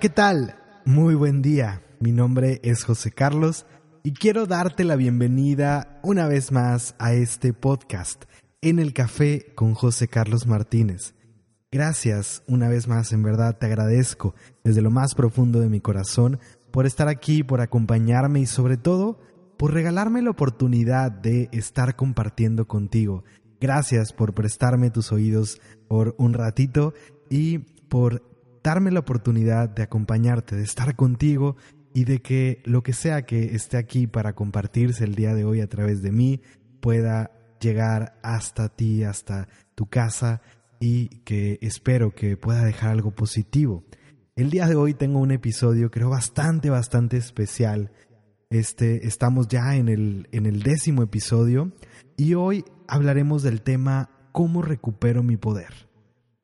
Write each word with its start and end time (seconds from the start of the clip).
¿qué 0.00 0.08
tal? 0.10 0.54
Muy 0.84 1.16
buen 1.16 1.42
día. 1.42 1.82
Mi 1.98 2.12
nombre 2.12 2.60
es 2.62 2.84
José 2.84 3.10
Carlos 3.10 3.66
y 4.04 4.12
quiero 4.12 4.46
darte 4.46 4.84
la 4.84 4.94
bienvenida 4.94 5.98
una 6.04 6.28
vez 6.28 6.52
más 6.52 6.94
a 7.00 7.14
este 7.14 7.52
podcast 7.52 8.26
en 8.60 8.78
el 8.78 8.92
café 8.92 9.52
con 9.56 9.74
José 9.74 10.06
Carlos 10.06 10.46
Martínez. 10.46 11.14
Gracias 11.72 12.44
una 12.46 12.68
vez 12.68 12.86
más, 12.86 13.12
en 13.12 13.24
verdad 13.24 13.58
te 13.58 13.66
agradezco 13.66 14.36
desde 14.62 14.82
lo 14.82 14.92
más 14.92 15.16
profundo 15.16 15.58
de 15.58 15.68
mi 15.68 15.80
corazón 15.80 16.38
por 16.70 16.86
estar 16.86 17.08
aquí, 17.08 17.42
por 17.42 17.60
acompañarme 17.60 18.38
y 18.38 18.46
sobre 18.46 18.76
todo 18.76 19.18
por 19.56 19.74
regalarme 19.74 20.22
la 20.22 20.30
oportunidad 20.30 21.10
de 21.10 21.48
estar 21.50 21.96
compartiendo 21.96 22.68
contigo. 22.68 23.24
Gracias 23.60 24.12
por 24.12 24.32
prestarme 24.32 24.90
tus 24.90 25.10
oídos 25.10 25.60
por 25.88 26.14
un 26.18 26.34
ratito 26.34 26.94
y 27.30 27.58
por 27.88 28.22
darme 28.68 28.90
la 28.90 29.00
oportunidad 29.00 29.70
de 29.70 29.82
acompañarte, 29.82 30.54
de 30.54 30.62
estar 30.62 30.94
contigo 30.94 31.56
y 31.94 32.04
de 32.04 32.20
que 32.20 32.60
lo 32.66 32.82
que 32.82 32.92
sea 32.92 33.22
que 33.22 33.54
esté 33.54 33.78
aquí 33.78 34.06
para 34.06 34.34
compartirse 34.34 35.04
el 35.04 35.14
día 35.14 35.34
de 35.34 35.46
hoy 35.46 35.62
a 35.62 35.68
través 35.68 36.02
de 36.02 36.12
mí 36.12 36.42
pueda 36.82 37.30
llegar 37.62 38.18
hasta 38.22 38.68
ti, 38.68 39.04
hasta 39.04 39.48
tu 39.74 39.86
casa 39.86 40.42
y 40.80 41.08
que 41.24 41.58
espero 41.62 42.14
que 42.14 42.36
pueda 42.36 42.62
dejar 42.62 42.90
algo 42.90 43.10
positivo. 43.10 43.84
El 44.36 44.50
día 44.50 44.66
de 44.66 44.74
hoy 44.74 44.92
tengo 44.92 45.18
un 45.18 45.30
episodio 45.30 45.90
creo 45.90 46.10
bastante, 46.10 46.68
bastante 46.68 47.16
especial. 47.16 47.90
Este, 48.50 49.06
estamos 49.06 49.48
ya 49.48 49.76
en 49.76 49.88
el, 49.88 50.28
en 50.30 50.44
el 50.44 50.62
décimo 50.62 51.02
episodio 51.02 51.72
y 52.18 52.34
hoy 52.34 52.66
hablaremos 52.86 53.42
del 53.42 53.62
tema 53.62 54.10
¿Cómo 54.32 54.60
recupero 54.60 55.22
mi 55.22 55.38
poder? 55.38 55.87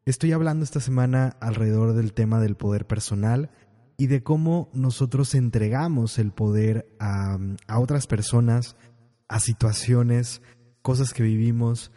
Estoy 0.06 0.33
hablando 0.33 0.64
esta 0.64 0.80
semana 0.80 1.34
alrededor 1.41 1.94
del 1.94 2.12
tema 2.12 2.38
del 2.38 2.56
poder 2.56 2.86
personal 2.86 3.50
y 3.97 4.08
de 4.08 4.22
cómo 4.22 4.69
nosotros 4.74 5.34
entregamos 5.34 6.19
el 6.19 6.30
poder 6.30 6.94
a, 7.00 7.38
otras 7.78 8.06
personas, 8.06 8.77
a 9.28 9.41
situaciones, 9.41 10.42
cosas 10.83 11.14
que 11.14 11.22
vivimos, 11.22 11.91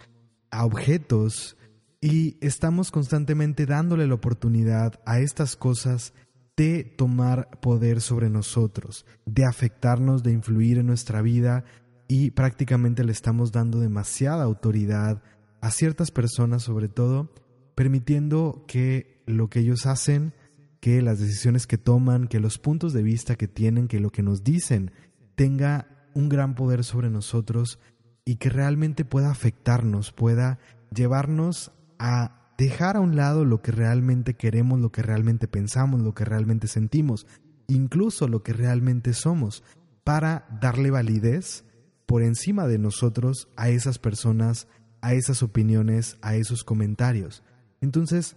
a 0.52 0.64
objetos 0.64 1.58
y 2.00 2.38
estamos 2.40 2.92
constantemente 2.92 3.66
dándole 3.66 4.08
la 4.08 4.14
oportunidad 4.14 5.02
a 5.06 5.20
estas 5.20 5.58
cosas 5.58 6.14
de 6.56 6.86
tomar 6.86 7.60
poder 7.60 8.00
sobre 8.00 8.30
nosotros, 8.30 9.06
de 9.26 9.44
afectarnos, 9.44 10.24
de 10.24 10.32
influir 10.32 10.78
en 10.78 10.88
nuestra 10.88 11.22
vida 11.22 11.66
y 12.08 12.32
prácticamente 12.32 13.04
le 13.04 13.12
estamos 13.12 13.52
dando 13.52 13.82
demasiada 13.82 14.46
autoridad 14.46 15.22
a 15.60 15.72
ciertas 15.72 16.10
personas 16.10 16.64
sobre 16.64 16.88
todo 16.88 17.30
permitiendo 17.78 18.66
que 18.68 19.22
lo 19.28 19.52
que 19.52 19.60
ellos 19.60 19.86
hacen, 19.86 20.34
que 20.80 21.00
las 21.04 21.20
decisiones 21.20 21.68
que 21.68 21.78
toman, 21.78 22.28
que 22.28 22.40
los 22.40 22.58
puntos 22.58 22.92
de 22.92 23.04
vista 23.04 23.36
que 23.36 23.48
tienen, 23.48 23.88
que 23.88 24.00
lo 24.00 24.10
que 24.10 24.24
nos 24.24 24.44
dicen 24.44 24.90
tenga 25.36 25.88
un 26.16 26.28
gran 26.28 26.56
poder 26.56 26.84
sobre 26.84 27.12
nosotros 27.12 27.78
y 28.26 28.38
que 28.38 28.50
realmente 28.50 29.06
pueda 29.06 29.30
afectarnos, 29.30 30.12
pueda 30.12 30.58
llevarnos 30.92 31.72
a 32.00 32.52
dejar 32.58 32.98
a 32.98 33.00
un 33.00 33.16
lado 33.16 33.46
lo 33.46 33.62
que 33.62 33.72
realmente 33.72 34.34
queremos, 34.34 34.80
lo 34.80 34.92
que 34.92 35.04
realmente 35.04 35.48
pensamos, 35.48 36.02
lo 36.02 36.16
que 36.16 36.26
realmente 36.26 36.66
sentimos, 36.66 37.28
incluso 37.68 38.28
lo 38.28 38.42
que 38.42 38.54
realmente 38.54 39.14
somos, 39.14 39.64
para 40.04 40.48
darle 40.62 40.90
validez 40.90 41.64
por 42.08 42.24
encima 42.24 42.66
de 42.66 42.80
nosotros 42.80 43.50
a 43.56 43.70
esas 43.70 44.00
personas, 44.00 44.68
a 45.02 45.14
esas 45.14 45.44
opiniones, 45.44 46.18
a 46.24 46.38
esos 46.38 46.64
comentarios. 46.64 47.44
Entonces, 47.82 48.36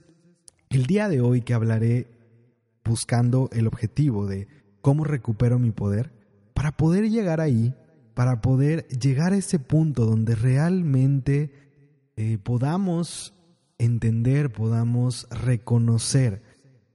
el 0.69 0.87
día 0.87 1.09
de 1.09 1.21
hoy 1.21 1.43
que 1.43 1.55
hablaré 1.55 2.09
buscando 2.85 3.49
el 3.53 3.67
objetivo 3.67 4.27
de 4.27 4.49
cómo 4.81 5.05
recupero 5.05 5.59
mi 5.59 5.71
poder, 5.71 6.13
para 6.55 6.77
poder 6.77 7.11
llegar 7.11 7.41
ahí, 7.41 7.75
para 8.15 8.41
poder 8.41 8.87
llegar 8.89 9.33
a 9.33 9.37
ese 9.37 9.59
punto 9.59 10.07
donde 10.07 10.35
realmente 10.35 11.53
eh, 12.17 12.39
podamos 12.39 13.35
entender, 13.79 14.53
podamos 14.53 15.27
reconocer 15.31 16.43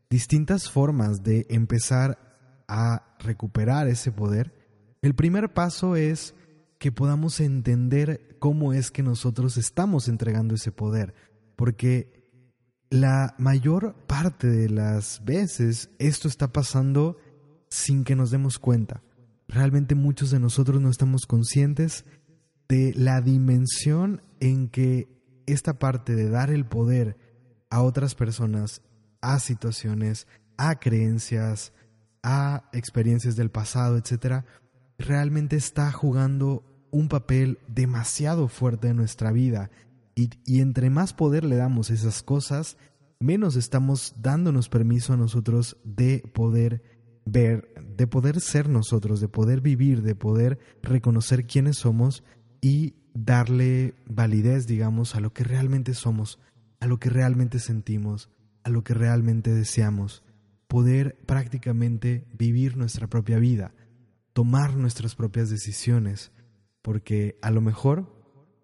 distintas 0.09 0.69
formas 0.69 1.23
de 1.23 1.47
empezar 1.49 2.19
a 2.67 3.15
recuperar 3.19 3.87
ese 3.87 4.11
poder, 4.11 4.53
el 5.01 5.15
primer 5.15 5.53
paso 5.53 5.95
es 5.95 6.33
que 6.79 6.91
podamos 6.91 7.39
entender 7.39 8.37
cómo 8.39 8.73
es 8.73 8.91
que 8.91 9.03
nosotros 9.03 9.57
estamos 9.57 10.07
entregando 10.07 10.55
ese 10.55 10.71
poder, 10.71 11.13
porque 11.55 12.14
la 12.89 13.35
mayor 13.37 13.95
parte 14.07 14.47
de 14.47 14.69
las 14.69 15.23
veces 15.25 15.89
esto 15.99 16.27
está 16.27 16.51
pasando 16.53 17.17
sin 17.69 18.03
que 18.03 18.15
nos 18.15 18.31
demos 18.31 18.59
cuenta. 18.59 19.01
Realmente 19.47 19.95
muchos 19.95 20.31
de 20.31 20.39
nosotros 20.39 20.81
no 20.81 20.89
estamos 20.89 21.25
conscientes 21.25 22.05
de 22.67 22.93
la 22.95 23.21
dimensión 23.21 24.21
en 24.39 24.69
que 24.69 25.07
esta 25.45 25.77
parte 25.77 26.15
de 26.15 26.29
dar 26.29 26.49
el 26.49 26.65
poder 26.65 27.17
a 27.69 27.81
otras 27.81 28.15
personas, 28.15 28.81
a 29.21 29.39
situaciones, 29.39 30.27
a 30.57 30.79
creencias, 30.79 31.73
a 32.23 32.69
experiencias 32.73 33.35
del 33.35 33.51
pasado, 33.51 33.97
etcétera, 33.97 34.45
realmente 34.97 35.55
está 35.55 35.91
jugando 35.91 36.63
un 36.91 37.09
papel 37.09 37.59
demasiado 37.67 38.47
fuerte 38.47 38.87
en 38.87 38.95
nuestra 38.95 39.31
vida 39.31 39.69
y, 40.15 40.59
entre 40.61 40.89
más 40.89 41.13
poder 41.13 41.43
le 41.43 41.57
damos 41.57 41.91
esas 41.91 42.23
cosas, 42.23 42.77
menos 43.19 43.57
estamos 43.57 44.15
dándonos 44.21 44.69
permiso 44.69 45.13
a 45.13 45.17
nosotros 45.17 45.77
de 45.83 46.23
poder 46.33 46.81
ver, 47.25 47.73
de 47.97 48.07
poder 48.07 48.39
ser 48.39 48.69
nosotros, 48.69 49.19
de 49.19 49.27
poder 49.27 49.59
vivir, 49.59 50.01
de 50.01 50.15
poder 50.15 50.57
reconocer 50.81 51.45
quiénes 51.45 51.77
somos 51.77 52.23
y 52.61 52.95
darle 53.13 53.95
validez, 54.07 54.67
digamos, 54.67 55.15
a 55.15 55.19
lo 55.19 55.33
que 55.33 55.43
realmente 55.43 55.93
somos, 55.93 56.39
a 56.79 56.87
lo 56.87 56.97
que 56.97 57.09
realmente 57.09 57.59
sentimos, 57.59 58.29
a 58.63 58.69
lo 58.69 58.83
que 58.83 58.93
realmente 58.93 59.53
deseamos. 59.53 60.23
Poder 60.67 61.17
prácticamente 61.25 62.25
vivir 62.37 62.77
nuestra 62.77 63.07
propia 63.07 63.37
vida, 63.37 63.73
tomar 64.33 64.75
nuestras 64.75 65.15
propias 65.15 65.49
decisiones, 65.49 66.31
porque 66.81 67.37
a 67.41 67.51
lo 67.51 67.61
mejor, 67.61 68.13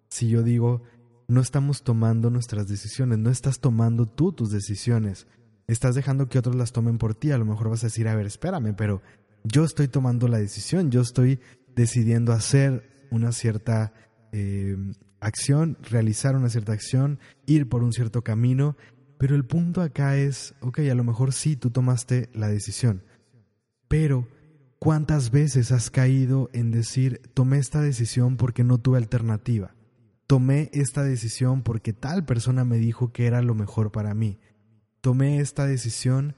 si 0.08 0.28
yo 0.28 0.42
digo, 0.42 0.82
no 1.28 1.40
estamos 1.40 1.82
tomando 1.82 2.30
nuestras 2.30 2.68
decisiones, 2.68 3.18
no 3.18 3.30
estás 3.30 3.60
tomando 3.60 4.06
tú 4.06 4.32
tus 4.32 4.50
decisiones, 4.50 5.26
estás 5.66 5.94
dejando 5.94 6.28
que 6.28 6.38
otros 6.38 6.56
las 6.56 6.72
tomen 6.72 6.98
por 6.98 7.14
ti, 7.14 7.30
a 7.30 7.38
lo 7.38 7.44
mejor 7.44 7.70
vas 7.70 7.84
a 7.84 7.86
decir, 7.86 8.08
a 8.08 8.14
ver, 8.14 8.26
espérame, 8.26 8.74
pero 8.76 9.02
yo 9.44 9.64
estoy 9.64 9.88
tomando 9.88 10.28
la 10.28 10.38
decisión, 10.38 10.90
yo 10.90 11.00
estoy 11.00 11.40
decidiendo 11.74 12.32
hacer 12.32 13.06
una 13.10 13.32
cierta 13.32 13.92
eh, 14.32 14.76
acción, 15.20 15.78
realizar 15.82 16.36
una 16.36 16.48
cierta 16.48 16.72
acción, 16.72 17.18
ir 17.46 17.68
por 17.68 17.82
un 17.82 17.92
cierto 17.92 18.22
camino, 18.22 18.76
pero 19.18 19.36
el 19.36 19.44
punto 19.44 19.82
acá 19.82 20.16
es, 20.16 20.54
ok, 20.60 20.80
a 20.80 20.94
lo 20.94 21.04
mejor 21.04 21.32
sí, 21.32 21.56
tú 21.56 21.70
tomaste 21.70 22.28
la 22.34 22.48
decisión, 22.48 23.04
pero 23.88 24.26
¿cuántas 24.78 25.30
veces 25.30 25.70
has 25.70 25.90
caído 25.90 26.50
en 26.52 26.70
decir, 26.70 27.20
tomé 27.34 27.58
esta 27.58 27.80
decisión 27.80 28.36
porque 28.36 28.64
no 28.64 28.78
tuve 28.78 28.98
alternativa? 28.98 29.74
Tomé 30.32 30.70
esta 30.72 31.04
decisión 31.04 31.60
porque 31.60 31.92
tal 31.92 32.24
persona 32.24 32.64
me 32.64 32.78
dijo 32.78 33.12
que 33.12 33.26
era 33.26 33.42
lo 33.42 33.54
mejor 33.54 33.92
para 33.92 34.14
mí. 34.14 34.38
Tomé 35.02 35.40
esta 35.40 35.66
decisión 35.66 36.36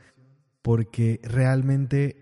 porque 0.62 1.20
realmente 1.22 2.16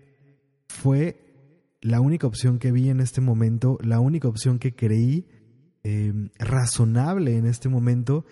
fue 0.67 1.75
la 1.81 1.99
única 1.99 2.27
opción 2.27 2.59
que 2.59 2.71
vi 2.71 2.89
en 2.89 2.99
este 2.99 3.21
momento, 3.21 3.79
la 3.81 3.99
única 3.99 4.27
opción 4.27 4.59
que 4.59 4.75
creí 4.75 5.25
em, 5.81 6.29
razonable 6.37 7.37
en 7.37 7.47
este 7.47 7.69
momento, 7.69 8.23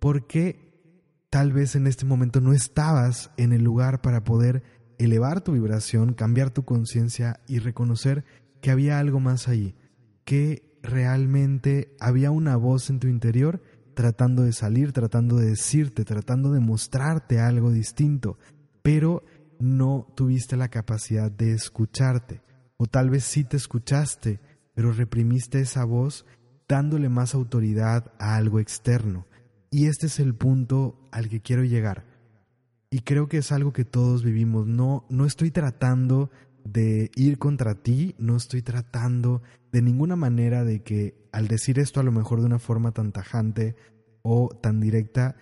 porque 0.00 0.82
tal 1.30 1.52
vez 1.52 1.76
en 1.76 1.86
este 1.86 2.04
momento 2.04 2.40
no 2.40 2.52
estabas 2.52 3.30
en 3.36 3.52
el 3.52 3.62
lugar 3.62 4.02
para 4.02 4.24
poder 4.24 4.64
elevar 4.98 5.42
tu 5.42 5.52
vibración, 5.52 6.14
cambiar 6.14 6.50
tu 6.50 6.64
conciencia 6.64 7.38
y 7.46 7.60
reconocer 7.60 8.24
que 8.60 8.72
había 8.72 8.98
algo 8.98 9.20
más 9.20 9.46
ahí, 9.46 9.76
que 10.24 10.71
realmente 10.82 11.94
había 12.00 12.30
una 12.30 12.56
voz 12.56 12.90
en 12.90 12.98
tu 12.98 13.08
interior 13.08 13.62
tratando 13.94 14.42
de 14.42 14.52
salir, 14.52 14.92
tratando 14.92 15.36
de 15.36 15.50
decirte, 15.50 16.04
tratando 16.04 16.52
de 16.52 16.60
mostrarte 16.60 17.40
algo 17.40 17.70
distinto, 17.70 18.38
pero 18.82 19.22
no 19.58 20.08
tuviste 20.16 20.56
la 20.56 20.68
capacidad 20.68 21.30
de 21.30 21.52
escucharte. 21.52 22.42
O 22.76 22.86
tal 22.86 23.10
vez 23.10 23.24
sí 23.24 23.44
te 23.44 23.56
escuchaste, 23.56 24.40
pero 24.74 24.92
reprimiste 24.92 25.60
esa 25.60 25.84
voz 25.84 26.26
dándole 26.68 27.08
más 27.08 27.34
autoridad 27.34 28.12
a 28.18 28.36
algo 28.36 28.58
externo. 28.58 29.26
Y 29.70 29.86
este 29.86 30.06
es 30.06 30.18
el 30.18 30.34
punto 30.34 31.08
al 31.12 31.28
que 31.28 31.40
quiero 31.40 31.64
llegar. 31.64 32.04
Y 32.90 33.00
creo 33.00 33.28
que 33.28 33.38
es 33.38 33.52
algo 33.52 33.72
que 33.72 33.84
todos 33.84 34.22
vivimos. 34.22 34.66
No, 34.66 35.06
no 35.08 35.26
estoy 35.26 35.50
tratando 35.50 36.30
de 36.64 37.10
ir 37.16 37.38
contra 37.38 37.74
ti, 37.74 38.14
no 38.18 38.36
estoy 38.36 38.62
tratando 38.62 39.42
de 39.72 39.82
ninguna 39.82 40.16
manera 40.16 40.64
de 40.64 40.82
que 40.82 41.14
al 41.32 41.48
decir 41.48 41.78
esto 41.78 42.00
a 42.00 42.02
lo 42.02 42.12
mejor 42.12 42.40
de 42.40 42.46
una 42.46 42.58
forma 42.58 42.92
tan 42.92 43.12
tajante 43.12 43.74
o 44.22 44.48
tan 44.48 44.80
directa, 44.80 45.36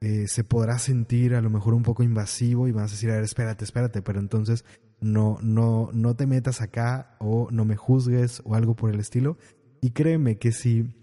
eh, 0.00 0.26
se 0.28 0.44
podrá 0.44 0.78
sentir 0.78 1.34
a 1.34 1.40
lo 1.40 1.50
mejor 1.50 1.74
un 1.74 1.82
poco 1.82 2.02
invasivo 2.02 2.68
y 2.68 2.72
vas 2.72 2.90
a 2.90 2.94
decir, 2.94 3.10
a 3.10 3.14
ver, 3.14 3.24
espérate, 3.24 3.64
espérate, 3.64 4.02
pero 4.02 4.20
entonces 4.20 4.64
no, 5.00 5.38
no, 5.42 5.90
no 5.92 6.16
te 6.16 6.26
metas 6.26 6.60
acá 6.60 7.16
o 7.18 7.48
no 7.50 7.64
me 7.64 7.76
juzgues 7.76 8.42
o 8.44 8.54
algo 8.54 8.76
por 8.76 8.92
el 8.92 9.00
estilo. 9.00 9.38
Y 9.80 9.90
créeme 9.90 10.38
que 10.38 10.52
si, 10.52 10.94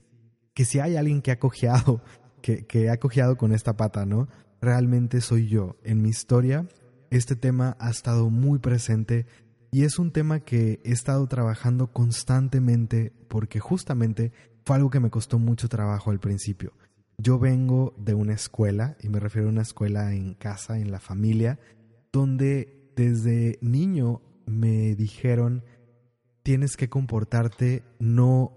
que 0.53 0.65
si 0.65 0.79
hay 0.79 0.95
alguien 0.95 1.21
que 1.21 1.31
ha 1.31 1.39
cojeado, 1.39 2.01
que, 2.41 2.65
que 2.65 2.89
ha 2.89 2.97
cojeado 2.97 3.37
con 3.37 3.51
esta 3.53 3.77
pata, 3.77 4.05
¿no? 4.05 4.27
Realmente 4.61 5.21
soy 5.21 5.47
yo. 5.47 5.77
En 5.83 6.01
mi 6.01 6.09
historia, 6.09 6.67
este 7.09 7.35
tema 7.35 7.75
ha 7.79 7.89
estado 7.89 8.29
muy 8.29 8.59
presente 8.59 9.25
y 9.73 9.85
es 9.85 9.97
un 9.97 10.11
tema 10.11 10.41
que 10.41 10.79
he 10.83 10.91
estado 10.91 11.25
trabajando 11.25 11.91
constantemente 11.91 13.11
porque 13.27 13.59
justamente 13.59 14.31
fue 14.63 14.75
algo 14.75 14.91
que 14.91 14.99
me 14.99 15.09
costó 15.09 15.39
mucho 15.39 15.67
trabajo 15.67 16.11
al 16.11 16.19
principio. 16.19 16.73
Yo 17.17 17.39
vengo 17.39 17.95
de 17.97 18.13
una 18.13 18.33
escuela, 18.33 18.95
y 19.01 19.09
me 19.09 19.19
refiero 19.19 19.47
a 19.47 19.51
una 19.51 19.63
escuela 19.63 20.13
en 20.13 20.35
casa, 20.35 20.77
en 20.77 20.91
la 20.91 20.99
familia, 20.99 21.59
donde 22.11 22.91
desde 22.95 23.57
niño 23.61 24.21
me 24.45 24.93
dijeron, 24.93 25.63
tienes 26.43 26.77
que 26.77 26.87
comportarte, 26.87 27.83
no, 27.97 28.53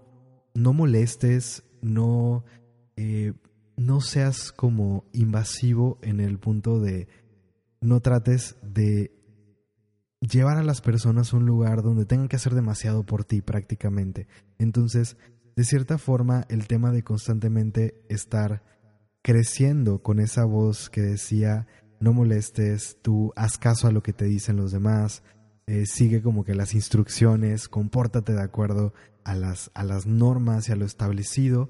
no 0.53 0.71
molestes, 0.71 1.63
no, 1.81 2.45
eh, 2.95 3.33
no 3.75 4.01
seas 4.01 4.51
como 4.51 5.03
invasivo 5.13 5.97
en 6.03 6.19
el 6.19 6.37
punto 6.37 6.79
de 6.79 7.07
no 7.81 8.01
trates 8.01 8.55
de 8.61 9.16
llevar 10.21 10.57
a 10.57 10.63
las 10.63 10.81
personas 10.81 11.33
a 11.33 11.37
un 11.37 11.45
lugar 11.45 11.81
donde 11.83 12.05
tengan 12.05 12.27
que 12.27 12.37
hacer 12.37 12.55
demasiado 12.55 13.05
por 13.05 13.23
ti 13.23 13.41
prácticamente. 13.41 14.27
Entonces, 14.57 15.17
de 15.55 15.63
cierta 15.63 15.97
forma, 15.97 16.45
el 16.49 16.67
tema 16.67 16.91
de 16.91 17.03
constantemente 17.03 18.03
estar 18.09 18.63
creciendo 19.21 20.01
con 20.01 20.19
esa 20.19 20.45
voz 20.45 20.89
que 20.89 21.01
decía, 21.01 21.67
no 21.99 22.13
molestes, 22.13 22.97
tú 23.01 23.33
haz 23.35 23.57
caso 23.57 23.87
a 23.87 23.91
lo 23.91 24.03
que 24.03 24.13
te 24.13 24.25
dicen 24.25 24.55
los 24.55 24.71
demás, 24.71 25.23
eh, 25.65 25.85
sigue 25.85 26.21
como 26.21 26.43
que 26.43 26.55
las 26.55 26.73
instrucciones, 26.73 27.67
compórtate 27.67 28.33
de 28.33 28.41
acuerdo 28.41 28.93
a 29.23 29.35
las, 29.35 29.71
a 29.73 29.83
las 29.83 30.05
normas 30.05 30.69
y 30.69 30.71
a 30.71 30.75
lo 30.75 30.85
establecido. 30.85 31.69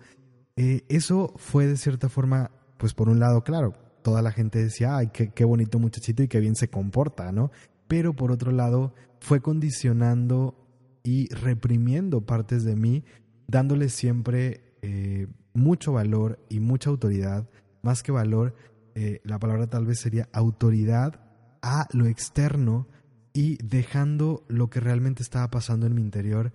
Eh, 0.56 0.84
eso 0.90 1.34
fue 1.38 1.66
de 1.66 1.78
cierta 1.78 2.10
forma, 2.10 2.52
pues 2.78 2.94
por 2.94 3.10
un 3.10 3.20
lado, 3.20 3.44
claro, 3.44 3.74
toda 4.04 4.22
la 4.22 4.32
gente 4.32 4.64
decía, 4.64 4.98
ay, 4.98 5.10
qué, 5.12 5.30
qué 5.30 5.46
bonito 5.46 5.80
muchachito 5.80 6.22
y 6.24 6.28
qué 6.28 6.40
bien 6.40 6.56
se 6.56 6.70
comporta, 6.70 7.32
¿no? 7.32 7.52
Pero 7.88 8.16
por 8.16 8.32
otro 8.32 8.52
lado, 8.52 8.94
fue 9.20 9.42
condicionando 9.42 10.68
y 11.04 11.28
reprimiendo 11.34 12.26
partes 12.26 12.64
de 12.64 12.76
mí 12.76 13.04
dándole 13.48 13.90
siempre 13.90 14.74
eh, 14.82 15.28
mucho 15.54 15.94
valor 15.94 16.40
y 16.50 16.60
mucha 16.60 16.90
autoridad, 16.90 17.50
más 17.82 18.04
que 18.04 18.12
valor, 18.12 18.56
eh, 18.94 19.22
la 19.24 19.40
palabra 19.40 19.68
tal 19.68 19.86
vez 19.86 20.00
sería 20.00 20.28
autoridad 20.34 21.22
a 21.62 21.88
lo 21.94 22.06
externo 22.08 22.88
y 23.34 23.58
dejando 23.64 24.46
lo 24.48 24.70
que 24.70 24.80
realmente 24.80 25.24
estaba 25.24 25.50
pasando 25.50 25.86
en 25.86 25.96
mi 25.96 26.02
interior 26.02 26.54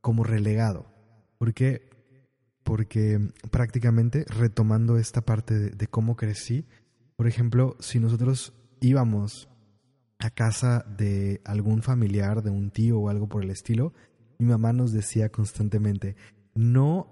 como 0.00 0.24
relegado. 0.24 0.86
¿Por 1.38 1.54
qué? 1.54 1.88
Porque 2.62 3.32
prácticamente 3.50 4.24
retomando 4.28 4.98
esta 4.98 5.22
parte 5.22 5.58
de, 5.58 5.70
de 5.70 5.86
cómo 5.86 6.16
crecí, 6.16 6.66
por 7.16 7.26
ejemplo, 7.26 7.76
si 7.80 8.00
nosotros 8.00 8.52
íbamos 8.80 9.48
a 10.22 10.30
casa 10.30 10.84
de 10.96 11.40
algún 11.44 11.82
familiar, 11.82 12.42
de 12.42 12.50
un 12.50 12.70
tío 12.70 12.98
o 13.00 13.08
algo 13.08 13.28
por 13.28 13.42
el 13.42 13.50
estilo, 13.50 13.92
mi 14.38 14.46
mamá 14.46 14.72
nos 14.72 14.92
decía 14.92 15.30
constantemente, 15.30 16.16
no, 16.54 17.08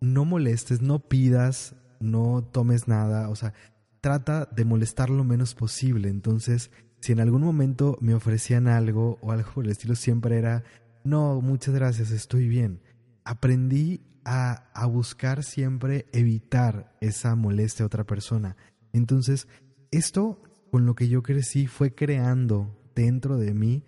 no 0.00 0.24
molestes, 0.24 0.80
no 0.80 1.00
pidas, 1.00 1.76
no 2.00 2.42
tomes 2.44 2.88
nada, 2.88 3.28
o 3.28 3.36
sea, 3.36 3.52
trata 4.00 4.46
de 4.46 4.64
molestar 4.64 5.10
lo 5.10 5.22
menos 5.22 5.54
posible. 5.54 6.08
Entonces, 6.08 6.70
si 7.00 7.12
en 7.12 7.20
algún 7.20 7.42
momento 7.42 7.98
me 8.00 8.14
ofrecían 8.14 8.68
algo 8.68 9.18
o 9.20 9.32
algo 9.32 9.50
por 9.52 9.64
el 9.64 9.70
estilo, 9.70 9.94
siempre 9.94 10.38
era, 10.38 10.64
no, 11.04 11.40
muchas 11.42 11.74
gracias, 11.74 12.10
estoy 12.10 12.48
bien. 12.48 12.80
Aprendí 13.24 14.00
a, 14.24 14.70
a 14.72 14.86
buscar 14.86 15.44
siempre 15.44 16.06
evitar 16.12 16.96
esa 17.00 17.34
molestia 17.34 17.84
a 17.84 17.86
otra 17.86 18.04
persona. 18.04 18.56
Entonces, 18.92 19.46
esto 19.90 20.42
con 20.76 20.84
lo 20.84 20.94
que 20.94 21.08
yo 21.08 21.22
crecí 21.22 21.66
fue 21.66 21.94
creando 21.94 22.70
dentro 22.94 23.38
de 23.38 23.54
mí 23.54 23.82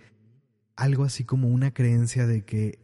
algo 0.74 1.04
así 1.04 1.22
como 1.22 1.48
una 1.48 1.74
creencia 1.74 2.26
de 2.26 2.46
que 2.46 2.78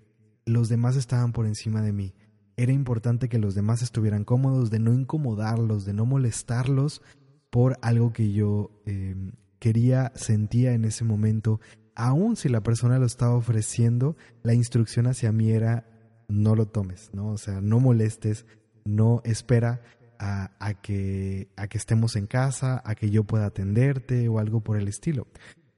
los 0.44 0.68
demás 0.68 0.96
estaban 0.96 1.32
por 1.32 1.46
encima 1.46 1.80
de 1.80 1.92
mí. 1.92 2.12
Era 2.58 2.72
importante 2.72 3.30
que 3.30 3.38
los 3.38 3.54
demás 3.54 3.80
estuvieran 3.80 4.24
cómodos, 4.24 4.70
de 4.70 4.78
no 4.78 4.92
incomodarlos, 4.92 5.86
de 5.86 5.94
no 5.94 6.04
molestarlos 6.04 7.00
por 7.48 7.78
algo 7.80 8.12
que 8.12 8.30
yo 8.30 8.78
em, 8.84 9.32
quería, 9.58 10.12
sentía 10.16 10.74
en 10.74 10.84
ese 10.84 11.04
momento. 11.04 11.62
Aun 11.94 12.36
si 12.36 12.50
la 12.50 12.62
persona 12.62 12.98
lo 12.98 13.06
estaba 13.06 13.34
ofreciendo, 13.34 14.18
la 14.42 14.52
instrucción 14.52 15.06
hacia 15.06 15.32
mí 15.32 15.50
era 15.50 15.88
no 16.28 16.54
lo 16.54 16.66
tomes, 16.66 17.08
¿no? 17.14 17.28
O 17.28 17.38
sea, 17.38 17.62
no 17.62 17.80
molestes, 17.80 18.44
no 18.84 19.22
espera 19.24 19.80
a, 20.18 20.74
que, 20.82 21.48
a 21.56 21.66
que 21.68 21.78
estemos 21.78 22.16
en 22.16 22.26
casa, 22.26 22.82
a 22.84 22.94
que 22.94 23.10
yo 23.10 23.24
pueda 23.24 23.46
atenderte 23.46 24.28
o 24.28 24.38
algo 24.38 24.60
por 24.60 24.76
el 24.76 24.88
estilo. 24.88 25.26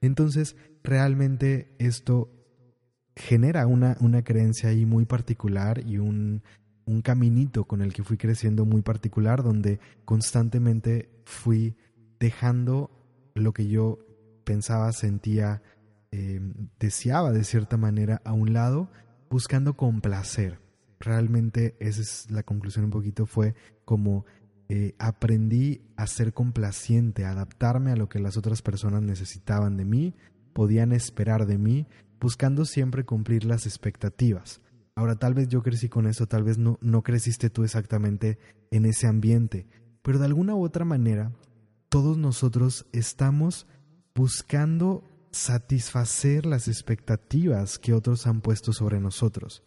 Entonces, 0.01 0.57
realmente 0.83 1.75
esto 1.79 2.31
genera 3.15 3.67
una, 3.67 3.97
creencia 4.23 4.69
ahí 4.69 4.85
muy 4.85 5.07
particular 5.07 5.83
y 5.87 5.99
un, 5.99 6.43
un 6.85 7.03
caminito 7.03 7.65
con 7.65 7.81
el 7.81 7.93
que 7.93 8.05
fui 8.05 8.17
creciendo 8.17 8.65
muy 8.65 8.83
particular, 8.83 9.43
donde 9.43 9.81
constantemente 10.05 11.11
fui 11.25 11.77
dejando 12.21 12.91
lo 13.35 13.53
que 13.53 13.67
yo 13.69 13.99
pensaba, 14.45 14.93
sentía, 14.93 15.63
eh, 16.13 16.41
deseaba 16.79 17.33
de 17.33 17.45
cierta 17.45 17.77
manera 17.77 18.21
a 18.25 18.33
un 18.33 18.53
lado, 18.53 18.91
buscando 19.29 19.77
complacer. 19.77 20.61
Realmente 21.01 21.77
esa 21.81 22.01
es 22.01 22.31
la 22.31 22.43
conclusión 22.43 22.87
un 22.87 22.91
poquito, 22.91 23.27
fue 23.27 23.55
como 23.87 24.27
eh, 24.69 24.95
aprendí 24.99 25.81
a 25.97 26.07
ser 26.07 26.35
complaciente, 26.35 27.25
a 27.25 27.31
adaptarme 27.31 27.93
a 27.93 27.97
lo 27.97 28.11
que 28.11 28.19
las 28.19 28.37
otras 28.37 28.61
personas 28.61 29.01
necesitaban 29.01 29.79
de 29.79 29.87
mí, 29.87 30.15
podían 30.53 30.93
esperar 30.93 31.47
de 31.47 31.57
mí, 31.57 31.87
buscando 32.21 32.67
siempre 32.67 33.05
cumplir 33.05 33.45
las 33.45 33.65
expectativas. 33.65 34.61
Ahora 34.97 35.17
tal 35.17 35.35
vez 35.35 35.49
yo 35.49 35.63
crecí 35.63 35.89
con 35.89 36.07
eso, 36.07 36.27
tal 36.27 36.43
vez 36.43 36.59
no, 36.59 36.79
no 36.83 37.03
creciste 37.03 37.49
tú 37.49 37.65
exactamente 37.65 38.39
en 38.71 38.87
ese 38.87 39.07
ambiente, 39.07 39.67
pero 40.03 40.19
de 40.19 40.27
alguna 40.27 40.55
u 40.55 40.65
otra 40.65 40.85
manera 40.85 41.33
todos 41.89 42.19
nosotros 42.19 42.87
estamos 42.93 43.67
buscando 44.15 45.05
satisfacer 45.31 46.47
las 46.47 46.67
expectativas 46.67 47.79
que 47.79 47.93
otros 47.93 48.27
han 48.27 48.41
puesto 48.41 48.73
sobre 48.73 49.01
nosotros. 49.01 49.63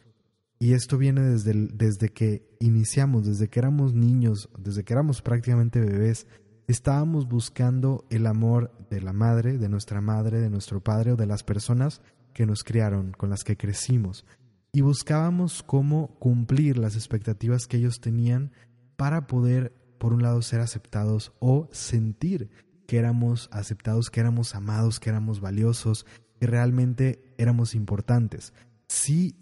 Y 0.60 0.74
esto 0.74 0.98
viene 0.98 1.22
desde, 1.22 1.54
desde 1.54 2.10
que 2.10 2.46
iniciamos, 2.60 3.26
desde 3.26 3.48
que 3.48 3.60
éramos 3.60 3.94
niños, 3.94 4.50
desde 4.58 4.84
que 4.84 4.92
éramos 4.92 5.22
prácticamente 5.22 5.80
bebés, 5.80 6.28
estábamos 6.68 7.30
buscando 7.30 8.06
el 8.10 8.28
amor 8.28 8.72
de 8.90 9.02
la 9.02 9.14
madre, 9.14 9.58
de 9.58 9.70
nuestra 9.70 10.02
madre, 10.02 10.42
de 10.42 10.50
nuestro 10.50 10.84
padre 10.84 11.14
o 11.14 11.16
de 11.16 11.26
las 11.26 11.44
personas 11.44 12.02
que 12.34 12.46
nos 12.46 12.64
criaron, 12.64 13.14
con 13.14 13.30
las 13.30 13.46
que 13.46 13.56
crecimos, 13.56 14.26
y 14.72 14.82
buscábamos 14.82 15.64
cómo 15.64 16.20
cumplir 16.20 16.78
las 16.78 16.96
expectativas 16.96 17.66
que 17.66 17.78
ellos 17.78 18.02
tenían 18.02 18.52
para 18.98 19.28
poder, 19.28 19.74
por 19.98 20.14
un 20.14 20.22
lado, 20.22 20.42
ser 20.42 20.60
aceptados 20.60 21.32
o 21.40 21.70
sentir 21.72 22.50
que 22.86 22.98
éramos 22.98 23.50
aceptados, 23.52 24.10
que 24.10 24.20
éramos 24.20 24.56
amados, 24.56 25.00
que 25.00 25.10
éramos 25.10 25.40
valiosos, 25.40 26.06
que 26.40 26.48
realmente 26.48 27.34
éramos 27.38 27.76
importantes. 27.76 28.54
Si 28.88 29.36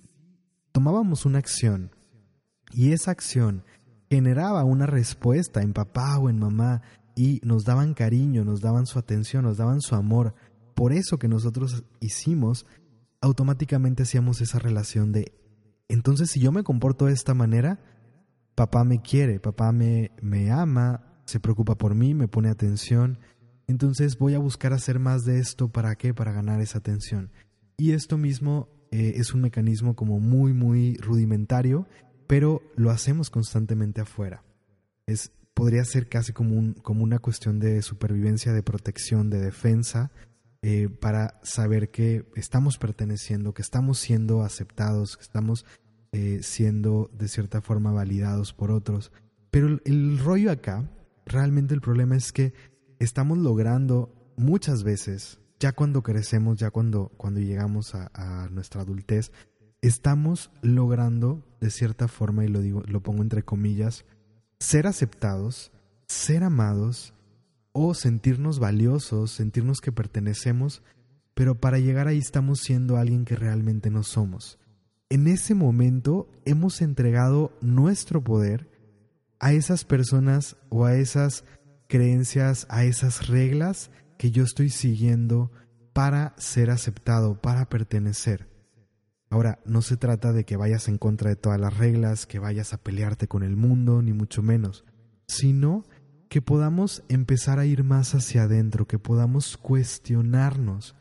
tomábamos 0.78 1.26
una 1.26 1.40
acción 1.40 1.90
y 2.72 2.92
esa 2.92 3.10
acción 3.10 3.64
generaba 4.12 4.64
una 4.64 4.86
respuesta 4.86 5.64
en 5.64 5.74
papá 5.74 6.20
o 6.20 6.30
en 6.30 6.38
mamá 6.38 6.84
y 7.16 7.42
nos 7.44 7.64
daban 7.64 7.96
cariño, 7.96 8.46
nos 8.46 8.62
daban 8.62 8.86
su 8.86 9.00
atención, 9.00 9.44
nos 9.44 9.58
daban 9.58 9.82
su 9.82 9.96
amor, 9.96 10.36
por 10.76 10.94
eso 10.94 11.18
que 11.18 11.28
nosotros 11.28 11.84
hicimos, 12.00 12.68
automáticamente 13.22 14.04
hacíamos 14.04 14.40
esa 14.40 14.60
relación 14.60 15.12
de, 15.12 15.34
entonces 15.88 16.30
si 16.30 16.42
yo 16.42 16.52
me 16.52 16.62
comporto 16.62 17.08
de 17.08 17.14
esta 17.14 17.34
manera, 17.34 17.80
papá 18.54 18.84
me 18.84 19.02
quiere, 19.02 19.40
papá 19.40 19.72
me, 19.72 20.12
me 20.22 20.52
ama, 20.52 21.22
se 21.26 21.40
preocupa 21.40 21.74
por 21.74 21.96
mí, 21.96 22.14
me 22.14 22.28
pone 22.28 22.50
atención, 22.50 23.18
entonces 23.66 24.20
voy 24.20 24.36
a 24.36 24.40
buscar 24.40 24.74
hacer 24.74 25.00
más 25.00 25.26
de 25.26 25.40
esto 25.40 25.70
para 25.70 25.96
qué, 25.96 26.14
para 26.14 26.34
ganar 26.34 26.62
esa 26.62 26.78
atención. 26.78 27.32
Y 27.78 27.94
esto 27.94 28.20
mismo 28.20 28.77
eh, 28.92 29.14
es 29.16 29.34
un 29.34 29.42
mecanismo 29.42 29.96
como 29.96 30.20
muy, 30.20 30.54
muy 30.54 30.98
rudimentario, 30.98 31.88
pero 32.28 32.62
lo 32.76 32.92
hacemos 32.92 33.30
constantemente 33.30 34.02
afuera. 34.02 34.44
Es, 35.06 35.32
podría 35.54 35.84
ser 35.86 36.08
casi 36.08 36.34
como, 36.34 36.56
un, 36.56 36.74
como 36.74 37.04
una 37.04 37.20
cuestión 37.20 37.60
de 37.60 37.82
supervivencia, 37.82 38.54
de 38.54 38.64
protección, 38.64 39.30
de 39.30 39.40
defensa, 39.40 40.12
eh, 40.62 40.90
para 40.90 41.40
saber 41.44 41.92
que 41.92 42.26
estamos 42.36 42.78
perteneciendo, 42.78 43.54
que 43.54 43.62
estamos 43.62 44.00
siendo 44.00 44.42
aceptados, 44.42 45.16
que 45.16 45.24
estamos 45.24 45.66
eh, 46.12 46.40
siendo 46.42 47.10
de 47.14 47.28
cierta 47.28 47.62
forma 47.62 47.92
validados 47.92 48.54
por 48.54 48.72
otros. 48.72 49.12
Pero 49.52 49.80
el, 49.86 50.20
rollo 50.20 50.52
acá 50.52 50.90
realmente 51.26 51.74
el 51.74 51.82
problema 51.82 52.16
es 52.16 52.32
que 52.32 52.54
estamos 53.00 53.38
logrando 53.38 54.34
muchas 54.36 54.84
veces, 54.84 55.40
ya 55.60 55.72
cuando 55.72 56.04
crecemos, 56.04 56.58
ya 56.58 56.72
cuando, 56.72 57.10
cuando 57.18 57.40
llegamos 57.40 57.96
a, 57.96 58.48
nuestra 58.52 58.82
adultez, 58.82 59.32
estamos 59.82 60.52
logrando, 60.62 61.44
de 61.60 61.72
cierta 61.72 62.08
forma, 62.08 62.46
y 62.46 62.48
lo 62.48 62.62
digo, 62.62 62.84
lo 62.88 63.02
pongo 63.02 63.24
entre 63.24 63.44
comillas, 63.44 64.06
ser 64.60 64.88
aceptados, 64.88 65.72
ser 66.08 66.44
amados 66.44 67.14
o 67.72 67.94
sentirnos 67.94 68.60
valiosos, 68.60 69.32
sentirnos 69.32 69.82
que 69.82 69.92
pertenecemos, 69.92 70.84
pero 71.34 71.56
para 71.56 71.80
llegar 71.80 72.08
ahí 72.08 72.18
estamos 72.18 72.60
siendo 72.62 72.98
alguien 72.98 73.26
que 73.26 73.36
realmente 73.36 73.90
no 73.90 74.04
somos. 74.04 74.58
En 75.10 75.28
ese 75.28 75.54
momento 75.54 76.28
hemos 76.46 76.82
entregado 76.82 77.56
nuestro 77.62 78.24
poder 78.24 78.70
a 79.40 79.54
esas 79.54 79.86
personas 79.86 80.58
o 80.70 80.86
a 80.86 80.96
esas 80.96 81.44
creencias, 81.88 82.66
a 82.70 82.84
esas 82.84 83.28
reglas 83.28 83.92
que 84.18 84.32
yo 84.32 84.44
estoy 84.44 84.70
siguiendo 84.70 85.52
para 85.94 86.36
ser 86.38 86.70
aceptado, 86.70 87.42
para 87.42 87.70
pertenecer. 87.70 88.50
Ahora, 89.30 89.60
no 89.66 89.82
se 89.82 89.98
trata 89.98 90.32
de 90.32 90.46
que 90.46 90.58
vayas 90.58 90.88
en 90.88 90.98
contra 90.98 91.30
de 91.30 91.36
todas 91.36 91.60
las 91.60 91.78
reglas, 91.78 92.26
que 92.26 92.40
vayas 92.40 92.74
a 92.74 92.78
pelearte 92.78 93.28
con 93.28 93.44
el 93.44 93.56
mundo, 93.56 94.02
ni 94.02 94.14
mucho 94.14 94.42
menos, 94.42 94.86
sino 95.28 95.86
que 96.30 96.42
podamos 96.42 97.04
empezar 97.10 97.60
a 97.60 97.66
ir 97.66 97.84
más 97.84 98.16
hacia 98.16 98.44
adentro, 98.44 98.88
que 98.88 99.00
podamos 99.00 99.58
cuestionarnos 99.58 100.96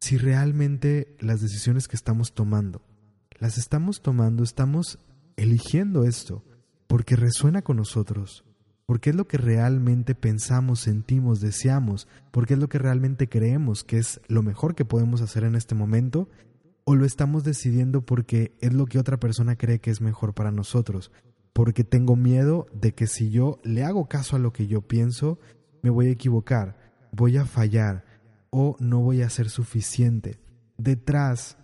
si 0.00 0.18
realmente 0.18 1.16
las 1.20 1.40
decisiones 1.40 1.88
que 1.88 1.96
estamos 1.96 2.32
tomando, 2.32 2.82
las 3.38 3.58
estamos 3.58 4.02
tomando, 4.02 4.44
estamos 4.44 4.98
eligiendo 5.36 6.04
esto, 6.04 6.44
porque 6.86 7.16
resuena 7.16 7.62
con 7.62 7.76
nosotros, 7.76 8.44
porque 8.86 9.10
es 9.10 9.16
lo 9.16 9.26
que 9.26 9.36
realmente 9.36 10.14
pensamos, 10.14 10.80
sentimos, 10.80 11.40
deseamos, 11.40 12.06
porque 12.30 12.54
es 12.54 12.60
lo 12.60 12.68
que 12.68 12.78
realmente 12.78 13.28
creemos 13.28 13.82
que 13.82 13.98
es 13.98 14.20
lo 14.28 14.42
mejor 14.42 14.76
que 14.76 14.84
podemos 14.84 15.20
hacer 15.20 15.42
en 15.42 15.56
este 15.56 15.74
momento. 15.74 16.28
O 16.84 16.94
lo 16.94 17.04
estamos 17.04 17.42
decidiendo 17.42 18.06
porque 18.06 18.56
es 18.60 18.72
lo 18.72 18.86
que 18.86 19.00
otra 19.00 19.18
persona 19.18 19.56
cree 19.56 19.80
que 19.80 19.90
es 19.90 20.00
mejor 20.00 20.34
para 20.34 20.52
nosotros, 20.52 21.10
porque 21.52 21.82
tengo 21.82 22.14
miedo 22.14 22.68
de 22.72 22.94
que 22.94 23.08
si 23.08 23.30
yo 23.30 23.58
le 23.64 23.82
hago 23.82 24.08
caso 24.08 24.36
a 24.36 24.38
lo 24.38 24.52
que 24.52 24.68
yo 24.68 24.82
pienso, 24.82 25.40
me 25.82 25.90
voy 25.90 26.06
a 26.06 26.12
equivocar, 26.12 26.78
voy 27.10 27.38
a 27.38 27.44
fallar 27.44 28.04
o 28.50 28.76
no 28.78 29.00
voy 29.00 29.22
a 29.22 29.30
ser 29.30 29.50
suficiente. 29.50 30.38
Detrás 30.78 31.58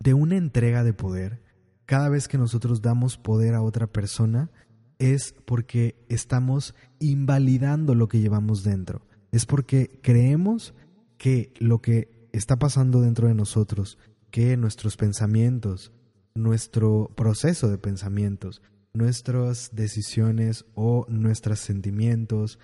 de 0.00 0.14
una 0.14 0.36
entrega 0.36 0.84
de 0.84 0.94
poder, 0.94 1.42
cada 1.84 2.08
vez 2.08 2.26
que 2.26 2.38
nosotros 2.38 2.80
damos 2.80 3.18
poder 3.18 3.54
a 3.54 3.62
otra 3.62 3.86
persona, 3.86 4.50
es 4.98 5.34
porque 5.44 5.96
estamos 6.08 6.74
invalidando 6.98 7.94
lo 7.94 8.08
que 8.08 8.20
llevamos 8.20 8.62
dentro. 8.62 9.02
Es 9.32 9.46
porque 9.46 9.98
creemos 10.02 10.74
que 11.18 11.52
lo 11.58 11.80
que 11.80 12.28
está 12.32 12.58
pasando 12.58 13.00
dentro 13.00 13.28
de 13.28 13.34
nosotros 13.34 13.98
que 14.30 14.56
nuestros 14.56 14.96
pensamientos, 14.96 15.92
nuestro 16.34 17.10
proceso 17.16 17.68
de 17.70 17.78
pensamientos, 17.78 18.60
nuestras 18.92 19.70
decisiones 19.72 20.66
o 20.74 21.06
nuestros 21.08 21.60
sentimientos, 21.60 22.58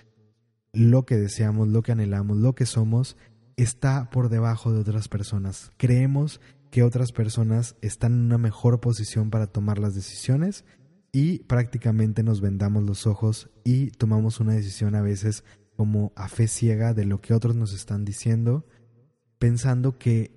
lo 0.72 1.04
que 1.04 1.16
deseamos, 1.16 1.68
lo 1.68 1.82
que 1.82 1.92
anhelamos, 1.92 2.36
lo 2.36 2.54
que 2.54 2.66
somos, 2.66 3.16
está 3.56 4.10
por 4.10 4.28
debajo 4.28 4.72
de 4.72 4.80
otras 4.80 5.08
personas. 5.08 5.72
Creemos 5.76 6.40
que 6.70 6.82
otras 6.82 7.12
personas 7.12 7.76
están 7.82 8.12
en 8.12 8.20
una 8.26 8.38
mejor 8.38 8.80
posición 8.80 9.30
para 9.30 9.46
tomar 9.46 9.78
las 9.78 9.94
decisiones 9.94 10.64
y 11.12 11.40
prácticamente 11.40 12.23
nos 12.23 12.40
vendamos 12.40 12.83
los 12.85 13.07
ojos 13.07 13.50
y 13.64 13.90
tomamos 13.90 14.40
una 14.40 14.54
decisión 14.54 14.95
a 14.95 15.02
veces 15.02 15.45
como 15.76 16.12
a 16.16 16.28
fe 16.28 16.49
ciega 16.49 16.95
de 16.95 17.04
lo 17.04 17.21
que 17.21 17.35
otros 17.35 17.54
nos 17.54 17.75
están 17.75 18.04
diciendo, 18.04 18.66
pensando 19.38 19.99
que 19.99 20.33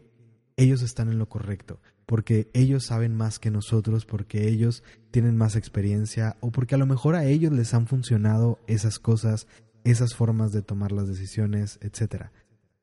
ellos 0.58 0.82
están 0.82 1.10
en 1.10 1.18
lo 1.18 1.30
correcto, 1.30 1.80
porque 2.06 2.50
ellos 2.54 2.86
saben 2.86 3.16
más 3.16 3.40
que 3.40 3.52
nosotros, 3.52 4.06
porque 4.06 4.48
ellos 4.48 4.84
tienen 5.12 5.38
más 5.38 5.56
experiencia 5.56 6.38
o 6.42 6.52
porque 6.52 6.76
a 6.76 6.78
lo 6.78 6.86
mejor 6.86 7.16
a 7.16 7.26
ellos 7.26 7.54
les 7.54 7.74
han 7.74 7.88
funcionado 7.88 8.60
esas 8.68 9.00
cosas, 9.00 9.48
esas 9.84 10.14
formas 10.14 10.52
de 10.52 10.62
tomar 10.62 10.92
las 10.92 11.08
decisiones, 11.08 11.80
etc. 11.82 12.28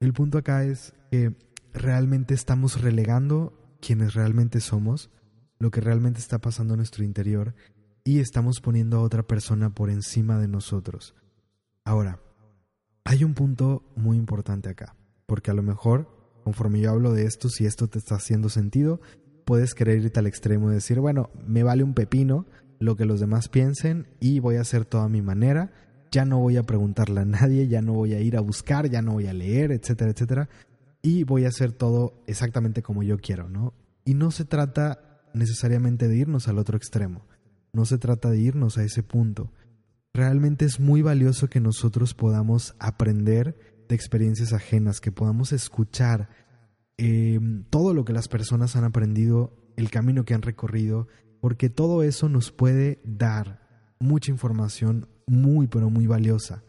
El 0.01 0.13
punto 0.13 0.39
acá 0.39 0.65
es 0.65 0.95
que 1.11 1.35
realmente 1.73 2.35
estamos 2.35 2.81
relegando 2.81 3.53
quienes 3.81 4.15
realmente 4.15 4.61
somos, 4.61 5.11
lo 5.59 5.71
que 5.71 5.81
realmente 5.81 6.19
está 6.19 6.41
pasando 6.41 6.75
en 6.75 6.79
nuestro 6.79 7.05
interior 7.05 7.55
y 8.05 8.21
estamos 8.21 8.61
poniendo 8.61 8.99
a 8.99 9.03
otra 9.03 9.23
persona 9.23 9.71
por 9.75 9.91
encima 9.91 10.39
de 10.39 10.49
nosotros. 10.49 11.15
Ahora, 11.85 12.21
hay 13.05 13.25
un 13.25 13.35
punto 13.35 13.85
muy 13.97 14.17
importante 14.17 14.69
acá, 14.69 14.97
porque 15.27 15.51
a 15.51 15.55
lo 15.55 15.63
mejor 15.63 16.09
Conforme 16.43 16.81
yo 16.81 16.91
hablo 16.91 17.13
de 17.13 17.25
esto, 17.25 17.49
si 17.49 17.67
esto 17.67 17.89
te 17.89 17.99
está 17.99 18.17
haciendo 18.17 18.49
sentido, 18.49 19.01
puedes 19.45 19.75
querer 19.75 19.99
irte 19.99 20.19
al 20.19 20.27
extremo 20.27 20.71
y 20.71 20.75
decir, 20.75 21.01
bueno, 21.01 21.31
me 21.47 21.63
vale 21.63 21.85
un 21.85 21.95
pepino 21.95 22.47
lo 22.79 22.97
que 22.97 23.05
los 23.05 23.21
demás 23.21 23.49
piensen 23.49 24.09
y 24.19 24.41
voy 24.41 24.57
a 24.57 24.63
hacer 24.63 24.85
toda 24.85 25.09
mi 25.09 25.23
manera, 25.23 25.73
ya 26.11 26.25
no 26.25 26.41
voy 26.41 26.57
a 26.57 26.65
preguntarle 26.65 27.21
a 27.21 27.25
nadie, 27.25 27.69
ya 27.69 27.81
no 27.81 27.93
voy 27.93 28.15
a 28.15 28.21
ir 28.21 28.37
a 28.37 28.41
buscar, 28.41 28.91
ya 28.91 29.03
no 29.03 29.13
voy 29.13 29.29
a 29.29 29.33
leer, 29.33 29.71
etcétera, 29.71 30.11
etcétera, 30.11 30.49
y 31.01 31.23
voy 31.23 31.45
a 31.45 31.49
hacer 31.49 31.73
todo 31.73 32.23
exactamente 32.27 32.83
como 32.83 33.05
yo 33.05 33.19
quiero, 33.19 33.49
¿no? 33.49 33.73
Y 34.05 34.15
no 34.15 34.33
se 34.33 34.45
trata 34.45 35.23
necesariamente 35.33 36.09
de 36.09 36.17
irnos 36.17 36.49
al 36.49 36.59
otro 36.59 36.77
extremo, 36.77 37.25
no 37.73 37.87
se 37.87 37.99
trata 37.99 38.31
de 38.31 38.38
irnos 38.38 38.79
a 38.79 38.85
ese 38.85 39.02
punto. 39.02 39.50
Realmente 40.14 40.64
es 40.64 40.79
muy 40.79 41.00
valioso 41.00 41.49
que 41.49 41.61
nosotros 41.61 42.14
podamos 42.14 42.75
aprender 42.79 43.57
de 43.88 43.95
experiencias 43.95 44.52
ajenas, 44.52 45.00
que 45.00 45.11
podamos 45.11 45.52
escuchar 45.52 46.29
eh, 46.99 47.41
todo 47.71 47.95
lo 47.95 48.05
que 48.05 48.12
las 48.12 48.29
personas 48.29 48.76
han 48.76 48.85
aprendido, 48.85 49.57
el 49.76 49.91
camino 49.91 50.25
que 50.25 50.35
han 50.35 50.43
recorrido, 50.43 51.09
porque 51.41 51.71
todo 51.71 52.02
eso 52.02 52.29
nos 52.29 52.52
puede 52.52 53.00
dar 53.05 53.62
mucha 53.99 54.31
información 54.31 55.09
muy, 55.26 55.67
pero 55.67 55.88
muy 55.88 56.07
valiosa. 56.07 56.62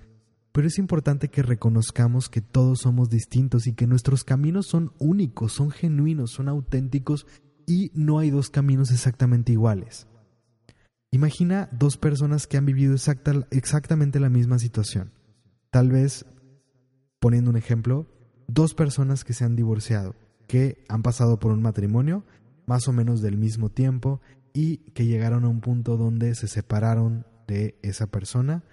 Pero 0.53 0.67
es 0.67 0.77
importante 0.77 1.29
que 1.29 1.43
reconozcamos 1.43 2.29
que 2.29 2.41
todos 2.41 2.81
somos 2.81 3.09
distintos 3.09 3.67
y 3.67 3.73
que 3.73 3.87
nuestros 3.87 4.23
caminos 4.23 4.67
son 4.67 4.93
únicos, 4.99 5.51
son 5.51 5.71
genuinos, 5.71 6.31
son 6.31 6.47
auténticos 6.47 7.25
y 7.65 7.91
no 7.93 8.19
hay 8.19 8.29
dos 8.29 8.49
caminos 8.49 8.91
exactamente 8.91 9.51
iguales. 9.51 10.07
Imagina 11.13 11.69
dos 11.71 11.97
personas 11.97 12.47
que 12.47 12.57
han 12.57 12.65
vivido 12.65 12.95
exactamente 13.51 14.19
la 14.19 14.29
misma 14.29 14.57
situación. 14.57 15.11
Tal 15.69 15.91
vez 15.91 16.25
poniendo 17.19 17.51
un 17.51 17.55
ejemplo, 17.55 18.07
dos 18.47 18.73
personas 18.73 19.23
que 19.23 19.33
se 19.33 19.45
han 19.45 19.55
divorciado, 19.55 20.15
que 20.47 20.83
han 20.89 21.03
pasado 21.03 21.37
por 21.37 21.51
un 21.51 21.61
matrimonio 21.61 22.25
más 22.65 22.87
o 22.87 22.93
menos 22.93 23.21
del 23.21 23.37
mismo 23.37 23.69
tiempo 23.69 24.21
y 24.53 24.77
que 24.93 25.05
llegaron 25.05 25.45
a 25.45 25.49
un 25.49 25.61
punto 25.61 25.97
donde 25.97 26.33
se 26.33 26.47
separaron 26.47 27.27
de 27.47 27.77
esa 27.83 28.07
persona 28.07 28.63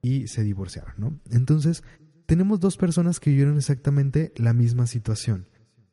y 0.00 0.28
se 0.28 0.44
divorciaron. 0.44 1.20
Entonces, 1.32 1.82
tenemos 2.26 2.60
dos 2.60 2.76
personas 2.76 3.18
que 3.18 3.30
vivieron 3.30 3.56
exactamente 3.56 4.32
la 4.36 4.52
misma 4.52 4.86
situación, 4.86 5.48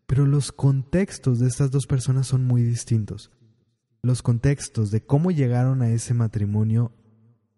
pero 0.06 0.28
los 0.28 0.52
contextos 0.52 1.40
de 1.40 1.48
estas 1.48 1.72
dos 1.72 1.88
personas 1.88 2.28
son 2.28 2.46
muy 2.46 2.62
distintos. 2.62 3.32
Los 4.06 4.22
contextos 4.22 4.92
de 4.92 5.02
cómo 5.02 5.32
llegaron 5.32 5.82
a 5.82 5.90
ese 5.90 6.14
matrimonio, 6.14 6.92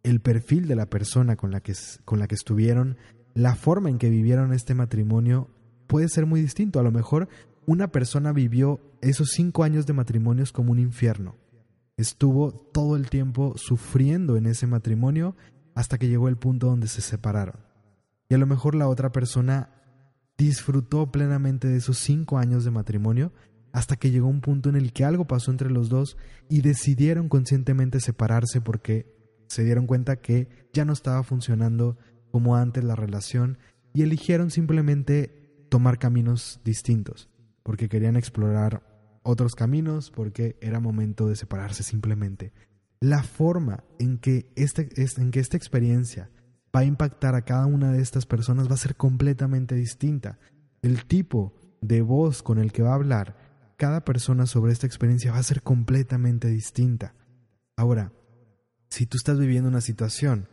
el 0.01 0.21
perfil 0.21 0.65
de 0.69 0.77
la 0.77 0.85
persona 0.85 1.35
con 1.35 1.51
la 1.51 1.59
que, 1.59 1.73
con 2.05 2.19
la 2.19 2.27
que 2.29 2.35
estuvieron, 2.35 2.95
la 3.33 3.53
forma 3.55 3.89
en 3.89 3.97
que 3.97 4.09
vivieron 4.09 4.53
este 4.53 4.73
matrimonio 4.73 5.49
puede 5.87 6.07
ser 6.07 6.25
muy 6.25 6.39
distinto. 6.39 6.79
A 6.79 6.83
lo 6.83 6.91
mejor 6.93 7.27
una 7.65 7.89
persona 7.89 8.31
vivió 8.31 8.79
esos 9.01 9.31
cinco 9.31 9.65
años 9.65 9.85
de 9.87 9.91
matrimonios 9.91 10.53
como 10.53 10.71
un 10.71 10.79
infierno. 10.79 11.35
Estuvo 11.97 12.53
todo 12.53 12.95
el 12.95 13.09
tiempo 13.09 13.57
sufriendo 13.57 14.37
en 14.37 14.45
ese 14.45 14.67
matrimonio 14.67 15.35
hasta 15.75 15.97
que 15.97 16.07
llegó 16.07 16.29
el 16.29 16.37
punto 16.37 16.67
donde 16.67 16.87
se 16.87 17.01
separaron. 17.01 17.59
Y 18.29 18.35
a 18.35 18.37
lo 18.37 18.45
mejor 18.45 18.73
la 18.73 18.87
otra 18.87 19.11
persona 19.11 19.69
disfrutó 20.37 21.11
plenamente 21.11 21.67
de 21.67 21.75
esos 21.75 21.97
cinco 21.97 22.37
años 22.37 22.63
de 22.63 22.71
matrimonio 22.71 23.33
hasta 23.71 23.95
que 23.95 24.11
llegó 24.11 24.27
un 24.27 24.41
punto 24.41 24.69
en 24.69 24.75
el 24.75 24.93
que 24.93 25.05
algo 25.05 25.25
pasó 25.25 25.51
entre 25.51 25.69
los 25.69 25.89
dos 25.89 26.17
y 26.49 26.61
decidieron 26.61 27.29
conscientemente 27.29 27.99
separarse 27.99 28.61
porque 28.61 29.13
se 29.47 29.63
dieron 29.63 29.87
cuenta 29.87 30.17
que 30.17 30.47
ya 30.73 30.85
no 30.85 30.93
estaba 30.93 31.23
funcionando 31.23 31.97
como 32.31 32.55
antes 32.55 32.83
la 32.83 32.95
relación 32.95 33.57
y 33.93 34.03
eligieron 34.03 34.51
simplemente 34.51 35.65
tomar 35.69 35.99
caminos 35.99 36.61
distintos, 36.63 37.29
porque 37.63 37.89
querían 37.89 38.15
explorar 38.15 38.83
otros 39.23 39.55
caminos, 39.55 40.11
porque 40.11 40.57
era 40.61 40.79
momento 40.79 41.27
de 41.27 41.35
separarse 41.35 41.83
simplemente. 41.83 42.53
La 42.99 43.23
forma 43.23 43.83
en 43.99 44.17
que, 44.17 44.51
este, 44.55 44.89
en 45.21 45.31
que 45.31 45.39
esta 45.39 45.57
experiencia 45.57 46.29
va 46.75 46.81
a 46.81 46.85
impactar 46.85 47.35
a 47.35 47.43
cada 47.43 47.65
una 47.65 47.91
de 47.91 48.01
estas 48.01 48.25
personas 48.25 48.69
va 48.69 48.75
a 48.75 48.77
ser 48.77 48.95
completamente 48.95 49.75
distinta. 49.75 50.39
El 50.81 51.05
tipo 51.05 51.55
de 51.81 52.01
voz 52.01 52.41
con 52.43 52.57
el 52.57 52.71
que 52.71 52.83
va 52.83 52.91
a 52.91 52.95
hablar 52.95 53.46
cada 53.77 54.03
persona 54.03 54.47
sobre 54.47 54.73
esta 54.73 54.87
experiencia 54.87 55.31
va 55.31 55.37
a 55.37 55.43
ser 55.43 55.61
completamente 55.61 56.47
distinta. 56.47 57.13
Ahora, 57.75 58.11
si 58.89 59.05
tú 59.05 59.17
estás 59.17 59.39
viviendo 59.39 59.69
una 59.69 59.81
situación 59.81 60.49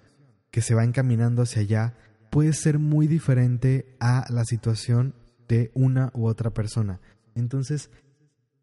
que 0.50 0.60
se 0.60 0.74
va 0.74 0.84
encaminando 0.84 1.42
hacia 1.42 1.62
allá 1.62 1.96
puede 2.30 2.52
ser 2.52 2.78
muy 2.78 3.06
diferente 3.06 3.96
a 3.98 4.26
la 4.28 4.44
situación 4.44 5.14
de 5.48 5.70
una 5.74 6.10
u 6.14 6.26
otra 6.26 6.50
persona. 6.50 7.00
Entonces, 7.34 7.90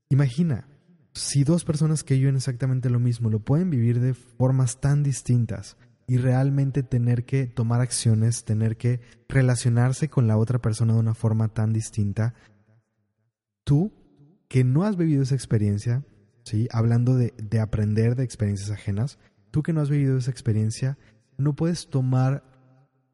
imagina, 0.09 0.67
si 1.13 1.43
dos 1.43 1.65
personas 1.65 2.03
que 2.03 2.15
viven 2.15 2.35
exactamente 2.35 2.89
lo 2.89 2.99
mismo 2.99 3.29
lo 3.29 3.39
pueden 3.39 3.69
vivir 3.69 3.99
de 3.99 4.13
formas 4.13 4.79
tan 4.79 5.03
distintas 5.03 5.77
y 6.07 6.17
realmente 6.17 6.83
tener 6.83 7.25
que 7.25 7.47
tomar 7.47 7.81
acciones, 7.81 8.43
tener 8.43 8.77
que 8.77 9.01
relacionarse 9.27 10.09
con 10.09 10.27
la 10.27 10.37
otra 10.37 10.59
persona 10.59 10.93
de 10.93 10.99
una 10.99 11.13
forma 11.13 11.47
tan 11.47 11.73
distinta, 11.73 12.33
tú 13.63 13.91
que 14.51 14.65
no 14.65 14.84
has 14.84 14.98
vivido 14.98 15.24
esa 15.24 15.34
experiencia, 15.34 16.03
¿sí? 16.43 16.67
hablando 16.74 17.15
de, 17.15 17.34
de 17.41 17.62
aprender 17.62 18.17
de 18.17 18.25
experiencias 18.25 18.70
ajenas, 18.70 19.17
tú 19.50 19.63
que 19.63 19.72
no 19.72 19.79
has 19.79 19.89
vivido 19.89 20.17
esa 20.17 20.29
experiencia, 20.29 20.98
no 21.38 21.55
puedes 21.55 21.89
tomar 21.89 22.43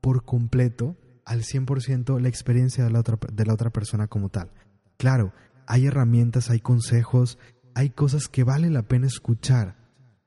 por 0.01 0.25
completo 0.25 0.97
al 1.25 1.43
100% 1.43 2.19
la 2.19 2.27
experiencia 2.27 2.83
de 2.83 2.89
la, 2.89 3.01
otra, 3.01 3.19
de 3.31 3.45
la 3.45 3.53
otra 3.53 3.69
persona 3.69 4.07
como 4.07 4.29
tal. 4.29 4.49
Claro, 4.97 5.31
hay 5.67 5.85
herramientas, 5.85 6.49
hay 6.49 6.59
consejos, 6.59 7.37
hay 7.75 7.91
cosas 7.91 8.29
que 8.29 8.43
vale 8.43 8.71
la 8.71 8.87
pena 8.87 9.05
escuchar, 9.05 9.75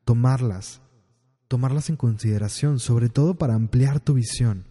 tomarlas, 0.04 0.80
tomarlas 1.48 1.90
en 1.90 1.96
consideración, 1.96 2.78
sobre 2.78 3.08
todo 3.08 3.36
para 3.36 3.54
ampliar 3.54 3.98
tu 3.98 4.14
visión, 4.14 4.68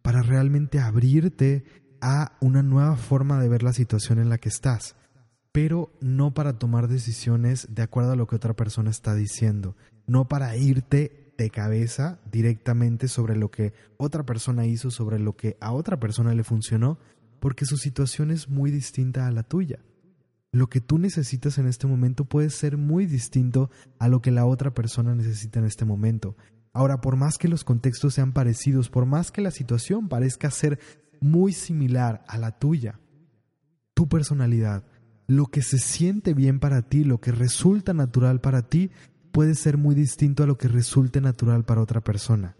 para 0.00 0.22
realmente 0.22 0.78
abrirte 0.78 1.64
a 2.00 2.38
una 2.40 2.62
nueva 2.62 2.96
forma 2.96 3.42
de 3.42 3.50
ver 3.50 3.62
la 3.62 3.74
situación 3.74 4.20
en 4.20 4.30
la 4.30 4.38
que 4.38 4.48
estás, 4.48 4.96
pero 5.52 5.92
no 6.00 6.32
para 6.32 6.58
tomar 6.58 6.88
decisiones 6.88 7.68
de 7.70 7.82
acuerdo 7.82 8.12
a 8.12 8.16
lo 8.16 8.26
que 8.26 8.36
otra 8.36 8.54
persona 8.54 8.90
está 8.90 9.14
diciendo, 9.14 9.76
no 10.06 10.26
para 10.26 10.56
irte 10.56 11.32
de 11.36 11.50
cabeza 11.50 12.20
directamente 12.30 13.08
sobre 13.08 13.36
lo 13.36 13.50
que 13.50 13.72
otra 13.98 14.24
persona 14.24 14.66
hizo, 14.66 14.90
sobre 14.90 15.18
lo 15.18 15.36
que 15.36 15.56
a 15.60 15.72
otra 15.72 16.00
persona 16.00 16.34
le 16.34 16.44
funcionó, 16.44 16.98
porque 17.38 17.66
su 17.66 17.76
situación 17.76 18.30
es 18.30 18.48
muy 18.48 18.70
distinta 18.70 19.26
a 19.26 19.30
la 19.30 19.42
tuya. 19.42 19.80
Lo 20.52 20.68
que 20.68 20.80
tú 20.80 20.98
necesitas 20.98 21.58
en 21.58 21.66
este 21.66 21.86
momento 21.86 22.24
puede 22.24 22.50
ser 22.50 22.76
muy 22.76 23.06
distinto 23.06 23.70
a 23.98 24.08
lo 24.08 24.20
que 24.20 24.30
la 24.30 24.44
otra 24.44 24.72
persona 24.74 25.14
necesita 25.14 25.58
en 25.58 25.64
este 25.64 25.84
momento. 25.84 26.36
Ahora, 26.74 27.00
por 27.00 27.16
más 27.16 27.38
que 27.38 27.48
los 27.48 27.64
contextos 27.64 28.14
sean 28.14 28.32
parecidos, 28.32 28.88
por 28.88 29.06
más 29.06 29.30
que 29.30 29.42
la 29.42 29.50
situación 29.50 30.08
parezca 30.08 30.50
ser 30.50 30.78
muy 31.20 31.52
similar 31.52 32.24
a 32.28 32.38
la 32.38 32.58
tuya, 32.58 33.00
tu 33.94 34.08
personalidad, 34.08 34.84
lo 35.26 35.46
que 35.46 35.62
se 35.62 35.78
siente 35.78 36.34
bien 36.34 36.60
para 36.60 36.82
ti, 36.82 37.04
lo 37.04 37.20
que 37.20 37.32
resulta 37.32 37.94
natural 37.94 38.40
para 38.40 38.62
ti, 38.62 38.90
puede 39.32 39.54
ser 39.54 39.78
muy 39.78 39.94
distinto 39.94 40.42
a 40.42 40.46
lo 40.46 40.58
que 40.58 40.68
resulte 40.68 41.20
natural 41.20 41.64
para 41.64 41.80
otra 41.80 42.00
persona. 42.00 42.56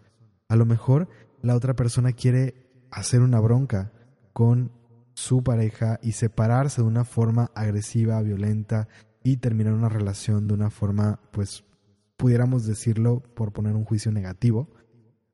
A 0.47 0.55
lo 0.55 0.65
mejor 0.65 1.07
la 1.41 1.55
otra 1.55 1.75
persona 1.75 2.13
quiere 2.13 2.55
hacer 2.89 3.21
una 3.21 3.39
bronca 3.39 3.91
con 4.33 4.71
su 5.13 5.43
pareja 5.43 5.99
y 6.01 6.13
separarse 6.13 6.81
de 6.81 6.87
una 6.87 7.05
forma 7.05 7.51
agresiva, 7.53 8.21
violenta 8.21 8.87
y 9.23 9.37
terminar 9.37 9.73
una 9.73 9.89
relación 9.89 10.47
de 10.47 10.53
una 10.55 10.69
forma, 10.69 11.19
pues, 11.31 11.63
pudiéramos 12.17 12.65
decirlo 12.65 13.21
por 13.35 13.53
poner 13.53 13.75
un 13.75 13.85
juicio 13.85 14.11
negativo, 14.11 14.69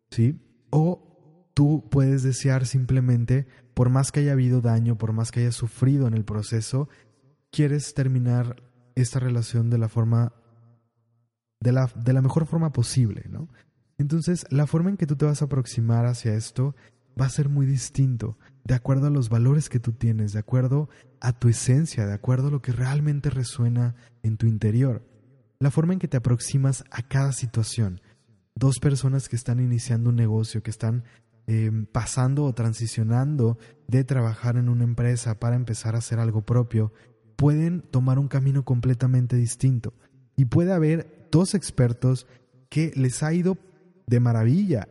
¿sí? 0.09 0.39
O 0.69 1.51
tú 1.53 1.87
puedes 1.89 2.23
desear 2.23 2.65
simplemente, 2.65 3.47
por 3.73 3.89
más 3.89 4.11
que 4.11 4.21
haya 4.21 4.33
habido 4.33 4.61
daño, 4.61 4.97
por 4.97 5.13
más 5.13 5.31
que 5.31 5.41
haya 5.41 5.51
sufrido 5.51 6.07
en 6.07 6.13
el 6.13 6.25
proceso, 6.25 6.89
quieres 7.51 7.93
terminar 7.93 8.63
esta 8.95 9.19
relación 9.19 9.69
de 9.69 9.77
la 9.77 9.89
forma 9.89 10.33
de 11.59 11.71
la, 11.71 11.91
de 11.95 12.13
la 12.13 12.21
mejor 12.21 12.45
forma 12.45 12.71
posible, 12.71 13.25
¿no? 13.29 13.49
Entonces, 13.97 14.45
la 14.49 14.65
forma 14.65 14.89
en 14.89 14.97
que 14.97 15.05
tú 15.05 15.15
te 15.17 15.25
vas 15.25 15.41
a 15.41 15.45
aproximar 15.45 16.05
hacia 16.05 16.33
esto 16.35 16.75
va 17.19 17.25
a 17.25 17.29
ser 17.29 17.49
muy 17.49 17.65
distinto, 17.65 18.37
de 18.63 18.75
acuerdo 18.75 19.07
a 19.07 19.09
los 19.09 19.29
valores 19.29 19.67
que 19.67 19.79
tú 19.79 19.91
tienes, 19.91 20.31
de 20.31 20.39
acuerdo 20.39 20.89
a 21.19 21.33
tu 21.33 21.49
esencia, 21.49 22.05
de 22.05 22.13
acuerdo 22.13 22.47
a 22.47 22.51
lo 22.51 22.61
que 22.61 22.71
realmente 22.71 23.29
resuena 23.29 23.95
en 24.23 24.37
tu 24.37 24.47
interior. 24.47 25.05
La 25.59 25.71
forma 25.71 25.93
en 25.93 25.99
que 25.99 26.07
te 26.07 26.15
aproximas 26.15 26.85
a 26.91 27.01
cada 27.03 27.33
situación. 27.33 27.99
Dos 28.55 28.79
personas 28.79 29.27
que 29.27 29.35
están 29.35 29.59
iniciando 29.59 30.09
un 30.09 30.15
negocio, 30.15 30.63
que 30.63 30.69
están 30.69 31.03
em, 31.47 31.85
pasando 31.85 32.45
o 32.45 32.53
transicionando 32.53 33.57
de 33.87 34.05
trabajar 34.05 34.55
en 34.55 34.69
una 34.69 34.85
empresa 34.85 35.39
para 35.39 35.57
empezar 35.57 35.95
a 35.95 35.97
hacer 35.97 36.19
algo 36.19 36.45
propio, 36.45 36.93
pueden 37.39 37.83
tomar 37.83 38.19
un 38.19 38.27
camino 38.27 38.65
completamente 38.65 39.37
distinto. 39.37 39.93
Y 40.35 40.45
puede 40.45 40.73
haber 40.73 41.29
dos 41.31 41.55
expertos 41.55 42.27
que 42.67 42.91
les 42.97 43.23
ha 43.23 43.31
ido 43.31 43.57
de 44.07 44.19
maravilla 44.19 44.89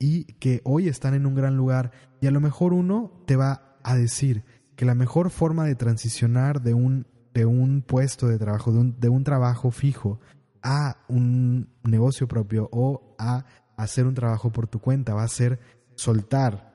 y 0.00 0.24
que 0.24 0.60
hoy 0.64 0.88
están 0.88 1.14
en 1.14 1.24
un 1.24 1.36
gran 1.36 1.56
lugar 1.56 1.92
y 2.20 2.26
a 2.26 2.32
lo 2.32 2.40
mejor 2.40 2.72
uno 2.72 3.12
te 3.26 3.36
va 3.36 3.78
a 3.84 3.94
decir 3.94 4.42
que 4.74 4.84
la 4.84 4.96
mejor 4.96 5.30
forma 5.30 5.66
de 5.66 5.76
transicionar 5.76 6.62
de 6.62 6.74
un, 6.74 7.06
de 7.32 7.46
un 7.46 7.82
puesto 7.82 8.26
de 8.26 8.38
trabajo, 8.38 8.72
de 8.72 8.78
un, 8.80 8.98
de 8.98 9.08
un 9.08 9.22
trabajo 9.22 9.70
fijo 9.70 10.18
a 10.64 10.96
un 11.06 11.68
negocio 11.84 12.26
propio 12.26 12.68
o 12.72 13.14
a 13.20 13.44
hacer 13.76 14.06
un 14.06 14.14
trabajo 14.14 14.50
por 14.50 14.66
tu 14.66 14.80
cuenta 14.80 15.14
va 15.14 15.22
a 15.22 15.28
ser 15.28 15.60
soltar 15.94 16.73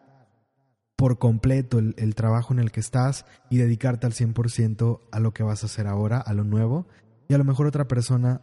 por 1.00 1.18
completo 1.18 1.80
el, 1.80 2.14
trabajo 2.14 2.54
en 2.54 2.60
el 2.60 2.74
que 2.74 2.82
estás 2.82 3.26
y 3.50 3.58
dedicarte 3.58 4.06
al 4.06 4.12
100% 4.12 5.00
a 5.14 5.20
lo 5.22 5.34
que 5.34 5.44
vas 5.44 5.64
a 5.64 5.68
hacer 5.68 5.88
ahora, 5.88 6.18
a 6.18 6.34
lo 6.34 6.44
nuevo. 6.44 6.88
Y 7.30 7.34
a 7.34 7.38
lo 7.38 7.46
mejor 7.46 7.68
otra 7.68 7.88
persona 7.88 8.42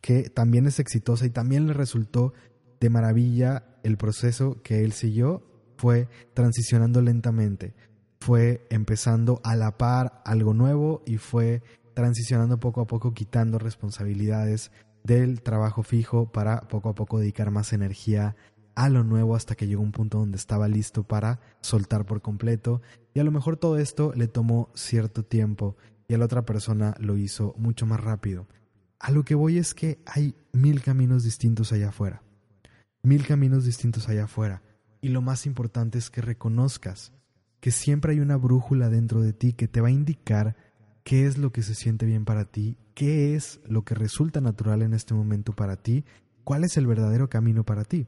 que 0.00 0.30
también 0.30 0.68
es 0.68 0.78
exitosa 0.78 1.26
y 1.26 1.30
también 1.30 1.66
le 1.66 1.72
resultó 1.72 2.34
de 2.78 2.88
maravilla 2.88 3.64
el 3.82 3.96
proceso 3.96 4.62
que 4.62 4.84
él 4.84 4.92
siguió, 4.92 5.42
fue 5.76 6.06
transicionando 6.34 7.02
lentamente, 7.02 7.74
fue 8.20 8.64
empezando 8.70 9.40
a 9.42 9.56
la 9.56 9.76
par 9.76 10.22
algo 10.24 10.54
nuevo 10.54 11.02
y 11.04 11.16
fue 11.16 11.64
transicionando 11.94 12.60
poco 12.60 12.80
a 12.80 12.86
poco 12.86 13.12
quitando 13.12 13.58
responsabilidades 13.58 14.70
del 15.02 15.42
trabajo 15.42 15.82
fijo 15.82 16.30
para 16.30 16.60
poco 16.60 16.90
a 16.90 16.94
poco 16.94 17.18
dedicar 17.18 17.50
más 17.50 17.72
energía 17.72 18.36
a 18.78 18.88
lo 18.88 19.02
nuevo 19.02 19.34
hasta 19.34 19.56
que 19.56 19.66
llegó 19.66 19.82
un 19.82 19.90
punto 19.90 20.18
donde 20.18 20.36
estaba 20.36 20.68
listo 20.68 21.02
para 21.02 21.40
soltar 21.62 22.06
por 22.06 22.22
completo 22.22 22.80
y 23.12 23.18
a 23.18 23.24
lo 23.24 23.32
mejor 23.32 23.56
todo 23.56 23.76
esto 23.76 24.12
le 24.14 24.28
tomó 24.28 24.70
cierto 24.72 25.24
tiempo 25.24 25.76
y 26.06 26.14
a 26.14 26.18
la 26.18 26.26
otra 26.26 26.42
persona 26.44 26.94
lo 27.00 27.16
hizo 27.16 27.56
mucho 27.58 27.86
más 27.86 27.98
rápido. 27.98 28.46
A 29.00 29.10
lo 29.10 29.24
que 29.24 29.34
voy 29.34 29.58
es 29.58 29.74
que 29.74 29.98
hay 30.06 30.36
mil 30.52 30.80
caminos 30.80 31.24
distintos 31.24 31.72
allá 31.72 31.88
afuera. 31.88 32.22
Mil 33.02 33.26
caminos 33.26 33.64
distintos 33.64 34.08
allá 34.08 34.24
afuera. 34.24 34.62
Y 35.00 35.08
lo 35.08 35.22
más 35.22 35.44
importante 35.46 35.98
es 35.98 36.08
que 36.08 36.20
reconozcas 36.20 37.12
que 37.58 37.72
siempre 37.72 38.12
hay 38.12 38.20
una 38.20 38.36
brújula 38.36 38.90
dentro 38.90 39.22
de 39.22 39.32
ti 39.32 39.54
que 39.54 39.66
te 39.66 39.80
va 39.80 39.88
a 39.88 39.90
indicar 39.90 40.54
qué 41.02 41.26
es 41.26 41.36
lo 41.36 41.50
que 41.50 41.64
se 41.64 41.74
siente 41.74 42.06
bien 42.06 42.24
para 42.24 42.44
ti, 42.44 42.76
qué 42.94 43.34
es 43.34 43.58
lo 43.64 43.84
que 43.84 43.96
resulta 43.96 44.40
natural 44.40 44.82
en 44.82 44.94
este 44.94 45.14
momento 45.14 45.52
para 45.52 45.74
ti, 45.74 46.04
cuál 46.44 46.62
es 46.62 46.76
el 46.76 46.86
verdadero 46.86 47.28
camino 47.28 47.64
para 47.64 47.82
ti. 47.82 48.06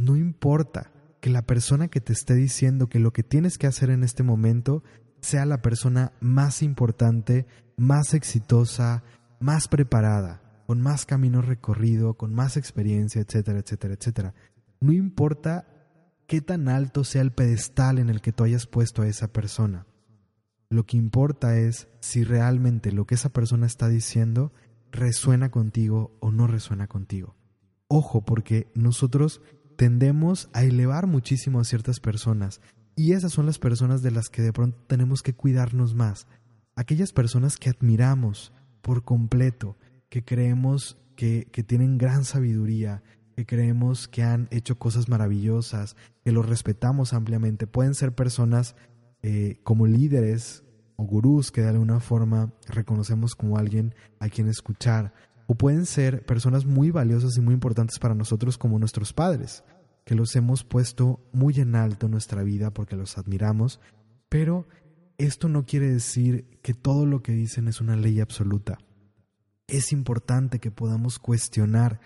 No 0.00 0.16
importa 0.16 0.90
que 1.20 1.28
la 1.28 1.42
persona 1.42 1.88
que 1.88 2.00
te 2.00 2.14
esté 2.14 2.34
diciendo 2.34 2.88
que 2.88 2.98
lo 2.98 3.12
que 3.12 3.22
tienes 3.22 3.58
que 3.58 3.66
hacer 3.66 3.90
en 3.90 4.02
este 4.02 4.22
momento 4.22 4.82
sea 5.20 5.44
la 5.44 5.60
persona 5.60 6.12
más 6.20 6.62
importante, 6.62 7.46
más 7.76 8.14
exitosa, 8.14 9.04
más 9.40 9.68
preparada, 9.68 10.40
con 10.66 10.80
más 10.80 11.04
camino 11.04 11.42
recorrido, 11.42 12.14
con 12.14 12.34
más 12.34 12.56
experiencia, 12.56 13.20
etcétera, 13.20 13.58
etcétera, 13.58 13.94
etcétera. 13.94 14.34
No 14.80 14.92
importa 14.92 15.68
qué 16.26 16.40
tan 16.40 16.68
alto 16.68 17.04
sea 17.04 17.20
el 17.20 17.32
pedestal 17.32 17.98
en 17.98 18.08
el 18.08 18.22
que 18.22 18.32
tú 18.32 18.44
hayas 18.44 18.66
puesto 18.66 19.02
a 19.02 19.06
esa 19.06 19.28
persona. 19.28 19.86
Lo 20.70 20.86
que 20.86 20.96
importa 20.96 21.58
es 21.58 21.88
si 22.00 22.24
realmente 22.24 22.90
lo 22.90 23.04
que 23.04 23.16
esa 23.16 23.28
persona 23.28 23.66
está 23.66 23.88
diciendo 23.88 24.52
resuena 24.92 25.50
contigo 25.50 26.16
o 26.20 26.30
no 26.30 26.46
resuena 26.46 26.86
contigo. 26.86 27.36
Ojo, 27.88 28.24
porque 28.24 28.70
nosotros 28.74 29.42
tendemos 29.80 30.50
a 30.52 30.62
elevar 30.62 31.06
muchísimo 31.06 31.58
a 31.58 31.64
ciertas 31.64 32.00
personas 32.00 32.60
y 32.96 33.12
esas 33.12 33.32
son 33.32 33.46
las 33.46 33.58
personas 33.58 34.02
de 34.02 34.10
las 34.10 34.28
que 34.28 34.42
de 34.42 34.52
pronto 34.52 34.76
tenemos 34.86 35.22
que 35.22 35.32
cuidarnos 35.32 35.94
más. 35.94 36.26
Aquellas 36.76 37.14
personas 37.14 37.56
que 37.56 37.70
admiramos, 37.70 38.52
por 38.82 39.04
completo, 39.04 39.78
que 40.10 40.22
creemos 40.22 40.98
que, 41.16 41.48
que 41.50 41.62
tienen 41.62 41.96
gran 41.96 42.26
sabiduría, 42.26 43.02
que 43.34 43.46
creemos 43.46 44.06
que 44.06 44.22
han 44.22 44.48
hecho 44.50 44.78
cosas 44.78 45.08
maravillosas, 45.08 45.96
que 46.22 46.30
los 46.30 46.46
respetamos 46.46 47.14
ampliamente. 47.14 47.66
Pueden 47.66 47.94
ser 47.94 48.14
personas 48.14 48.76
eh, 49.22 49.60
como 49.62 49.86
líderes 49.86 50.62
o 50.96 51.04
gurús 51.04 51.50
que 51.50 51.62
de 51.62 51.70
alguna 51.70 52.00
forma 52.00 52.52
reconocemos 52.68 53.34
como 53.34 53.56
alguien 53.56 53.94
a 54.18 54.28
quien 54.28 54.48
escuchar, 54.48 55.14
o 55.50 55.56
pueden 55.56 55.84
ser 55.84 56.24
personas 56.24 56.64
muy 56.64 56.92
valiosas 56.92 57.36
y 57.36 57.40
muy 57.40 57.54
importantes 57.54 57.98
para 57.98 58.14
nosotros 58.14 58.56
como 58.56 58.78
nuestros 58.78 59.12
padres, 59.12 59.64
que 60.04 60.14
los 60.14 60.36
hemos 60.36 60.62
puesto 60.62 61.28
muy 61.32 61.54
en 61.58 61.74
alto 61.74 62.06
en 62.06 62.12
nuestra 62.12 62.44
vida 62.44 62.70
porque 62.70 62.94
los 62.94 63.18
admiramos, 63.18 63.80
pero 64.28 64.68
esto 65.18 65.48
no 65.48 65.66
quiere 65.66 65.90
decir 65.90 66.60
que 66.62 66.72
todo 66.72 67.04
lo 67.04 67.24
que 67.24 67.32
dicen 67.32 67.66
es 67.66 67.80
una 67.80 67.96
ley 67.96 68.20
absoluta. 68.20 68.78
Es 69.66 69.90
importante 69.90 70.60
que 70.60 70.70
podamos 70.70 71.18
cuestionar 71.18 71.98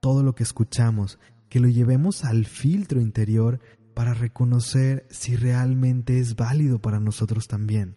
todo 0.00 0.22
lo 0.22 0.34
que 0.34 0.42
escuchamos 0.42 1.18
que 1.48 1.58
lo 1.58 1.68
llevemos 1.68 2.26
al 2.26 2.44
filtro 2.44 3.00
interior 3.00 3.60
para 3.94 4.12
reconocer 4.12 5.06
si 5.08 5.36
realmente 5.36 6.18
es 6.18 6.36
válido 6.36 6.82
para 6.82 7.00
nosotros 7.00 7.48
también. 7.48 7.96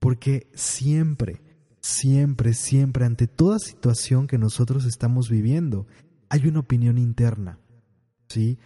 Porque 0.00 0.50
siempre, 0.54 1.40
siempre, 1.88 2.52
siempre, 2.52 3.06
ante 3.06 3.26
toda 3.26 3.58
situación 3.58 4.26
que 4.26 4.38
nosotros 4.38 4.84
estamos 4.84 5.30
viviendo, 5.30 5.86
hay 6.28 6.46
una 6.46 6.60
opinión 6.60 6.98
interna. 6.98 7.58
¿Sí? 8.28 8.58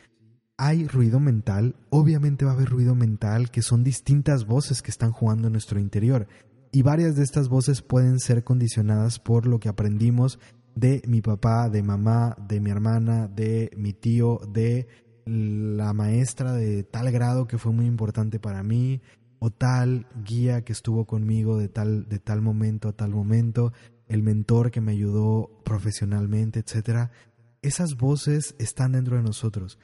Hay 0.59 0.87
ruido 0.89 1.21
mental, 1.21 1.77
obviamente 1.91 2.45
va 2.45 2.51
a 2.51 2.55
haber 2.55 2.69
ruido 2.69 2.95
mental, 2.95 3.51
que 3.51 3.63
son 3.63 3.85
distintas 3.85 4.45
voces 4.45 4.83
que 4.83 4.91
están 4.91 5.13
jugando 5.13 5.47
en 5.47 5.53
nuestro 5.53 5.79
interior. 5.79 6.27
Y 6.73 6.83
varias 6.83 7.17
de 7.17 7.23
estas 7.23 7.49
voces 7.49 7.81
pueden 7.83 8.19
ser 8.19 8.45
condicionadas 8.45 9.19
por 9.19 9.47
lo 9.47 9.61
que 9.61 9.69
aprendimos 9.69 10.39
de 10.75 11.03
mi 11.07 11.21
papá, 11.21 11.69
de 11.69 11.83
mamá, 11.83 12.37
de 12.49 12.61
mi 12.61 12.71
hermana, 12.71 13.29
de 13.29 13.71
mi 13.77 13.93
tío, 13.93 14.41
de 14.53 14.89
la 15.25 15.93
maestra 15.93 16.53
de 16.53 16.83
tal 16.83 17.11
grado 17.13 17.47
que 17.47 17.59
fue 17.59 17.73
muy 17.73 17.87
importante 17.87 18.41
para 18.41 18.63
mí, 18.63 19.01
o 19.45 19.51
tal 19.51 20.07
guía 20.25 20.63
que 20.63 20.73
estuvo 20.73 21.05
conmigo 21.05 21.59
de 21.59 21.69
tal, 21.69 22.09
de 22.09 22.21
tal 22.21 22.41
momento 22.41 22.89
a 22.89 22.93
tal 22.93 23.11
momento, 23.11 23.73
el 24.07 24.23
mentor 24.23 24.71
que 24.71 24.81
me 24.81 24.93
ayudó 24.93 25.51
profesionalmente, 25.65 26.61
etc. 26.61 27.11
Esas 27.61 27.97
voces 27.97 28.55
están 28.61 28.93
dentro 28.93 29.17
de 29.17 29.25
nosotros. 29.25 29.81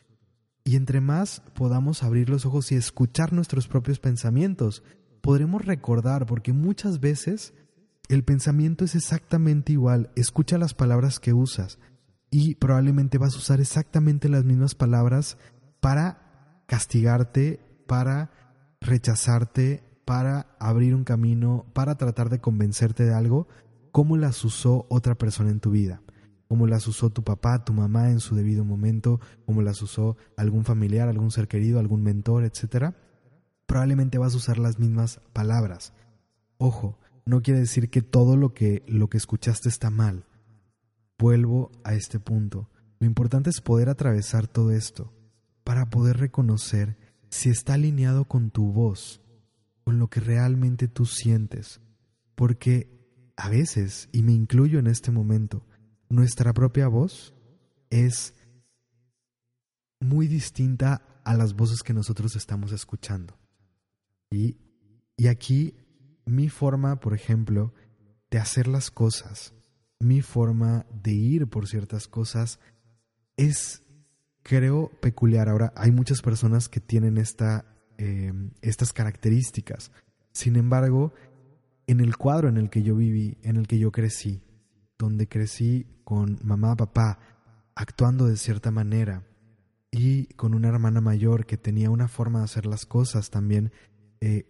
Y 0.62 0.76
entre 0.76 1.00
más 1.00 1.42
podamos 1.56 2.04
abrir 2.04 2.30
los 2.30 2.46
ojos 2.46 2.70
y 2.70 2.76
escuchar 2.76 3.32
nuestros 3.32 3.66
propios 3.66 3.98
pensamientos, 3.98 4.84
podremos 5.22 5.64
recordar, 5.64 6.24
porque 6.24 6.52
muchas 6.52 7.00
veces 7.00 7.52
el 8.08 8.22
pensamiento 8.22 8.84
es 8.84 8.94
exactamente 8.94 9.72
igual. 9.72 10.12
Escucha 10.14 10.56
las 10.56 10.72
palabras 10.72 11.18
que 11.18 11.32
usas 11.32 11.80
y 12.30 12.54
probablemente 12.54 13.18
vas 13.18 13.34
a 13.34 13.38
usar 13.38 13.60
exactamente 13.60 14.28
las 14.28 14.44
mismas 14.44 14.76
palabras 14.76 15.36
para 15.80 16.62
castigarte, 16.68 17.58
para 17.88 18.30
rechazarte, 18.80 19.82
para 20.08 20.56
abrir 20.58 20.94
un 20.94 21.04
camino, 21.04 21.66
para 21.74 21.98
tratar 21.98 22.30
de 22.30 22.40
convencerte 22.40 23.04
de 23.04 23.12
algo, 23.12 23.46
como 23.92 24.16
las 24.16 24.42
usó 24.42 24.86
otra 24.88 25.16
persona 25.16 25.50
en 25.50 25.60
tu 25.60 25.70
vida, 25.70 26.00
como 26.48 26.66
las 26.66 26.88
usó 26.88 27.10
tu 27.10 27.24
papá, 27.24 27.62
tu 27.62 27.74
mamá 27.74 28.08
en 28.08 28.20
su 28.20 28.34
debido 28.34 28.64
momento, 28.64 29.20
como 29.44 29.60
las 29.60 29.82
usó 29.82 30.16
algún 30.38 30.64
familiar, 30.64 31.10
algún 31.10 31.30
ser 31.30 31.46
querido, 31.46 31.78
algún 31.78 32.02
mentor, 32.02 32.44
etc. 32.44 32.94
Probablemente 33.66 34.16
vas 34.16 34.32
a 34.32 34.38
usar 34.38 34.56
las 34.56 34.78
mismas 34.78 35.20
palabras. 35.34 35.92
Ojo, 36.56 36.98
no 37.26 37.42
quiere 37.42 37.60
decir 37.60 37.90
que 37.90 38.00
todo 38.00 38.38
lo 38.38 38.54
que, 38.54 38.84
lo 38.86 39.10
que 39.10 39.18
escuchaste 39.18 39.68
está 39.68 39.90
mal. 39.90 40.24
Vuelvo 41.18 41.70
a 41.84 41.92
este 41.92 42.18
punto. 42.18 42.70
Lo 42.98 43.06
importante 43.06 43.50
es 43.50 43.60
poder 43.60 43.90
atravesar 43.90 44.46
todo 44.46 44.70
esto 44.70 45.12
para 45.64 45.90
poder 45.90 46.16
reconocer 46.16 46.96
si 47.30 47.50
está 47.50 47.74
alineado 47.74 48.26
con 48.26 48.50
tu 48.50 48.72
voz, 48.72 49.20
con 49.84 49.98
lo 49.98 50.08
que 50.08 50.20
realmente 50.20 50.88
tú 50.88 51.06
sientes. 51.06 51.80
Porque 52.34 52.90
a 53.36 53.48
veces, 53.48 54.08
y 54.12 54.22
me 54.22 54.32
incluyo 54.32 54.78
en 54.78 54.86
este 54.86 55.10
momento, 55.10 55.66
nuestra 56.08 56.52
propia 56.52 56.88
voz 56.88 57.34
es 57.90 58.34
muy 60.00 60.26
distinta 60.26 61.20
a 61.24 61.34
las 61.34 61.54
voces 61.54 61.82
que 61.82 61.92
nosotros 61.92 62.36
estamos 62.36 62.72
escuchando. 62.72 63.38
Y, 64.30 64.56
y 65.16 65.26
aquí 65.26 65.74
mi 66.24 66.48
forma, 66.48 67.00
por 67.00 67.14
ejemplo, 67.14 67.74
de 68.30 68.38
hacer 68.38 68.68
las 68.68 68.90
cosas, 68.90 69.54
mi 69.98 70.22
forma 70.22 70.86
de 70.92 71.12
ir 71.12 71.48
por 71.48 71.66
ciertas 71.66 72.06
cosas 72.06 72.60
es, 73.36 73.82
creo, 74.48 74.90
peculiar. 75.00 75.50
Ahora, 75.50 75.74
hay 75.76 75.92
muchas 75.92 76.22
personas 76.22 76.70
que 76.70 76.80
tienen 76.80 77.18
esta, 77.18 77.66
eh, 77.98 78.32
estas 78.62 78.94
características. 78.94 79.92
Sin 80.32 80.56
embargo, 80.56 81.12
en 81.86 82.00
el 82.00 82.16
cuadro 82.16 82.48
en 82.48 82.56
el 82.56 82.70
que 82.70 82.82
yo 82.82 82.96
viví, 82.96 83.36
en 83.42 83.56
el 83.56 83.68
que 83.68 83.78
yo 83.78 83.92
crecí, 83.92 84.40
donde 84.98 85.28
crecí 85.28 85.86
con 86.02 86.38
mamá, 86.42 86.76
papá, 86.76 87.18
actuando 87.74 88.26
de 88.26 88.38
cierta 88.38 88.70
manera, 88.70 89.26
y 89.90 90.24
con 90.28 90.54
una 90.54 90.68
hermana 90.68 91.02
mayor 91.02 91.44
que 91.44 91.58
tenía 91.58 91.90
una 91.90 92.08
forma 92.08 92.38
de 92.38 92.46
hacer 92.46 92.64
las 92.64 92.86
cosas 92.86 93.28
también 93.28 93.70
eh, 94.22 94.46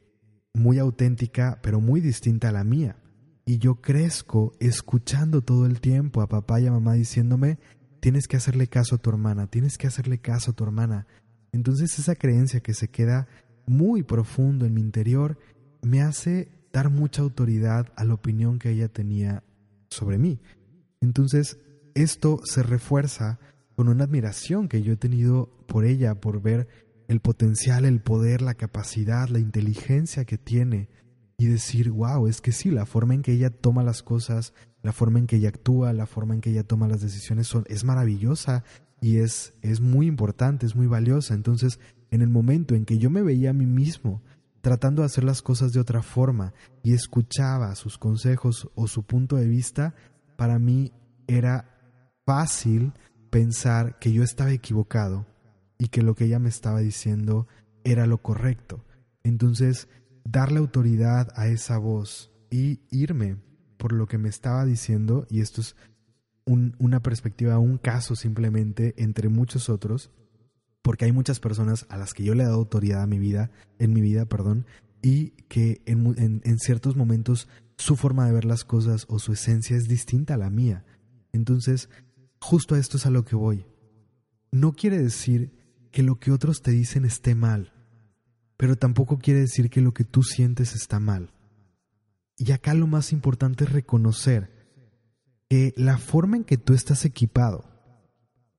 muy 0.54 0.78
auténtica, 0.78 1.58
pero 1.60 1.80
muy 1.80 2.00
distinta 2.00 2.50
a 2.50 2.52
la 2.52 2.62
mía. 2.62 3.02
Y 3.44 3.58
yo 3.58 3.80
crezco 3.80 4.52
escuchando 4.60 5.42
todo 5.42 5.66
el 5.66 5.80
tiempo 5.80 6.22
a 6.22 6.28
papá 6.28 6.60
y 6.60 6.68
a 6.68 6.72
mamá 6.72 6.94
diciéndome, 6.94 7.58
tienes 8.00 8.28
que 8.28 8.36
hacerle 8.36 8.68
caso 8.68 8.96
a 8.96 8.98
tu 8.98 9.10
hermana, 9.10 9.46
tienes 9.46 9.78
que 9.78 9.86
hacerle 9.86 10.18
caso 10.18 10.50
a 10.50 10.54
tu 10.54 10.64
hermana. 10.64 11.06
Entonces 11.52 11.98
esa 11.98 12.14
creencia 12.14 12.60
que 12.60 12.74
se 12.74 12.88
queda 12.88 13.28
muy 13.66 14.02
profundo 14.02 14.66
en 14.66 14.74
mi 14.74 14.80
interior 14.80 15.38
me 15.82 16.02
hace 16.02 16.50
dar 16.72 16.90
mucha 16.90 17.22
autoridad 17.22 17.92
a 17.96 18.04
la 18.04 18.14
opinión 18.14 18.58
que 18.58 18.70
ella 18.70 18.88
tenía 18.88 19.42
sobre 19.90 20.18
mí. 20.18 20.40
Entonces 21.00 21.58
esto 21.94 22.40
se 22.44 22.62
refuerza 22.62 23.38
con 23.76 23.88
una 23.88 24.04
admiración 24.04 24.68
que 24.68 24.82
yo 24.82 24.92
he 24.92 24.96
tenido 24.96 25.50
por 25.66 25.84
ella, 25.84 26.20
por 26.20 26.42
ver 26.42 26.68
el 27.08 27.20
potencial, 27.20 27.84
el 27.84 28.00
poder, 28.00 28.42
la 28.42 28.54
capacidad, 28.54 29.28
la 29.28 29.38
inteligencia 29.38 30.24
que 30.24 30.36
tiene 30.36 30.88
y 31.38 31.46
decir, 31.46 31.90
wow, 31.90 32.26
es 32.26 32.40
que 32.40 32.52
sí, 32.52 32.70
la 32.70 32.86
forma 32.86 33.14
en 33.14 33.22
que 33.22 33.32
ella 33.32 33.50
toma 33.50 33.84
las 33.84 34.02
cosas, 34.02 34.52
la 34.82 34.92
forma 34.92 35.18
en 35.18 35.26
que 35.26 35.36
ella 35.36 35.48
actúa, 35.48 35.92
la 35.92 36.06
forma 36.06 36.34
en 36.34 36.40
que 36.40 36.50
ella 36.50 36.64
toma 36.64 36.88
las 36.88 37.00
decisiones 37.00 37.46
son, 37.46 37.64
es 37.68 37.84
maravillosa 37.84 38.64
y 39.00 39.18
es, 39.18 39.54
es 39.62 39.80
muy 39.80 40.06
importante, 40.06 40.66
es 40.66 40.76
muy 40.76 40.86
valiosa. 40.86 41.34
Entonces, 41.34 41.80
en 42.10 42.22
el 42.22 42.28
momento 42.28 42.74
en 42.74 42.84
que 42.84 42.98
yo 42.98 43.10
me 43.10 43.22
veía 43.22 43.50
a 43.50 43.54
mí 43.54 43.66
mismo 43.66 44.22
tratando 44.60 45.02
de 45.02 45.06
hacer 45.06 45.24
las 45.24 45.42
cosas 45.42 45.72
de 45.72 45.80
otra 45.80 46.02
forma 46.02 46.52
y 46.82 46.92
escuchaba 46.92 47.74
sus 47.74 47.98
consejos 47.98 48.68
o 48.74 48.88
su 48.88 49.04
punto 49.04 49.36
de 49.36 49.46
vista, 49.46 49.94
para 50.36 50.58
mí 50.58 50.92
era 51.26 51.78
fácil 52.24 52.92
pensar 53.30 53.98
que 53.98 54.12
yo 54.12 54.22
estaba 54.22 54.52
equivocado 54.52 55.26
y 55.78 55.88
que 55.88 56.02
lo 56.02 56.14
que 56.14 56.24
ella 56.24 56.38
me 56.38 56.48
estaba 56.48 56.80
diciendo 56.80 57.46
era 57.84 58.06
lo 58.06 58.18
correcto. 58.18 58.84
Entonces, 59.22 59.88
darle 60.24 60.58
autoridad 60.58 61.28
a 61.34 61.48
esa 61.48 61.78
voz 61.78 62.32
y 62.50 62.80
irme 62.90 63.36
por 63.78 63.92
lo 63.92 64.06
que 64.06 64.18
me 64.18 64.28
estaba 64.28 64.64
diciendo, 64.66 65.26
y 65.30 65.40
esto 65.40 65.60
es 65.62 65.76
una 66.44 67.00
perspectiva, 67.00 67.58
un 67.58 67.78
caso 67.78 68.16
simplemente 68.16 68.94
entre 68.96 69.28
muchos 69.28 69.68
otros, 69.68 70.10
porque 70.82 71.04
hay 71.04 71.12
muchas 71.12 71.40
personas 71.40 71.86
a 71.88 71.96
las 71.96 72.14
que 72.14 72.24
yo 72.24 72.34
le 72.34 72.42
he 72.42 72.46
dado 72.46 72.58
autoridad 72.58 73.02
a 73.02 73.06
mi 73.06 73.18
vida, 73.18 73.50
en 73.78 73.92
mi 73.92 74.00
vida, 74.00 74.26
perdón, 74.26 74.66
y 75.02 75.30
que 75.48 75.82
en, 75.86 76.42
en 76.44 76.58
ciertos 76.58 76.96
momentos 76.96 77.48
su 77.76 77.96
forma 77.96 78.26
de 78.26 78.32
ver 78.32 78.44
las 78.44 78.64
cosas 78.64 79.06
o 79.08 79.18
su 79.18 79.32
esencia 79.32 79.76
es 79.76 79.88
distinta 79.88 80.34
a 80.34 80.38
la 80.38 80.50
mía. 80.50 80.84
Entonces, 81.32 81.88
justo 82.40 82.74
a 82.74 82.78
esto 82.78 82.96
es 82.96 83.06
a 83.06 83.10
lo 83.10 83.24
que 83.24 83.36
voy. 83.36 83.66
No 84.50 84.72
quiere 84.72 84.98
decir 84.98 85.52
que 85.90 86.02
lo 86.02 86.18
que 86.18 86.32
otros 86.32 86.62
te 86.62 86.70
dicen 86.70 87.04
esté 87.04 87.34
mal, 87.34 87.72
pero 88.56 88.76
tampoco 88.76 89.18
quiere 89.18 89.40
decir 89.40 89.70
que 89.70 89.80
lo 89.80 89.92
que 89.94 90.04
tú 90.04 90.22
sientes 90.22 90.74
está 90.74 90.98
mal. 90.98 91.32
Y 92.38 92.52
acá 92.52 92.72
lo 92.72 92.86
más 92.86 93.12
importante 93.12 93.64
es 93.64 93.72
reconocer 93.72 94.50
que 95.48 95.74
la 95.76 95.98
forma 95.98 96.36
en 96.36 96.44
que 96.44 96.56
tú 96.56 96.72
estás 96.72 97.04
equipado, 97.04 97.64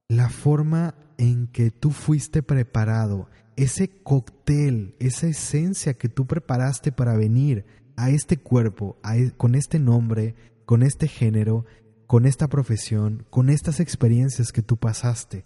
la 0.10 0.30
forma 0.30 0.96
en 1.18 1.48
que 1.48 1.72
tú 1.72 1.92
fuiste 1.92 2.44
preparado, 2.44 3.30
ese 3.56 3.89
cóctel, 3.89 4.96
esa 5.00 5.28
esencia 5.28 5.94
que 5.94 6.10
tú 6.10 6.28
preparaste 6.28 6.92
para 6.92 7.15
venir 7.15 7.65
a 7.96 8.10
este 8.10 8.38
cuerpo, 8.38 8.98
e, 9.04 9.32
con 9.32 9.56
este 9.56 9.80
nombre, 9.80 10.36
con 10.65 10.84
este 10.84 11.08
género, 11.08 11.65
con 12.08 12.26
esta 12.26 12.48
profesión, 12.48 13.26
con 13.30 13.50
estas 13.50 13.80
experiencias 13.80 14.52
que 14.52 14.62
tú 14.62 14.78
pasaste, 14.78 15.46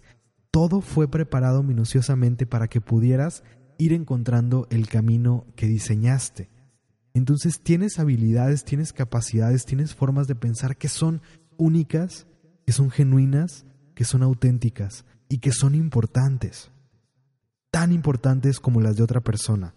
todo 0.50 0.80
fue 0.80 1.08
preparado 1.08 1.62
minuciosamente 1.62 2.46
para 2.46 2.68
que 2.68 2.80
pudieras 2.80 3.42
ir 3.78 3.92
encontrando 3.92 4.66
el 4.70 4.88
camino 4.88 5.46
que 5.56 5.66
diseñaste. 5.66 6.48
Entonces 7.14 7.60
tienes 7.60 7.98
habilidades, 8.00 8.64
tienes 8.64 8.92
capacidades, 8.92 9.64
tienes 9.64 9.94
formas 9.94 10.26
de 10.26 10.34
pensar 10.34 10.76
que 10.76 10.88
son 10.88 11.22
únicas, 11.56 12.26
que 12.66 12.72
son 12.72 12.90
genuinas, 12.90 13.64
que 13.94 14.04
son 14.04 14.22
auténticas 14.22 15.04
y 15.28 15.38
que 15.38 15.52
son 15.52 15.76
importantes. 15.76 16.72
Tan 17.70 17.92
importantes 17.92 18.58
como 18.58 18.80
las 18.80 18.96
de 18.96 19.04
otra 19.04 19.20
persona. 19.20 19.74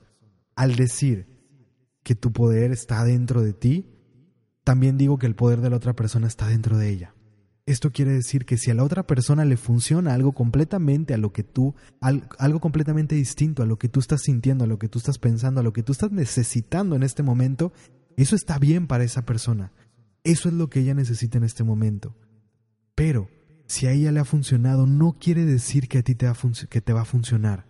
Al 0.56 0.76
decir 0.76 1.28
que 2.04 2.15
tu 2.15 2.32
poder 2.34 2.71
está 2.71 3.04
dentro 3.04 3.43
de 3.43 3.54
ti, 3.54 3.93
también 4.63 4.97
digo 4.97 5.19
que 5.19 5.28
el 5.28 5.36
poder 5.36 5.62
de 5.62 5.69
la 5.69 5.78
otra 5.78 5.95
persona 5.95 6.28
está 6.28 6.47
dentro 6.47 6.78
de 6.78 6.89
ella. 6.89 7.13
Esto 7.67 7.91
quiere 7.91 8.13
decir 8.13 8.45
que 8.45 8.58
si 8.58 8.71
a 8.71 8.73
la 8.73 8.86
otra 8.86 9.06
persona 9.06 9.43
le 9.43 9.58
funciona 9.58 10.13
algo 10.13 10.32
completamente 10.32 11.13
a 11.13 11.17
lo 11.17 11.34
que 11.34 11.43
tú, 11.43 11.75
algo 11.99 12.62
completamente 12.62 13.13
distinto 13.13 13.62
a 13.62 13.65
lo 13.65 13.77
que 13.77 13.89
tú 13.89 13.99
estás 13.99 14.21
sintiendo, 14.21 14.63
a 14.63 14.67
lo 14.67 14.80
que 14.80 14.88
tú 14.88 14.99
estás 14.99 15.19
pensando, 15.19 15.60
a 15.60 15.63
lo 15.63 15.73
que 15.73 15.84
tú 15.84 15.91
estás 15.91 16.13
necesitando 16.13 16.95
en 16.95 17.03
este 17.03 17.23
momento, 17.23 17.73
eso 18.15 18.38
está 18.38 18.58
bien 18.58 18.88
para 18.88 19.03
esa 19.03 19.25
persona. 19.25 19.73
Eso 20.23 20.47
es 20.47 20.56
lo 20.56 20.69
que 20.69 20.80
ella 20.80 20.93
necesita 20.93 21.38
en 21.38 21.43
este 21.43 21.65
momento. 21.65 22.15
Pero 22.95 23.27
si 23.65 23.86
a 23.86 23.91
ella 23.91 24.13
le 24.13 24.21
ha 24.21 24.25
funcionado, 24.25 24.88
no 24.88 25.17
quiere 25.19 25.43
decir 25.43 25.89
que 25.89 25.97
a 25.97 26.03
ti 26.03 26.15
te 26.15 26.25
va 26.25 26.38
que 26.69 26.80
te 26.80 26.93
va 26.93 27.01
a 27.01 27.06
funcionar. 27.06 27.65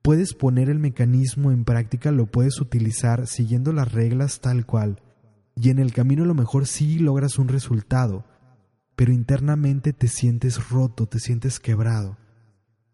Puedes 0.00 0.32
poner 0.32 0.70
el 0.70 0.78
mecanismo 0.78 1.52
en 1.52 1.66
práctica, 1.66 2.10
lo 2.10 2.24
puedes 2.24 2.58
utilizar 2.58 3.26
siguiendo 3.26 3.74
las 3.74 3.92
reglas 3.92 4.40
tal 4.40 4.64
cual, 4.64 5.02
y 5.54 5.68
en 5.68 5.78
el 5.78 5.92
camino 5.92 6.22
a 6.22 6.26
lo 6.26 6.34
mejor 6.34 6.66
sí 6.66 6.98
logras 6.98 7.38
un 7.38 7.48
resultado, 7.48 8.24
pero 8.96 9.12
internamente 9.12 9.92
te 9.92 10.08
sientes 10.08 10.70
roto, 10.70 11.06
te 11.06 11.20
sientes 11.20 11.60
quebrado, 11.60 12.16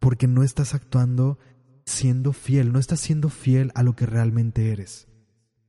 porque 0.01 0.27
no 0.27 0.43
estás 0.43 0.75
actuando 0.75 1.39
siendo 1.87 2.33
fiel, 2.33 2.73
no 2.73 2.79
estás 2.79 3.01
siendo 3.01 3.29
fiel 3.29 3.73
a 3.75 3.83
lo 3.83 3.97
que 3.97 4.07
realmente 4.07 4.73
eres. 4.73 5.09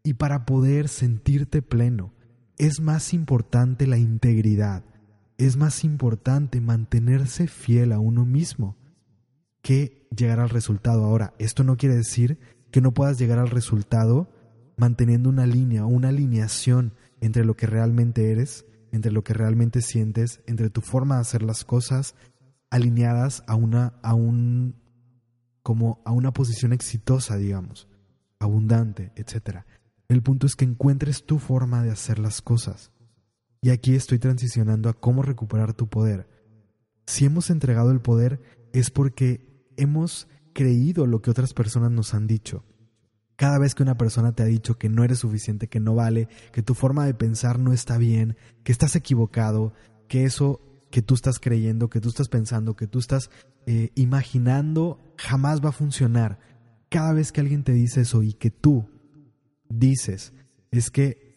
Y 0.03 0.15
para 0.15 0.45
poder 0.45 0.89
sentirte 0.89 1.61
pleno, 1.61 2.13
es 2.57 2.81
más 2.81 3.13
importante 3.13 3.87
la 3.87 3.97
integridad, 3.97 4.83
es 5.37 5.55
más 5.55 5.83
importante 5.83 6.61
mantenerse 6.61 7.47
fiel 7.47 7.91
a 7.91 7.99
uno 7.99 8.25
mismo 8.25 8.75
que 9.61 10.07
llegar 10.15 10.39
al 10.39 10.49
resultado. 10.49 11.05
Ahora, 11.05 11.33
esto 11.39 11.63
no 11.63 11.77
quiere 11.77 11.95
decir 11.95 12.37
que 12.71 12.81
no 12.81 12.93
puedas 12.93 13.17
llegar 13.17 13.39
al 13.39 13.49
resultado 13.49 14.29
manteniendo 14.77 15.29
una 15.29 15.45
línea 15.45 15.85
una 15.85 16.09
alineación 16.09 16.93
entre 17.21 17.45
lo 17.45 17.55
que 17.55 17.67
realmente 17.67 18.31
eres, 18.31 18.65
entre 18.93 19.11
lo 19.11 19.23
que 19.23 19.33
realmente 19.33 19.81
sientes, 19.81 20.41
entre 20.45 20.69
tu 20.69 20.79
forma 20.79 21.15
de 21.15 21.21
hacer 21.21 21.41
las 21.41 21.65
cosas, 21.65 22.15
alineadas 22.69 23.43
a 23.47 23.55
una, 23.55 23.95
a 24.03 24.13
un, 24.13 24.75
como 25.63 26.01
a 26.05 26.11
una 26.11 26.31
posición 26.31 26.73
exitosa, 26.73 27.35
digamos, 27.35 27.89
abundante, 28.39 29.11
etc. 29.15 29.65
El 30.07 30.21
punto 30.21 30.45
es 30.45 30.55
que 30.55 30.63
encuentres 30.63 31.25
tu 31.25 31.39
forma 31.39 31.83
de 31.83 31.89
hacer 31.89 32.19
las 32.19 32.41
cosas. 32.41 32.91
Y 33.61 33.71
aquí 33.71 33.95
estoy 33.95 34.19
transicionando 34.19 34.89
a 34.89 34.93
cómo 34.93 35.23
recuperar 35.23 35.73
tu 35.73 35.89
poder. 35.89 36.29
Si 37.07 37.25
hemos 37.25 37.49
entregado 37.49 37.91
el 37.91 37.99
poder 37.99 38.41
es 38.73 38.91
porque 38.91 39.71
hemos 39.75 40.27
creído 40.53 41.07
lo 41.07 41.21
que 41.21 41.31
otras 41.31 41.53
personas 41.55 41.91
nos 41.91 42.13
han 42.13 42.27
dicho. 42.27 42.63
Cada 43.35 43.57
vez 43.57 43.73
que 43.75 43.83
una 43.83 43.97
persona 43.97 44.33
te 44.33 44.43
ha 44.43 44.47
dicho 44.47 44.77
que 44.77 44.89
no 44.89 45.03
eres 45.03 45.19
suficiente, 45.19 45.67
que 45.67 45.79
no 45.79 45.95
vale, 45.95 46.27
que 46.51 46.61
tu 46.61 46.75
forma 46.75 47.05
de 47.05 47.13
pensar 47.13 47.59
no 47.59 47.73
está 47.73 47.97
bien, 47.97 48.37
que 48.63 48.71
estás 48.71 48.95
equivocado, 48.95 49.73
que 50.07 50.25
eso 50.25 50.61
que 50.91 51.01
tú 51.01 51.15
estás 51.15 51.39
creyendo, 51.39 51.89
que 51.89 51.99
tú 51.99 52.09
estás 52.09 52.29
pensando, 52.29 52.75
que 52.75 52.85
tú 52.85 52.99
estás 52.99 53.31
eh, 53.65 53.89
imaginando, 53.95 54.99
jamás 55.17 55.59
va 55.59 55.69
a 55.69 55.73
funcionar. 55.73 56.37
Cada 56.89 57.13
vez 57.13 57.31
que 57.31 57.41
alguien 57.41 57.63
te 57.63 57.71
dice 57.71 58.01
eso 58.01 58.21
y 58.21 58.33
que 58.33 58.51
tú 58.51 58.87
dices, 59.69 60.33
es 60.69 60.91
que 60.91 61.33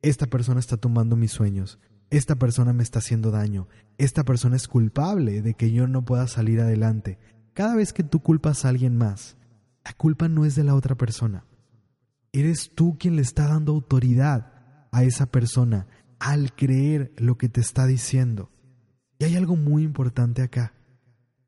esta 0.00 0.26
persona 0.26 0.60
está 0.60 0.78
tomando 0.78 1.14
mis 1.14 1.32
sueños, 1.32 1.78
esta 2.08 2.36
persona 2.36 2.72
me 2.72 2.82
está 2.82 3.00
haciendo 3.00 3.30
daño, 3.30 3.68
esta 3.98 4.24
persona 4.24 4.56
es 4.56 4.68
culpable 4.68 5.42
de 5.42 5.52
que 5.52 5.72
yo 5.72 5.86
no 5.86 6.04
pueda 6.04 6.26
salir 6.26 6.60
adelante. 6.60 7.18
Cada 7.52 7.74
vez 7.74 7.92
que 7.92 8.02
tú 8.02 8.20
culpas 8.20 8.64
a 8.64 8.70
alguien 8.70 8.96
más, 8.96 9.36
la 9.86 9.92
culpa 9.92 10.28
no 10.28 10.44
es 10.44 10.56
de 10.56 10.64
la 10.64 10.74
otra 10.74 10.96
persona. 10.96 11.44
Eres 12.32 12.72
tú 12.74 12.96
quien 12.98 13.14
le 13.14 13.22
está 13.22 13.46
dando 13.46 13.70
autoridad 13.70 14.52
a 14.90 15.04
esa 15.04 15.26
persona 15.26 15.86
al 16.18 16.56
creer 16.56 17.12
lo 17.18 17.38
que 17.38 17.48
te 17.48 17.60
está 17.60 17.86
diciendo. 17.86 18.50
Y 19.20 19.26
hay 19.26 19.36
algo 19.36 19.54
muy 19.54 19.84
importante 19.84 20.42
acá. 20.42 20.74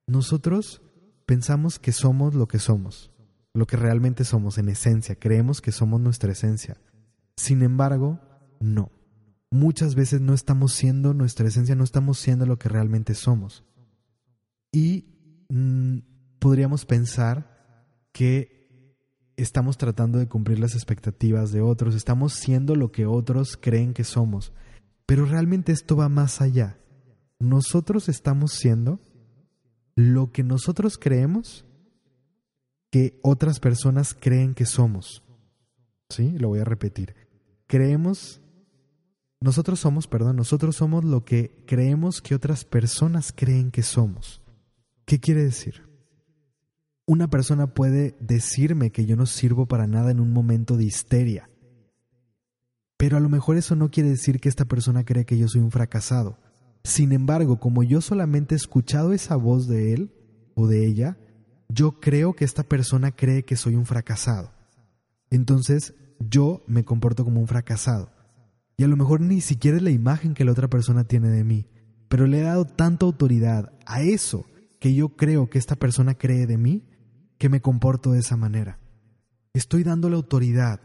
Nosotros 0.06 0.82
pensamos 1.26 1.80
que 1.80 1.90
somos 1.90 2.36
lo 2.36 2.46
que 2.46 2.60
somos, 2.60 3.10
lo 3.54 3.66
que 3.66 3.76
realmente 3.76 4.22
somos 4.22 4.56
en 4.58 4.68
esencia, 4.68 5.16
creemos 5.16 5.60
que 5.60 5.72
somos 5.72 6.00
nuestra 6.00 6.30
esencia. 6.30 6.76
Sin 7.36 7.62
embargo, 7.62 8.20
no. 8.60 8.92
Muchas 9.50 9.96
veces 9.96 10.20
no 10.20 10.32
estamos 10.32 10.74
siendo 10.74 11.12
nuestra 11.12 11.48
esencia, 11.48 11.74
no 11.74 11.82
estamos 11.82 12.20
siendo 12.20 12.46
lo 12.46 12.56
que 12.56 12.68
realmente 12.68 13.14
somos. 13.14 13.64
Y 14.70 15.46
mm, 15.48 15.98
podríamos 16.38 16.84
pensar 16.84 17.57
que 18.18 19.30
estamos 19.36 19.78
tratando 19.78 20.18
de 20.18 20.26
cumplir 20.26 20.58
las 20.58 20.74
expectativas 20.74 21.52
de 21.52 21.60
otros, 21.60 21.94
estamos 21.94 22.32
siendo 22.32 22.74
lo 22.74 22.90
que 22.90 23.06
otros 23.06 23.56
creen 23.56 23.94
que 23.94 24.02
somos. 24.02 24.52
Pero 25.06 25.24
realmente 25.24 25.70
esto 25.70 25.94
va 25.94 26.08
más 26.08 26.40
allá. 26.40 26.80
Nosotros 27.38 28.08
estamos 28.08 28.54
siendo 28.54 28.98
lo 29.94 30.32
que 30.32 30.42
nosotros 30.42 30.98
creemos 30.98 31.64
que 32.90 33.20
otras 33.22 33.60
personas 33.60 34.14
creen 34.14 34.52
que 34.52 34.66
somos. 34.66 35.22
¿Sí? 36.08 36.32
Lo 36.40 36.48
voy 36.48 36.58
a 36.58 36.64
repetir. 36.64 37.14
Creemos 37.68 38.40
nosotros 39.40 39.78
somos, 39.78 40.08
perdón, 40.08 40.34
nosotros 40.34 40.74
somos 40.74 41.04
lo 41.04 41.24
que 41.24 41.62
creemos 41.68 42.20
que 42.20 42.34
otras 42.34 42.64
personas 42.64 43.32
creen 43.32 43.70
que 43.70 43.84
somos. 43.84 44.42
¿Qué 45.04 45.20
quiere 45.20 45.44
decir? 45.44 45.87
Una 47.08 47.30
persona 47.30 47.68
puede 47.68 48.18
decirme 48.20 48.90
que 48.90 49.06
yo 49.06 49.16
no 49.16 49.24
sirvo 49.24 49.64
para 49.64 49.86
nada 49.86 50.10
en 50.10 50.20
un 50.20 50.30
momento 50.30 50.76
de 50.76 50.84
histeria, 50.84 51.48
pero 52.98 53.16
a 53.16 53.20
lo 53.20 53.30
mejor 53.30 53.56
eso 53.56 53.74
no 53.76 53.90
quiere 53.90 54.10
decir 54.10 54.40
que 54.40 54.50
esta 54.50 54.66
persona 54.66 55.06
cree 55.06 55.24
que 55.24 55.38
yo 55.38 55.48
soy 55.48 55.62
un 55.62 55.70
fracasado. 55.70 56.36
Sin 56.84 57.12
embargo, 57.12 57.60
como 57.60 57.82
yo 57.82 58.02
solamente 58.02 58.54
he 58.54 58.56
escuchado 58.56 59.14
esa 59.14 59.36
voz 59.36 59.66
de 59.68 59.94
él 59.94 60.12
o 60.54 60.66
de 60.66 60.84
ella, 60.86 61.16
yo 61.70 61.98
creo 61.98 62.34
que 62.34 62.44
esta 62.44 62.62
persona 62.62 63.10
cree 63.10 63.42
que 63.42 63.56
soy 63.56 63.74
un 63.74 63.86
fracasado. 63.86 64.52
Entonces, 65.30 65.94
yo 66.20 66.62
me 66.66 66.84
comporto 66.84 67.24
como 67.24 67.40
un 67.40 67.48
fracasado. 67.48 68.10
Y 68.76 68.84
a 68.84 68.86
lo 68.86 68.98
mejor 68.98 69.22
ni 69.22 69.40
siquiera 69.40 69.78
es 69.78 69.82
la 69.82 69.88
imagen 69.88 70.34
que 70.34 70.44
la 70.44 70.52
otra 70.52 70.68
persona 70.68 71.04
tiene 71.04 71.30
de 71.30 71.42
mí, 71.42 71.68
pero 72.10 72.26
le 72.26 72.40
he 72.40 72.42
dado 72.42 72.66
tanta 72.66 73.06
autoridad 73.06 73.72
a 73.86 74.02
eso 74.02 74.44
que 74.78 74.92
yo 74.92 75.16
creo 75.16 75.48
que 75.48 75.56
esta 75.56 75.74
persona 75.74 76.12
cree 76.12 76.46
de 76.46 76.58
mí 76.58 76.84
que 77.38 77.48
me 77.48 77.60
comporto 77.60 78.12
de 78.12 78.20
esa 78.20 78.36
manera. 78.36 78.78
Estoy 79.54 79.84
dando 79.84 80.10
la 80.10 80.16
autoridad 80.16 80.80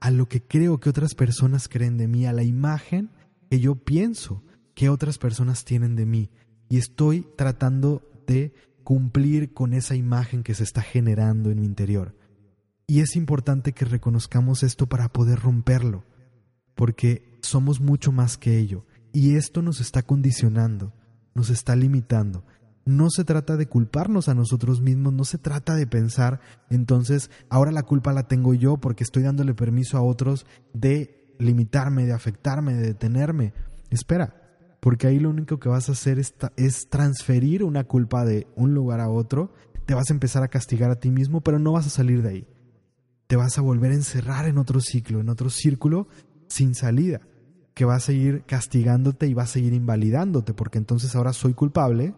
a 0.00 0.10
lo 0.10 0.28
que 0.28 0.42
creo 0.42 0.78
que 0.78 0.90
otras 0.90 1.14
personas 1.14 1.68
creen 1.68 1.96
de 1.96 2.08
mí, 2.08 2.26
a 2.26 2.32
la 2.32 2.42
imagen 2.42 3.10
que 3.50 3.58
yo 3.58 3.74
pienso 3.74 4.42
que 4.74 4.88
otras 4.88 5.18
personas 5.18 5.64
tienen 5.64 5.96
de 5.96 6.06
mí. 6.06 6.30
Y 6.68 6.78
estoy 6.78 7.26
tratando 7.36 8.02
de 8.26 8.54
cumplir 8.82 9.54
con 9.54 9.72
esa 9.72 9.94
imagen 9.94 10.42
que 10.42 10.54
se 10.54 10.62
está 10.62 10.82
generando 10.82 11.50
en 11.50 11.60
mi 11.60 11.66
interior. 11.66 12.14
Y 12.86 13.00
es 13.00 13.16
importante 13.16 13.72
que 13.72 13.86
reconozcamos 13.86 14.62
esto 14.62 14.86
para 14.86 15.08
poder 15.08 15.40
romperlo, 15.40 16.04
porque 16.74 17.38
somos 17.40 17.80
mucho 17.80 18.12
más 18.12 18.36
que 18.36 18.58
ello, 18.58 18.84
y 19.12 19.36
esto 19.36 19.62
nos 19.62 19.80
está 19.80 20.02
condicionando, 20.02 20.92
nos 21.34 21.48
está 21.48 21.76
limitando. 21.76 22.44
No 22.84 23.08
se 23.10 23.24
trata 23.24 23.56
de 23.56 23.66
culparnos 23.66 24.28
a 24.28 24.34
nosotros 24.34 24.80
mismos, 24.80 25.12
no 25.12 25.24
se 25.24 25.38
trata 25.38 25.74
de 25.74 25.86
pensar, 25.86 26.40
entonces, 26.68 27.30
ahora 27.48 27.72
la 27.72 27.82
culpa 27.82 28.12
la 28.12 28.28
tengo 28.28 28.52
yo 28.54 28.76
porque 28.76 29.04
estoy 29.04 29.22
dándole 29.22 29.54
permiso 29.54 29.96
a 29.96 30.02
otros 30.02 30.46
de 30.72 31.34
limitarme, 31.38 32.04
de 32.04 32.12
afectarme, 32.12 32.74
de 32.74 32.82
detenerme. 32.82 33.54
Espera, 33.90 34.34
porque 34.80 35.06
ahí 35.06 35.18
lo 35.18 35.30
único 35.30 35.58
que 35.58 35.70
vas 35.70 35.88
a 35.88 35.92
hacer 35.92 36.18
es, 36.18 36.34
transferir 36.90 37.64
una 37.64 37.84
culpa 37.84 38.24
de 38.24 38.46
un 38.54 38.74
lugar 38.74 39.00
a 39.00 39.08
otro, 39.08 39.54
te 39.86 39.94
vas 39.94 40.10
a 40.10 40.14
empezar 40.14 40.42
a 40.42 40.48
castigar 40.48 40.90
a 40.90 41.00
ti 41.00 41.10
mismo, 41.10 41.40
pero 41.40 41.58
no 41.58 41.72
vas 41.72 41.86
a 41.86 41.90
salir 41.90 42.22
de 42.22 42.28
ahí. 42.28 42.46
Te 43.26 43.36
vas 43.36 43.56
a 43.56 43.62
volver 43.62 43.92
a 43.92 43.94
encerrar 43.94 44.46
en 44.46 44.58
otro 44.58 44.80
ciclo, 44.80 45.20
en 45.20 45.30
otro 45.30 45.48
círculo 45.48 46.08
sin 46.48 46.74
salida 46.74 47.22
que 47.74 47.84
va 47.84 47.96
a 47.96 48.00
seguir 48.00 48.44
castigándote 48.46 49.26
y 49.26 49.34
va 49.34 49.42
a 49.42 49.48
seguir 49.48 49.72
invalidándote, 49.72 50.54
porque 50.54 50.78
entonces 50.78 51.14
ahora 51.16 51.32
soy 51.32 51.54
culpable, 51.54 52.14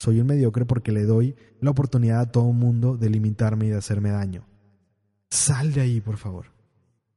soy 0.00 0.18
un 0.18 0.26
mediocre 0.26 0.64
porque 0.64 0.92
le 0.92 1.04
doy 1.04 1.36
la 1.60 1.70
oportunidad 1.70 2.20
a 2.20 2.32
todo 2.32 2.50
mundo 2.52 2.96
de 2.96 3.10
limitarme 3.10 3.66
y 3.66 3.68
de 3.68 3.76
hacerme 3.76 4.10
daño. 4.10 4.46
Sal 5.28 5.74
de 5.74 5.82
ahí, 5.82 6.00
por 6.00 6.16
favor. 6.16 6.46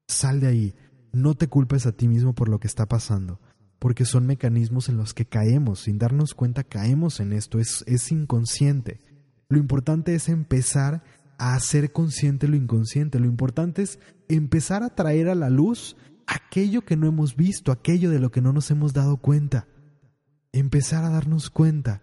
Sal 0.06 0.42
de 0.42 0.48
ahí. 0.48 0.76
No 1.14 1.34
te 1.34 1.48
culpes 1.48 1.86
a 1.86 1.94
ti 1.94 2.10
mismo 2.10 2.34
por 2.34 2.50
lo 2.50 2.60
que 2.60 2.68
está 2.68 2.86
pasando, 2.86 3.40
porque 3.80 4.04
son 4.04 4.26
mecanismos 4.26 4.90
en 4.90 4.98
los 4.98 5.14
que 5.14 5.26
caemos, 5.26 5.80
sin 5.80 5.98
darnos 5.98 6.34
cuenta 6.34 6.66
caemos 6.66 7.22
en 7.22 7.32
esto, 7.32 7.58
es, 7.58 7.86
es 7.88 8.12
inconsciente. 8.12 9.00
Lo 9.48 9.60
importante 9.60 10.14
es 10.14 10.28
empezar 10.28 11.04
a 11.38 11.56
hacer 11.56 11.94
consciente 11.94 12.50
lo 12.50 12.58
inconsciente, 12.58 13.18
lo 13.18 13.28
importante 13.28 13.82
es 13.82 13.98
empezar 14.28 14.84
a 14.84 14.94
traer 14.94 15.30
a 15.30 15.36
la 15.36 15.50
luz 15.50 15.96
aquello 16.28 16.82
que 16.82 16.98
no 16.98 17.08
hemos 17.08 17.38
visto, 17.38 17.72
aquello 17.72 18.10
de 18.10 18.20
lo 18.20 18.30
que 18.30 18.42
no 18.42 18.52
nos 18.52 18.72
hemos 18.72 18.92
dado 18.92 19.16
cuenta. 19.18 19.68
Empezar 20.52 21.06
a 21.06 21.10
darnos 21.10 21.50
cuenta 21.50 22.02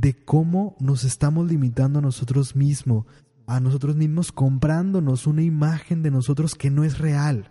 de 0.00 0.14
cómo 0.14 0.76
nos 0.78 1.04
estamos 1.04 1.48
limitando 1.50 1.98
a 1.98 2.02
nosotros 2.02 2.54
mismos, 2.54 3.06
a 3.46 3.60
nosotros 3.60 3.96
mismos 3.96 4.32
comprándonos 4.32 5.26
una 5.26 5.42
imagen 5.42 6.02
de 6.02 6.10
nosotros 6.10 6.54
que 6.54 6.70
no 6.70 6.84
es 6.84 6.98
real 6.98 7.50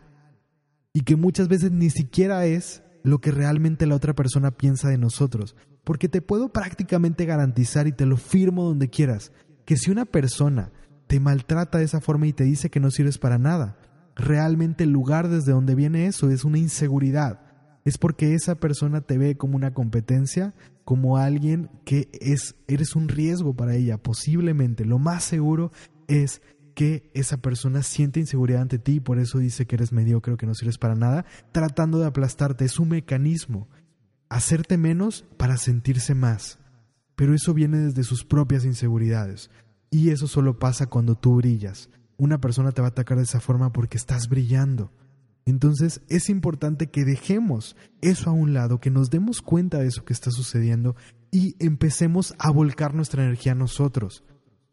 y 0.93 1.01
que 1.01 1.15
muchas 1.15 1.47
veces 1.47 1.71
ni 1.71 1.89
siquiera 1.89 2.45
es 2.45 2.83
lo 3.03 3.19
que 3.19 3.31
realmente 3.31 3.85
la 3.85 3.95
otra 3.95 4.13
persona 4.13 4.51
piensa 4.51 4.89
de 4.89 4.97
nosotros. 4.97 5.55
Porque 5.83 6.09
te 6.09 6.21
puedo 6.21 6.49
prácticamente 6.49 7.25
garantizar 7.25 7.87
y 7.87 7.91
te 7.91 8.05
lo 8.05 8.17
firmo 8.17 8.63
donde 8.63 8.89
quieras, 8.89 9.31
que 9.65 9.77
si 9.77 9.91
una 9.91 10.05
persona 10.05 10.71
te 11.07 11.19
maltrata 11.19 11.77
de 11.77 11.85
esa 11.85 12.01
forma 12.01 12.27
y 12.27 12.33
te 12.33 12.43
dice 12.43 12.69
que 12.69 12.79
no 12.79 12.91
sirves 12.91 13.17
para 13.17 13.37
nada, 13.37 13.77
realmente 14.15 14.83
el 14.83 14.91
lugar 14.91 15.29
desde 15.29 15.51
donde 15.51 15.75
viene 15.75 16.07
eso 16.07 16.29
es 16.29 16.43
una 16.43 16.57
inseguridad. 16.57 17.41
Es 17.85 17.99
porque 17.99 18.33
esa 18.33 18.55
persona 18.55 19.01
te 19.01 19.17
ve 19.17 19.37
como 19.37 19.55
una 19.55 19.73
competencia 19.73 20.53
como 20.85 21.17
alguien 21.17 21.69
que 21.85 22.09
es, 22.13 22.55
eres 22.67 22.95
un 22.95 23.07
riesgo 23.07 23.55
para 23.55 23.75
ella, 23.75 23.97
posiblemente. 23.97 24.85
Lo 24.85 24.99
más 24.99 25.23
seguro 25.23 25.71
es 26.07 26.41
que 26.73 27.09
esa 27.13 27.37
persona 27.37 27.83
siente 27.83 28.19
inseguridad 28.19 28.61
ante 28.61 28.79
ti 28.79 28.95
y 28.95 28.99
por 28.99 29.19
eso 29.19 29.39
dice 29.39 29.65
que 29.65 29.75
eres 29.75 29.91
mediocre, 29.91 30.35
que 30.35 30.45
no 30.45 30.53
sirves 30.53 30.77
para 30.77 30.95
nada, 30.95 31.25
tratando 31.51 31.99
de 31.99 32.07
aplastarte. 32.07 32.65
Es 32.65 32.79
un 32.79 32.89
mecanismo. 32.89 33.67
Hacerte 34.29 34.77
menos 34.77 35.25
para 35.37 35.57
sentirse 35.57 36.15
más. 36.15 36.59
Pero 37.15 37.33
eso 37.33 37.53
viene 37.53 37.77
desde 37.77 38.03
sus 38.03 38.25
propias 38.25 38.65
inseguridades. 38.65 39.49
Y 39.89 40.09
eso 40.09 40.27
solo 40.27 40.59
pasa 40.59 40.87
cuando 40.87 41.15
tú 41.15 41.35
brillas. 41.35 41.89
Una 42.17 42.41
persona 42.41 42.71
te 42.71 42.81
va 42.81 42.87
a 42.87 42.91
atacar 42.91 43.17
de 43.17 43.23
esa 43.23 43.39
forma 43.39 43.71
porque 43.71 43.97
estás 43.97 44.27
brillando. 44.27 44.91
Entonces 45.45 46.01
es 46.09 46.29
importante 46.29 46.89
que 46.89 47.05
dejemos 47.05 47.75
eso 48.01 48.29
a 48.29 48.33
un 48.33 48.53
lado, 48.53 48.79
que 48.79 48.89
nos 48.89 49.11
demos 49.11 49.41
cuenta 49.41 49.79
de 49.79 49.87
eso 49.87 50.03
que 50.03 50.13
está 50.13 50.31
sucediendo 50.31 50.95
y 51.31 51.55
empecemos 51.59 52.33
a 52.39 52.49
volcar 52.49 52.95
nuestra 52.95 53.23
energía 53.23 53.51
a 53.51 53.55
nosotros. 53.55 54.23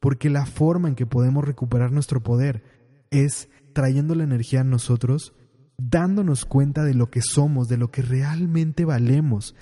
Porque 0.01 0.31
la 0.31 0.47
forma 0.47 0.89
en 0.89 0.95
que 0.95 1.07
podemos 1.07 1.45
recuperar 1.45 1.93
nuestro 1.93 2.23
poder 2.23 2.65
es 3.11 3.49
trayendo 3.75 4.15
la 4.15 4.25
energía 4.25 4.63
a 4.63 4.65
nosotros, 4.65 5.35
dándonos 5.77 6.45
cuenta 6.45 6.85
de 6.85 6.95
lo 6.95 7.11
que 7.11 7.21
somos, 7.21 7.69
de 7.69 7.77
lo 7.77 7.91
que 7.91 8.03
realmente 8.03 8.85
valemos, 8.85 9.55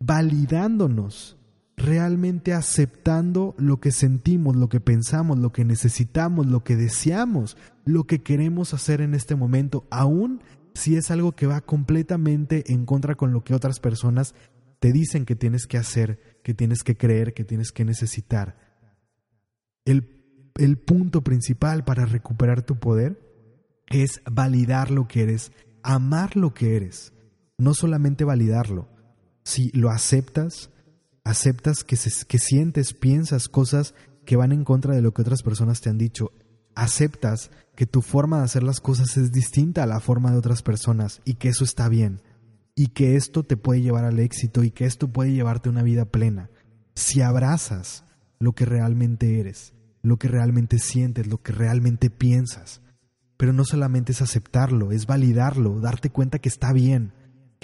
validándonos, 0.00 1.38
realmente 1.76 2.52
aceptando 2.52 3.54
lo 3.58 3.80
que 3.80 3.90
sentimos, 3.90 4.56
lo 4.56 4.68
que 4.68 4.80
pensamos, 4.80 5.38
lo 5.38 5.52
que 5.52 5.64
necesitamos, 5.64 6.46
lo 6.46 6.62
que 6.62 6.76
deseamos, 6.76 7.56
lo 7.84 8.04
que 8.04 8.22
queremos 8.22 8.74
hacer 8.74 9.00
en 9.00 9.14
este 9.14 9.34
momento, 9.34 9.86
aún 9.90 10.42
si 10.74 10.96
es 10.96 11.10
algo 11.10 11.32
que 11.32 11.46
va 11.46 11.60
completamente 11.60 12.72
en 12.72 12.84
contra 12.84 13.14
con 13.14 13.32
lo 13.32 13.44
que 13.44 13.54
otras 13.54 13.80
personas 13.80 14.34
te 14.80 14.92
dicen 14.92 15.24
que 15.24 15.36
tienes 15.36 15.66
que 15.66 15.78
hacer, 15.78 16.40
que 16.42 16.54
tienes 16.54 16.82
que 16.82 16.96
creer, 16.96 17.32
que 17.32 17.44
tienes 17.44 17.72
que 17.72 17.84
necesitar. 17.84 18.56
El, 19.84 20.50
el 20.56 20.78
punto 20.78 21.22
principal 21.22 21.84
para 21.84 22.06
recuperar 22.06 22.62
tu 22.62 22.78
poder 22.78 23.18
es 23.88 24.20
validar 24.30 24.90
lo 24.90 25.08
que 25.08 25.22
eres, 25.22 25.52
amar 25.82 26.36
lo 26.36 26.54
que 26.54 26.76
eres, 26.76 27.12
no 27.58 27.74
solamente 27.74 28.24
validarlo. 28.24 28.88
Si 29.42 29.70
lo 29.70 29.90
aceptas, 29.90 30.70
aceptas 31.24 31.84
que, 31.84 31.96
que 32.28 32.38
sientes, 32.38 32.92
piensas 32.92 33.48
cosas 33.48 33.94
que 34.24 34.36
van 34.36 34.52
en 34.52 34.64
contra 34.64 34.94
de 34.94 35.02
lo 35.02 35.12
que 35.12 35.22
otras 35.22 35.42
personas 35.42 35.80
te 35.80 35.90
han 35.90 35.98
dicho, 35.98 36.32
aceptas 36.74 37.50
que 37.74 37.86
tu 37.86 38.02
forma 38.02 38.38
de 38.38 38.44
hacer 38.44 38.62
las 38.62 38.80
cosas 38.80 39.16
es 39.16 39.32
distinta 39.32 39.82
a 39.82 39.86
la 39.86 40.00
forma 40.00 40.30
de 40.30 40.38
otras 40.38 40.62
personas 40.62 41.20
y 41.24 41.34
que 41.34 41.48
eso 41.48 41.64
está 41.64 41.88
bien 41.88 42.20
y 42.76 42.88
que 42.88 43.16
esto 43.16 43.44
te 43.44 43.56
puede 43.56 43.82
llevar 43.82 44.04
al 44.04 44.18
éxito 44.18 44.64
y 44.64 44.70
que 44.70 44.84
esto 44.84 45.08
puede 45.08 45.32
llevarte 45.32 45.68
a 45.68 45.72
una 45.72 45.82
vida 45.82 46.04
plena. 46.04 46.50
Si 46.94 47.20
abrazas 47.20 48.04
lo 48.38 48.52
que 48.52 48.64
realmente 48.64 49.38
eres, 49.40 49.74
lo 50.02 50.18
que 50.18 50.28
realmente 50.28 50.78
sientes, 50.78 51.26
lo 51.26 51.40
que 51.40 51.52
realmente 51.52 52.10
piensas, 52.10 52.82
pero 53.36 53.52
no 53.52 53.64
solamente 53.64 54.12
es 54.12 54.22
aceptarlo, 54.22 54.92
es 54.92 55.06
validarlo, 55.06 55.80
darte 55.80 56.10
cuenta 56.10 56.38
que 56.38 56.48
está 56.48 56.72
bien, 56.72 57.12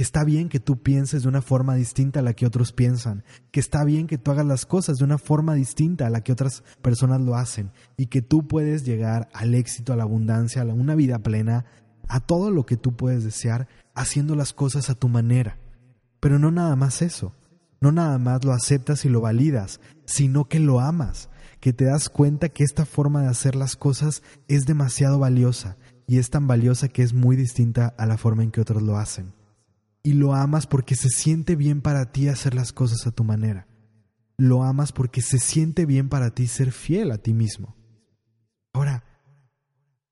que 0.01 0.05
está 0.05 0.25
bien 0.25 0.49
que 0.49 0.61
tú 0.61 0.81
pienses 0.81 1.25
de 1.25 1.29
una 1.29 1.43
forma 1.43 1.75
distinta 1.75 2.21
a 2.21 2.23
la 2.23 2.33
que 2.33 2.47
otros 2.47 2.73
piensan, 2.73 3.23
que 3.51 3.61
está 3.61 3.85
bien 3.85 4.07
que 4.07 4.17
tú 4.17 4.31
hagas 4.31 4.47
las 4.47 4.65
cosas 4.65 4.97
de 4.97 5.05
una 5.05 5.19
forma 5.19 5.53
distinta 5.53 6.07
a 6.07 6.09
la 6.09 6.23
que 6.23 6.33
otras 6.33 6.65
personas 6.81 7.21
lo 7.21 7.35
hacen 7.35 7.71
y 7.99 8.07
que 8.07 8.23
tú 8.23 8.49
puedes 8.49 8.87
llegar 8.87 9.29
al 9.35 9.55
éxito, 9.55 9.93
a 9.93 9.97
la 9.97 10.05
abundancia, 10.05 10.63
a 10.63 10.65
una 10.65 10.95
vida 10.95 11.19
plena, 11.19 11.67
a 12.09 12.21
todo 12.21 12.51
lo 12.51 12.65
que 12.65 12.79
tú 12.79 12.97
puedes 12.97 13.25
desear 13.25 13.69
haciendo 13.95 14.37
las 14.37 14.55
cosas 14.55 14.89
a 14.89 14.95
tu 14.95 15.11
manera. 15.11 15.59
Pero 16.19 16.39
no 16.39 16.51
nada 16.51 16.77
más 16.77 17.03
eso, 17.03 17.35
no 17.83 17.93
nada 17.93 18.17
más 18.17 18.43
lo 18.43 18.55
aceptas 18.55 19.05
y 19.05 19.11
lo 19.11 19.21
validas, 19.21 19.83
sino 20.07 20.47
que 20.47 20.61
lo 20.61 20.81
amas, 20.81 21.29
que 21.61 21.75
te 21.75 21.85
das 21.85 22.09
cuenta 22.09 22.49
que 22.49 22.65
esta 22.65 22.87
forma 22.87 23.21
de 23.21 23.29
hacer 23.29 23.55
las 23.55 23.77
cosas 23.77 24.23
es 24.49 24.65
demasiado 24.65 25.19
valiosa 25.19 25.77
y 26.07 26.17
es 26.17 26.31
tan 26.31 26.47
valiosa 26.47 26.89
que 26.89 27.03
es 27.03 27.13
muy 27.13 27.37
distinta 27.37 27.95
a 27.99 28.07
la 28.07 28.17
forma 28.17 28.45
en 28.45 28.51
que 28.51 28.63
otros 28.63 28.83
lo 28.83 28.97
hacen 28.97 29.39
y 30.03 30.15
lo 30.15 30.35
amas 30.35 30.67
porque 30.67 30.95
se 30.95 31.09
siente 31.09 31.57
bien 31.57 31.83
para 31.83 32.13
ti 32.13 32.29
hacer 32.29 32.55
las 32.55 32.73
cosas 32.73 33.07
a 33.07 33.11
tu 33.11 33.25
manera. 33.25 33.67
Lo 34.37 34.63
amas 34.63 34.93
porque 34.93 35.21
se 35.21 35.39
siente 35.39 35.85
bien 35.85 36.09
para 36.09 36.31
ti 36.35 36.47
ser 36.47 36.73
fiel 36.73 37.11
a 37.11 37.19
ti 37.19 37.35
mismo. 37.35 37.77
Ahora, 38.73 39.05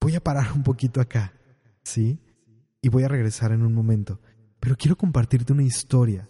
voy 0.01 0.14
a 0.14 0.22
parar 0.22 0.53
un 0.53 0.62
poquito 0.62 1.01
acá, 1.01 1.33
¿sí? 1.83 2.20
Y 2.83 2.90
voy 2.90 3.05
a 3.05 3.09
regresar 3.09 3.53
en 3.53 3.62
un 3.62 3.72
momento. 3.72 4.20
Pero 4.61 4.77
quiero 4.77 4.96
compartirte 4.96 5.53
una 5.53 5.62
historia 5.62 6.29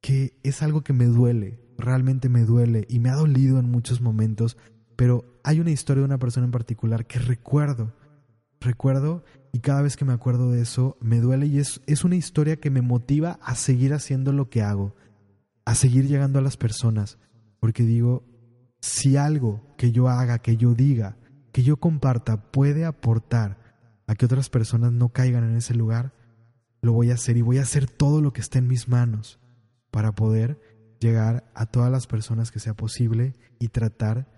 que 0.00 0.38
es 0.42 0.62
algo 0.62 0.82
que 0.82 0.92
me 0.92 1.06
duele, 1.06 1.60
realmente 1.78 2.28
me 2.28 2.44
duele 2.44 2.86
y 2.88 2.98
me 2.98 3.08
ha 3.08 3.14
dolido 3.14 3.58
en 3.58 3.70
muchos 3.70 4.00
momentos, 4.00 4.56
pero 4.96 5.40
hay 5.44 5.60
una 5.60 5.70
historia 5.70 6.02
de 6.02 6.06
una 6.06 6.18
persona 6.18 6.44
en 6.44 6.52
particular 6.52 7.06
que 7.06 7.18
recuerdo 7.18 7.94
recuerdo 8.60 9.24
y 9.52 9.60
cada 9.60 9.82
vez 9.82 9.96
que 9.96 10.04
me 10.04 10.12
acuerdo 10.12 10.50
de 10.50 10.62
eso 10.62 10.96
me 11.00 11.20
duele 11.20 11.46
y 11.46 11.58
es, 11.58 11.80
es 11.86 12.04
una 12.04 12.16
historia 12.16 12.56
que 12.56 12.70
me 12.70 12.82
motiva 12.82 13.38
a 13.42 13.54
seguir 13.54 13.94
haciendo 13.94 14.32
lo 14.32 14.50
que 14.50 14.62
hago, 14.62 14.94
a 15.64 15.74
seguir 15.74 16.06
llegando 16.06 16.38
a 16.38 16.42
las 16.42 16.56
personas, 16.56 17.18
porque 17.60 17.82
digo, 17.82 18.24
si 18.80 19.16
algo 19.16 19.74
que 19.76 19.92
yo 19.92 20.08
haga, 20.08 20.38
que 20.38 20.56
yo 20.56 20.74
diga, 20.74 21.16
que 21.52 21.62
yo 21.62 21.78
comparta 21.78 22.50
puede 22.50 22.84
aportar 22.84 23.58
a 24.06 24.14
que 24.14 24.26
otras 24.26 24.48
personas 24.48 24.92
no 24.92 25.10
caigan 25.10 25.44
en 25.44 25.56
ese 25.56 25.74
lugar, 25.74 26.12
lo 26.80 26.92
voy 26.92 27.10
a 27.10 27.14
hacer 27.14 27.36
y 27.36 27.42
voy 27.42 27.58
a 27.58 27.62
hacer 27.62 27.88
todo 27.88 28.20
lo 28.20 28.32
que 28.32 28.40
esté 28.40 28.58
en 28.58 28.68
mis 28.68 28.88
manos 28.88 29.40
para 29.90 30.12
poder 30.12 30.60
llegar 31.00 31.50
a 31.54 31.66
todas 31.66 31.90
las 31.90 32.06
personas 32.06 32.50
que 32.50 32.60
sea 32.60 32.74
posible 32.74 33.34
y 33.58 33.68
tratar 33.68 34.28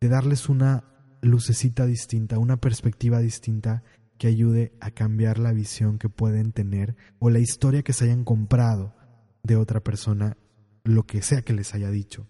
de 0.00 0.08
darles 0.08 0.48
una 0.48 0.84
lucecita 1.22 1.86
distinta, 1.86 2.38
una 2.38 2.56
perspectiva 2.56 3.20
distinta 3.20 3.82
que 4.20 4.26
ayude 4.26 4.74
a 4.80 4.90
cambiar 4.90 5.38
la 5.38 5.50
visión 5.50 5.98
que 5.98 6.10
pueden 6.10 6.52
tener 6.52 6.94
o 7.20 7.30
la 7.30 7.38
historia 7.38 7.82
que 7.82 7.94
se 7.94 8.04
hayan 8.04 8.22
comprado 8.22 8.94
de 9.42 9.56
otra 9.56 9.80
persona, 9.80 10.36
lo 10.84 11.06
que 11.06 11.22
sea 11.22 11.40
que 11.40 11.54
les 11.54 11.74
haya 11.74 11.90
dicho. 11.90 12.28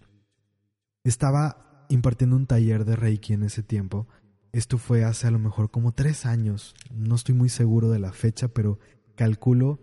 Estaba 1.02 1.84
impartiendo 1.88 2.36
un 2.36 2.46
taller 2.46 2.84
de 2.84 2.94
Reiki 2.94 3.32
en 3.32 3.42
ese 3.42 3.64
tiempo. 3.64 4.06
Esto 4.52 4.78
fue 4.78 5.02
hace 5.02 5.26
a 5.26 5.32
lo 5.32 5.40
mejor 5.40 5.72
como 5.72 5.90
tres 5.90 6.26
años. 6.26 6.76
No 6.94 7.16
estoy 7.16 7.34
muy 7.34 7.48
seguro 7.48 7.90
de 7.90 7.98
la 7.98 8.12
fecha, 8.12 8.46
pero 8.46 8.78
calculo 9.16 9.80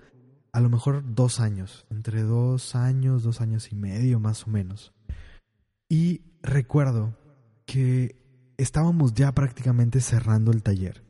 a 0.53 0.61
lo 0.61 0.69
mejor 0.69 1.03
dos 1.13 1.41
años. 1.41 1.85
Entre 1.89 2.23
dos 2.23 2.73
años, 2.73 3.23
dos 3.23 3.41
años 3.41 3.73
y 3.73 3.75
medio 3.75 4.21
más 4.21 4.47
o 4.47 4.49
menos. 4.49 4.93
Y 5.89 6.21
recuerdo 6.41 7.17
que 7.65 8.15
estábamos 8.55 9.13
ya 9.13 9.33
prácticamente 9.33 9.99
cerrando 9.99 10.53
el 10.53 10.63
taller. 10.63 11.05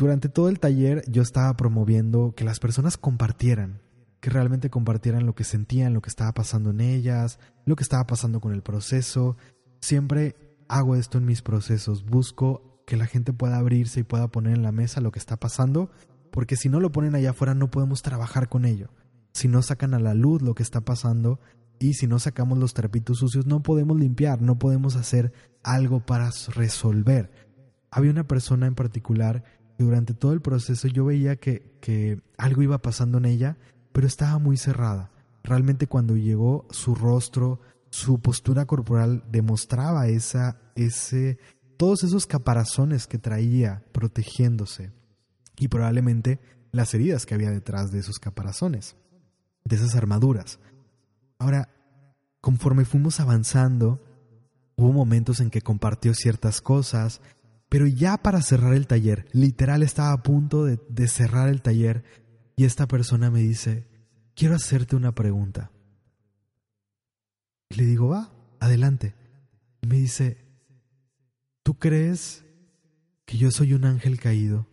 Durante 0.00 0.30
todo 0.30 0.48
el 0.48 0.60
taller 0.60 1.04
yo 1.10 1.20
estaba 1.20 1.54
promoviendo 1.58 2.32
que 2.34 2.42
las 2.42 2.58
personas 2.58 2.96
compartieran, 2.96 3.82
que 4.20 4.30
realmente 4.30 4.70
compartieran 4.70 5.26
lo 5.26 5.34
que 5.34 5.44
sentían, 5.44 5.92
lo 5.92 6.00
que 6.00 6.08
estaba 6.08 6.32
pasando 6.32 6.70
en 6.70 6.80
ellas, 6.80 7.38
lo 7.66 7.76
que 7.76 7.82
estaba 7.82 8.06
pasando 8.06 8.40
con 8.40 8.54
el 8.54 8.62
proceso. 8.62 9.36
Siempre 9.82 10.36
hago 10.68 10.96
esto 10.96 11.18
en 11.18 11.26
mis 11.26 11.42
procesos, 11.42 12.06
busco 12.06 12.82
que 12.86 12.96
la 12.96 13.04
gente 13.04 13.34
pueda 13.34 13.58
abrirse 13.58 14.00
y 14.00 14.04
pueda 14.04 14.28
poner 14.28 14.54
en 14.54 14.62
la 14.62 14.72
mesa 14.72 15.02
lo 15.02 15.12
que 15.12 15.18
está 15.18 15.36
pasando, 15.36 15.90
porque 16.30 16.56
si 16.56 16.70
no 16.70 16.80
lo 16.80 16.90
ponen 16.92 17.14
allá 17.14 17.30
afuera 17.30 17.54
no 17.54 17.70
podemos 17.70 18.00
trabajar 18.00 18.48
con 18.48 18.64
ello. 18.64 18.88
Si 19.34 19.48
no 19.48 19.60
sacan 19.60 19.92
a 19.92 20.00
la 20.00 20.14
luz 20.14 20.40
lo 20.40 20.54
que 20.54 20.62
está 20.62 20.80
pasando, 20.80 21.40
y 21.78 21.92
si 21.92 22.06
no 22.06 22.18
sacamos 22.18 22.56
los 22.56 22.72
trapitos 22.72 23.18
sucios 23.18 23.44
no 23.44 23.62
podemos 23.62 24.00
limpiar, 24.00 24.40
no 24.40 24.58
podemos 24.58 24.96
hacer 24.96 25.34
algo 25.62 26.00
para 26.00 26.30
resolver. 26.54 27.50
Había 27.90 28.12
una 28.12 28.26
persona 28.26 28.66
en 28.66 28.74
particular 28.74 29.59
durante 29.84 30.14
todo 30.14 30.32
el 30.32 30.40
proceso 30.40 30.88
yo 30.88 31.04
veía 31.04 31.36
que, 31.36 31.76
que 31.80 32.20
algo 32.36 32.62
iba 32.62 32.78
pasando 32.78 33.18
en 33.18 33.24
ella, 33.24 33.56
pero 33.92 34.06
estaba 34.06 34.38
muy 34.38 34.56
cerrada. 34.56 35.10
Realmente 35.42 35.86
cuando 35.86 36.16
llegó 36.16 36.66
su 36.70 36.94
rostro, 36.94 37.60
su 37.90 38.20
postura 38.20 38.66
corporal 38.66 39.24
demostraba 39.30 40.08
esa, 40.08 40.60
ese, 40.74 41.38
todos 41.76 42.04
esos 42.04 42.26
caparazones 42.26 43.06
que 43.06 43.18
traía 43.18 43.82
protegiéndose 43.92 44.92
y 45.58 45.68
probablemente 45.68 46.40
las 46.72 46.94
heridas 46.94 47.26
que 47.26 47.34
había 47.34 47.50
detrás 47.50 47.90
de 47.90 47.98
esos 47.98 48.18
caparazones, 48.18 48.96
de 49.64 49.76
esas 49.76 49.94
armaduras. 49.96 50.60
Ahora, 51.38 51.70
conforme 52.40 52.84
fuimos 52.84 53.18
avanzando, 53.18 54.00
hubo 54.76 54.92
momentos 54.92 55.40
en 55.40 55.50
que 55.50 55.62
compartió 55.62 56.14
ciertas 56.14 56.60
cosas, 56.60 57.20
pero 57.70 57.86
ya 57.86 58.16
para 58.18 58.42
cerrar 58.42 58.74
el 58.74 58.88
taller, 58.88 59.28
literal 59.32 59.84
estaba 59.84 60.12
a 60.12 60.22
punto 60.24 60.64
de, 60.64 61.08
cerrar 61.08 61.48
el 61.48 61.62
taller 61.62 62.02
y 62.56 62.64
esta 62.64 62.88
persona 62.88 63.30
me 63.30 63.38
dice, 63.38 63.86
quiero 64.34 64.56
hacerte 64.56 64.96
una 64.96 65.14
pregunta. 65.14 65.70
Y 67.68 67.76
le 67.76 67.84
digo, 67.84 68.08
va, 68.08 68.32
adelante. 68.58 69.14
Y 69.82 69.86
me 69.86 69.94
dice, 69.94 70.44
¿tú 71.62 71.78
crees 71.78 72.44
que 73.24 73.38
yo 73.38 73.52
soy 73.52 73.72
un 73.72 73.84
ángel 73.84 74.18
caído? 74.18 74.66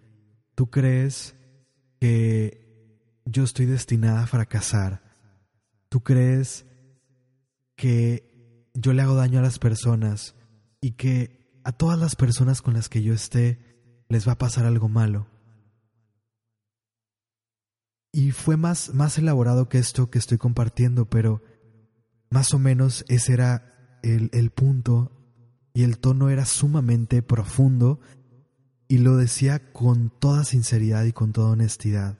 ¿Tú 0.55 0.71
crees 0.71 1.35
que 1.99 3.21
yo 3.25 3.43
estoy 3.43 3.67
destinada 3.67 4.23
a 4.23 4.27
fracasar? 4.27 5.03
¿Tú 5.87 6.01
crees 6.01 6.65
que 7.75 8.65
yo 8.73 8.91
le 8.93 9.03
hago 9.03 9.13
daño 9.13 9.37
a 9.37 9.43
las 9.43 9.59
personas 9.59 10.33
y 10.81 10.93
que 10.93 11.36
a 11.68 11.74
todas 11.74 11.99
las 11.99 12.15
personas 12.15 12.61
con 12.61 12.76
las 12.76 12.88
que 12.88 13.03
yo 13.03 13.13
esté 13.13 13.59
les 14.07 14.26
va 14.26 14.32
a 14.32 14.38
pasar 14.38 14.65
algo 14.65 14.88
malo. 14.88 15.28
Y 18.13 18.32
fue 18.32 18.55
más, 18.55 18.93
más 18.93 19.18
elaborado 19.18 19.68
que 19.68 19.78
esto 19.78 20.09
que 20.09 20.18
estoy 20.18 20.38
compartiendo, 20.38 21.09
pero 21.09 21.43
más 22.30 22.53
o 22.53 22.57
menos 22.57 23.03
ese 23.09 23.34
era 23.34 23.99
el, 24.01 24.30
el 24.32 24.49
punto 24.49 25.11
y 25.74 25.84
el 25.84 25.99
tono 25.99 26.30
era 26.30 26.45
sumamente 26.45 27.22
profundo 27.22 27.99
y 28.88 28.99
lo 28.99 29.18
decía 29.18 29.74
con 29.74 30.09
toda 30.09 30.45
sinceridad 30.45 31.03
y 31.03 31.11
con 31.11 31.34
toda 31.34 31.49
honestidad. 31.49 32.18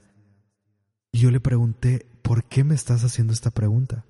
Y 1.10 1.20
yo 1.20 1.30
le 1.30 1.40
pregunté, 1.40 2.20
¿por 2.20 2.44
qué 2.44 2.64
me 2.64 2.74
estás 2.74 3.02
haciendo 3.02 3.32
esta 3.32 3.50
pregunta? 3.50 4.04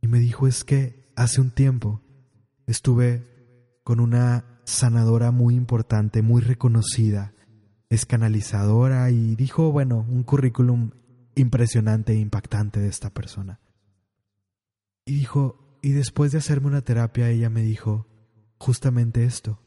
Y 0.00 0.06
me 0.06 0.18
dijo, 0.18 0.46
es 0.46 0.64
que 0.64 1.12
hace 1.14 1.42
un 1.42 1.50
tiempo 1.50 2.00
estuve 2.66 3.28
con 3.84 4.00
una 4.00 4.51
sanadora 4.64 5.30
muy 5.30 5.54
importante, 5.54 6.22
muy 6.22 6.40
reconocida, 6.42 7.34
es 7.88 8.06
canalizadora 8.06 9.10
y 9.10 9.36
dijo, 9.36 9.70
bueno, 9.70 10.06
un 10.08 10.22
currículum 10.22 10.90
impresionante 11.34 12.12
e 12.12 12.16
impactante 12.16 12.80
de 12.80 12.88
esta 12.88 13.10
persona. 13.10 13.60
Y 15.04 15.14
dijo, 15.14 15.78
y 15.82 15.92
después 15.92 16.32
de 16.32 16.38
hacerme 16.38 16.68
una 16.68 16.82
terapia, 16.82 17.28
ella 17.28 17.50
me 17.50 17.62
dijo 17.62 18.06
justamente 18.58 19.24
esto. 19.24 19.60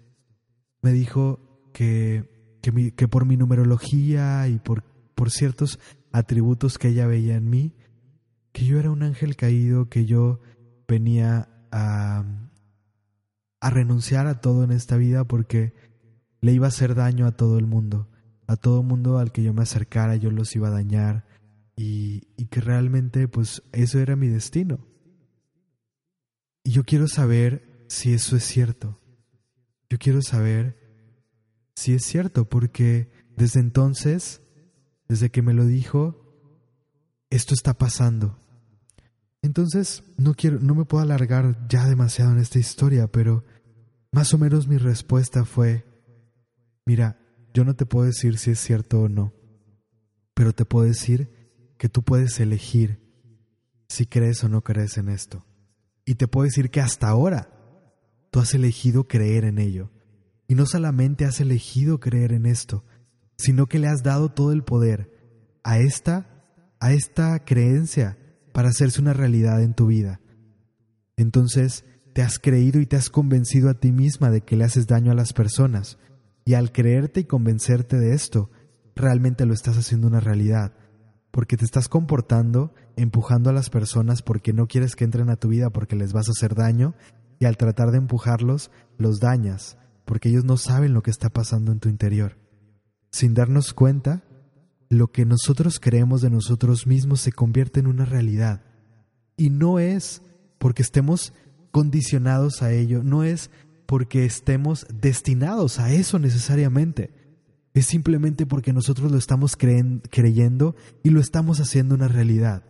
Me 0.82 0.92
dijo 0.92 1.70
que, 1.74 2.60
que, 2.62 3.08
por 3.08 3.26
mi 3.26 3.38
numerología 3.38 4.48
y 4.48 4.60
por, 4.60 4.84
por 5.14 5.30
ciertos 5.30 5.80
atributos 6.12 6.78
que 6.78 6.88
ella 6.88 7.06
veía 7.06 7.36
en 7.36 7.50
mí, 7.50 7.74
que 8.54 8.66
yo 8.66 8.80
era 8.80 8.90
un 8.90 9.04
ángel 9.04 9.36
caído, 9.36 9.90
que 9.90 10.06
yo 10.06 10.40
venía 10.88 11.50
a, 11.72 12.24
a 13.60 13.70
renunciar 13.70 14.28
a 14.28 14.42
todo 14.42 14.64
en 14.64 14.72
esta 14.72 14.98
vida 14.98 15.24
porque 15.24 15.74
le 16.42 16.54
iba 16.54 16.68
a 16.68 16.70
hacer 16.70 16.96
daño 16.96 17.26
a 17.26 17.32
todo 17.32 17.58
el 17.58 17.66
mundo, 17.66 18.10
a 18.48 18.56
todo 18.56 18.84
mundo 18.84 19.18
al 19.18 19.32
que 19.32 19.44
yo 19.44 19.54
me 19.54 19.64
acercara, 19.64 20.16
yo 20.16 20.32
los 20.32 20.56
iba 20.56 20.68
a 20.68 20.72
dañar 20.72 21.26
y, 21.76 22.28
y 22.38 22.46
que 22.48 22.62
realmente 22.62 23.28
pues 23.28 23.64
eso 23.72 24.00
era 24.00 24.16
mi 24.16 24.28
destino. 24.28 24.80
Y 26.64 26.72
yo 26.72 26.84
quiero 26.84 27.08
saber 27.08 27.86
si 27.88 28.14
eso 28.14 28.36
es 28.36 28.44
cierto. 28.44 29.00
Yo 29.90 29.98
quiero 30.00 30.22
saber 30.22 30.78
si 31.76 31.94
es 31.94 32.04
cierto 32.04 32.50
porque 32.50 33.12
desde 33.36 33.60
entonces 33.60 34.42
desde 35.08 35.30
que 35.30 35.42
me 35.42 35.54
lo 35.54 35.66
dijo, 35.66 36.26
esto 37.30 37.54
está 37.54 37.78
pasando. 37.78 38.40
Entonces, 39.46 40.04
no 40.18 40.34
quiero, 40.34 40.60
no 40.60 40.74
me 40.74 40.86
puedo 40.86 41.04
alargar 41.04 41.68
ya 41.70 41.86
demasiado 41.86 42.32
en 42.32 42.40
esta 42.40 42.58
historia, 42.58 43.06
pero 43.06 43.44
más 44.12 44.34
o 44.34 44.40
menos 44.40 44.68
mi 44.68 44.78
respuesta 44.78 45.46
fue, 45.46 45.86
mira, 46.84 47.20
yo 47.54 47.64
no 47.64 47.76
te 47.76 47.86
puedo 47.86 48.08
decir 48.08 48.40
si 48.40 48.50
es 48.50 48.60
cierto 48.60 49.02
o 49.02 49.08
no, 49.08 49.34
pero 50.34 50.52
te 50.52 50.66
puedo 50.66 50.88
decir 50.88 51.30
que 51.78 51.90
tú 51.90 52.02
puedes 52.02 52.40
elegir 52.40 53.00
si 53.88 54.08
crees 54.08 54.44
o 54.44 54.50
no 54.50 54.64
crees 54.64 54.98
en 54.98 55.10
esto. 55.10 55.46
Y 56.06 56.16
te 56.16 56.28
puedo 56.28 56.46
decir 56.46 56.72
que 56.72 56.82
hasta 56.82 57.08
ahora 57.08 57.52
tú 58.32 58.40
has 58.40 58.56
elegido 58.56 59.08
creer 59.08 59.46
en 59.46 59.60
ello. 59.60 59.92
Y 60.48 60.56
no 60.56 60.66
solamente 60.66 61.24
has 61.24 61.40
elegido 61.40 62.00
creer 62.00 62.34
en 62.34 62.48
esto, 62.48 62.84
sino 63.38 63.68
que 63.68 63.78
le 63.78 63.90
has 63.90 64.02
dado 64.02 64.30
todo 64.30 64.52
el 64.52 64.64
poder 64.64 65.60
a 65.64 65.78
esta, 65.78 66.44
a 66.80 66.94
esta 66.94 67.46
creencia 67.46 68.18
para 68.56 68.70
hacerse 68.70 69.02
una 69.02 69.12
realidad 69.12 69.62
en 69.62 69.74
tu 69.74 69.88
vida. 69.88 70.22
Entonces, 71.18 71.84
te 72.14 72.22
has 72.22 72.40
creído 72.40 72.80
y 72.80 72.86
te 72.86 72.96
has 72.96 73.10
convencido 73.10 73.70
a 73.70 73.74
ti 73.74 73.92
misma 73.92 74.32
de 74.32 74.46
que 74.46 74.56
le 74.56 74.64
haces 74.64 74.88
daño 74.88 75.12
a 75.12 75.14
las 75.14 75.34
personas, 75.34 75.98
y 76.46 76.54
al 76.54 76.72
creerte 76.72 77.20
y 77.20 77.24
convencerte 77.26 77.98
de 77.98 78.14
esto, 78.14 78.50
realmente 78.96 79.46
lo 79.46 79.54
estás 79.54 79.78
haciendo 79.78 80.08
una 80.08 80.22
realidad, 80.22 80.72
porque 81.32 81.58
te 81.58 81.66
estás 81.66 81.90
comportando 81.90 82.74
empujando 82.96 83.50
a 83.50 83.54
las 83.54 83.70
personas 83.70 84.22
porque 84.22 84.54
no 84.54 84.68
quieres 84.68 84.96
que 84.96 85.04
entren 85.04 85.30
a 85.30 85.36
tu 85.36 85.50
vida 85.50 85.70
porque 85.70 85.98
les 85.98 86.14
vas 86.14 86.30
a 86.30 86.32
hacer 86.32 86.56
daño, 86.56 86.96
y 87.40 87.44
al 87.44 87.58
tratar 87.58 87.92
de 87.92 87.98
empujarlos, 87.98 88.72
los 88.98 89.20
dañas, 89.20 89.78
porque 90.06 90.30
ellos 90.30 90.46
no 90.46 90.56
saben 90.56 90.94
lo 90.94 91.04
que 91.04 91.12
está 91.12 91.28
pasando 91.28 91.74
en 91.74 91.80
tu 91.80 91.90
interior. 91.90 92.38
Sin 93.12 93.34
darnos 93.34 93.74
cuenta, 93.74 94.24
lo 94.90 95.12
que 95.12 95.26
nosotros 95.26 95.80
creemos 95.80 96.22
de 96.22 96.30
nosotros 96.30 96.88
mismos 96.88 97.22
se 97.22 97.32
convierte 97.32 97.80
en 97.80 97.88
una 97.88 98.06
realidad. 98.06 98.64
Y 99.38 99.50
no 99.50 99.80
es 99.80 100.22
porque 100.58 100.82
estemos 100.82 101.34
condicionados 101.72 102.62
a 102.62 102.72
ello, 102.72 103.04
no 103.04 103.24
es 103.24 103.50
porque 103.86 104.26
estemos 104.26 104.88
destinados 104.94 105.80
a 105.80 105.92
eso 105.92 106.20
necesariamente. 106.20 107.14
Es 107.74 107.88
simplemente 107.88 108.46
porque 108.46 108.72
nosotros 108.72 109.12
lo 109.12 109.18
estamos 109.18 109.58
creyendo 109.58 110.76
y 111.04 111.10
lo 111.10 111.20
estamos 111.20 111.60
haciendo 111.60 111.96
una 111.96 112.08
realidad. 112.08 112.64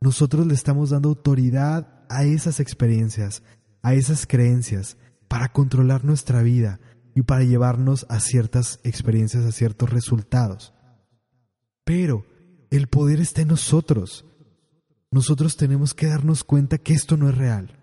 Nosotros 0.00 0.46
le 0.46 0.54
estamos 0.54 0.90
dando 0.90 1.10
autoridad 1.10 2.04
a 2.08 2.24
esas 2.24 2.60
experiencias, 2.60 3.42
a 3.82 3.94
esas 3.94 4.26
creencias, 4.26 4.96
para 5.28 5.52
controlar 5.52 6.04
nuestra 6.04 6.42
vida, 6.42 6.80
y 7.14 7.22
para 7.22 7.44
llevarnos 7.44 8.06
a 8.08 8.20
ciertas 8.20 8.80
experiencias, 8.82 9.44
a 9.44 9.52
ciertos 9.52 9.90
resultados. 9.90 10.73
Pero 11.84 12.26
el 12.70 12.88
poder 12.88 13.20
está 13.20 13.42
en 13.42 13.48
nosotros. 13.48 14.24
Nosotros 15.10 15.56
tenemos 15.56 15.94
que 15.94 16.06
darnos 16.06 16.42
cuenta 16.44 16.78
que 16.78 16.94
esto 16.94 17.16
no 17.16 17.28
es 17.28 17.36
real. 17.36 17.78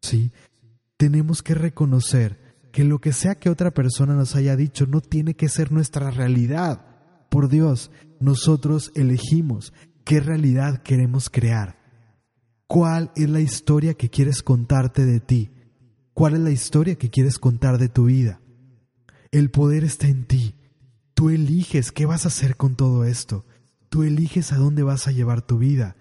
¿Sí? 0.00 0.30
Tenemos 0.96 1.42
que 1.42 1.54
reconocer 1.54 2.44
que 2.70 2.84
lo 2.84 3.00
que 3.00 3.12
sea 3.12 3.36
que 3.36 3.50
otra 3.50 3.72
persona 3.72 4.14
nos 4.14 4.36
haya 4.36 4.56
dicho 4.56 4.86
no 4.86 5.00
tiene 5.00 5.34
que 5.34 5.48
ser 5.48 5.72
nuestra 5.72 6.10
realidad. 6.10 6.84
Por 7.28 7.48
Dios, 7.48 7.90
nosotros 8.20 8.92
elegimos 8.94 9.72
qué 10.04 10.20
realidad 10.20 10.82
queremos 10.82 11.30
crear. 11.30 11.78
¿Cuál 12.66 13.12
es 13.16 13.28
la 13.28 13.40
historia 13.40 13.94
que 13.94 14.10
quieres 14.10 14.42
contarte 14.42 15.04
de 15.04 15.20
ti? 15.20 15.50
¿Cuál 16.14 16.34
es 16.34 16.40
la 16.40 16.50
historia 16.50 16.96
que 16.96 17.10
quieres 17.10 17.38
contar 17.38 17.78
de 17.78 17.88
tu 17.88 18.06
vida? 18.06 18.40
El 19.30 19.50
poder 19.50 19.84
está 19.84 20.08
en 20.08 20.24
ti. 20.24 20.54
Tú 21.14 21.30
eliges 21.30 21.92
qué 21.92 22.06
vas 22.06 22.24
a 22.24 22.28
hacer 22.28 22.56
con 22.56 22.74
todo 22.74 23.04
esto. 23.04 23.44
Tú 23.88 24.02
eliges 24.02 24.52
a 24.52 24.56
dónde 24.56 24.82
vas 24.82 25.06
a 25.06 25.12
llevar 25.12 25.42
tu 25.42 25.58
vida. 25.58 25.96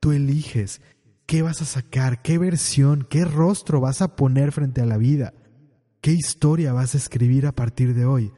Tú 0.00 0.12
eliges 0.12 0.80
qué 1.26 1.42
vas 1.42 1.62
a 1.62 1.64
sacar, 1.64 2.22
qué 2.22 2.38
versión, 2.38 3.06
qué 3.08 3.24
rostro 3.24 3.80
vas 3.80 4.02
a 4.02 4.16
poner 4.16 4.52
frente 4.52 4.80
a 4.80 4.86
la 4.86 4.96
vida. 4.96 5.34
¿Qué 6.00 6.12
historia 6.12 6.72
vas 6.72 6.94
a 6.94 6.98
escribir 6.98 7.46
a 7.46 7.52
partir 7.52 7.94
de 7.94 8.04
hoy? 8.04 8.32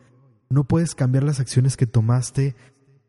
No 0.51 0.65
puedes 0.65 0.95
cambiar 0.95 1.25
las 1.25 1.41
acciones 1.41 1.77
que 1.77 1.87
tomaste 1.87 2.57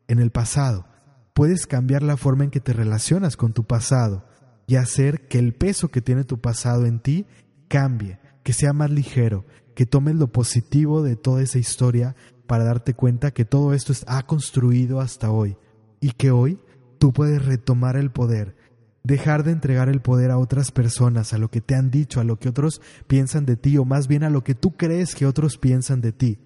en 0.08 0.18
el 0.18 0.30
pasado. 0.30 0.86
Puedes 1.34 1.66
cambiar 1.66 2.02
la 2.02 2.16
forma 2.16 2.44
en 2.44 2.50
que 2.50 2.60
te 2.60 2.72
relacionas 2.72 3.36
con 3.36 3.52
tu 3.52 3.64
pasado 3.64 4.26
y 4.66 4.76
hacer 4.76 5.28
que 5.28 5.38
el 5.38 5.54
peso 5.54 5.88
que 5.88 6.02
tiene 6.02 6.24
tu 6.24 6.40
pasado 6.40 6.86
en 6.86 7.00
ti 7.00 7.26
cambie, 7.68 8.18
que 8.42 8.52
sea 8.52 8.72
más 8.72 8.90
ligero, 8.90 9.46
que 9.74 9.86
tomes 9.86 10.16
lo 10.16 10.32
positivo 10.32 11.02
de 11.02 11.16
toda 11.16 11.42
esa 11.42 11.58
historia 11.58 12.14
para 12.50 12.64
darte 12.64 12.94
cuenta 12.94 13.30
que 13.30 13.44
todo 13.44 13.74
esto 13.74 13.92
ha 14.08 14.26
construido 14.26 15.00
hasta 15.00 15.30
hoy 15.30 15.56
y 16.00 16.10
que 16.10 16.32
hoy 16.32 16.58
tú 16.98 17.12
puedes 17.12 17.46
retomar 17.46 17.96
el 17.96 18.10
poder, 18.10 18.56
dejar 19.04 19.44
de 19.44 19.52
entregar 19.52 19.88
el 19.88 20.00
poder 20.00 20.32
a 20.32 20.38
otras 20.38 20.72
personas, 20.72 21.32
a 21.32 21.38
lo 21.38 21.48
que 21.48 21.60
te 21.60 21.76
han 21.76 21.92
dicho, 21.92 22.18
a 22.18 22.24
lo 22.24 22.40
que 22.40 22.48
otros 22.48 22.82
piensan 23.06 23.46
de 23.46 23.54
ti 23.54 23.78
o 23.78 23.84
más 23.84 24.08
bien 24.08 24.24
a 24.24 24.30
lo 24.30 24.42
que 24.42 24.56
tú 24.56 24.72
crees 24.72 25.14
que 25.14 25.26
otros 25.26 25.58
piensan 25.58 26.00
de 26.00 26.10
ti. 26.10 26.40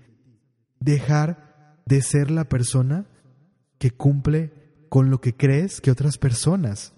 Dejar 0.78 1.80
de 1.86 2.02
ser 2.02 2.30
la 2.30 2.50
persona 2.50 3.06
que 3.78 3.90
cumple 3.90 4.52
con 4.90 5.08
lo 5.08 5.22
que 5.22 5.34
crees 5.34 5.80
que 5.80 5.90
otras 5.90 6.18
personas 6.18 6.92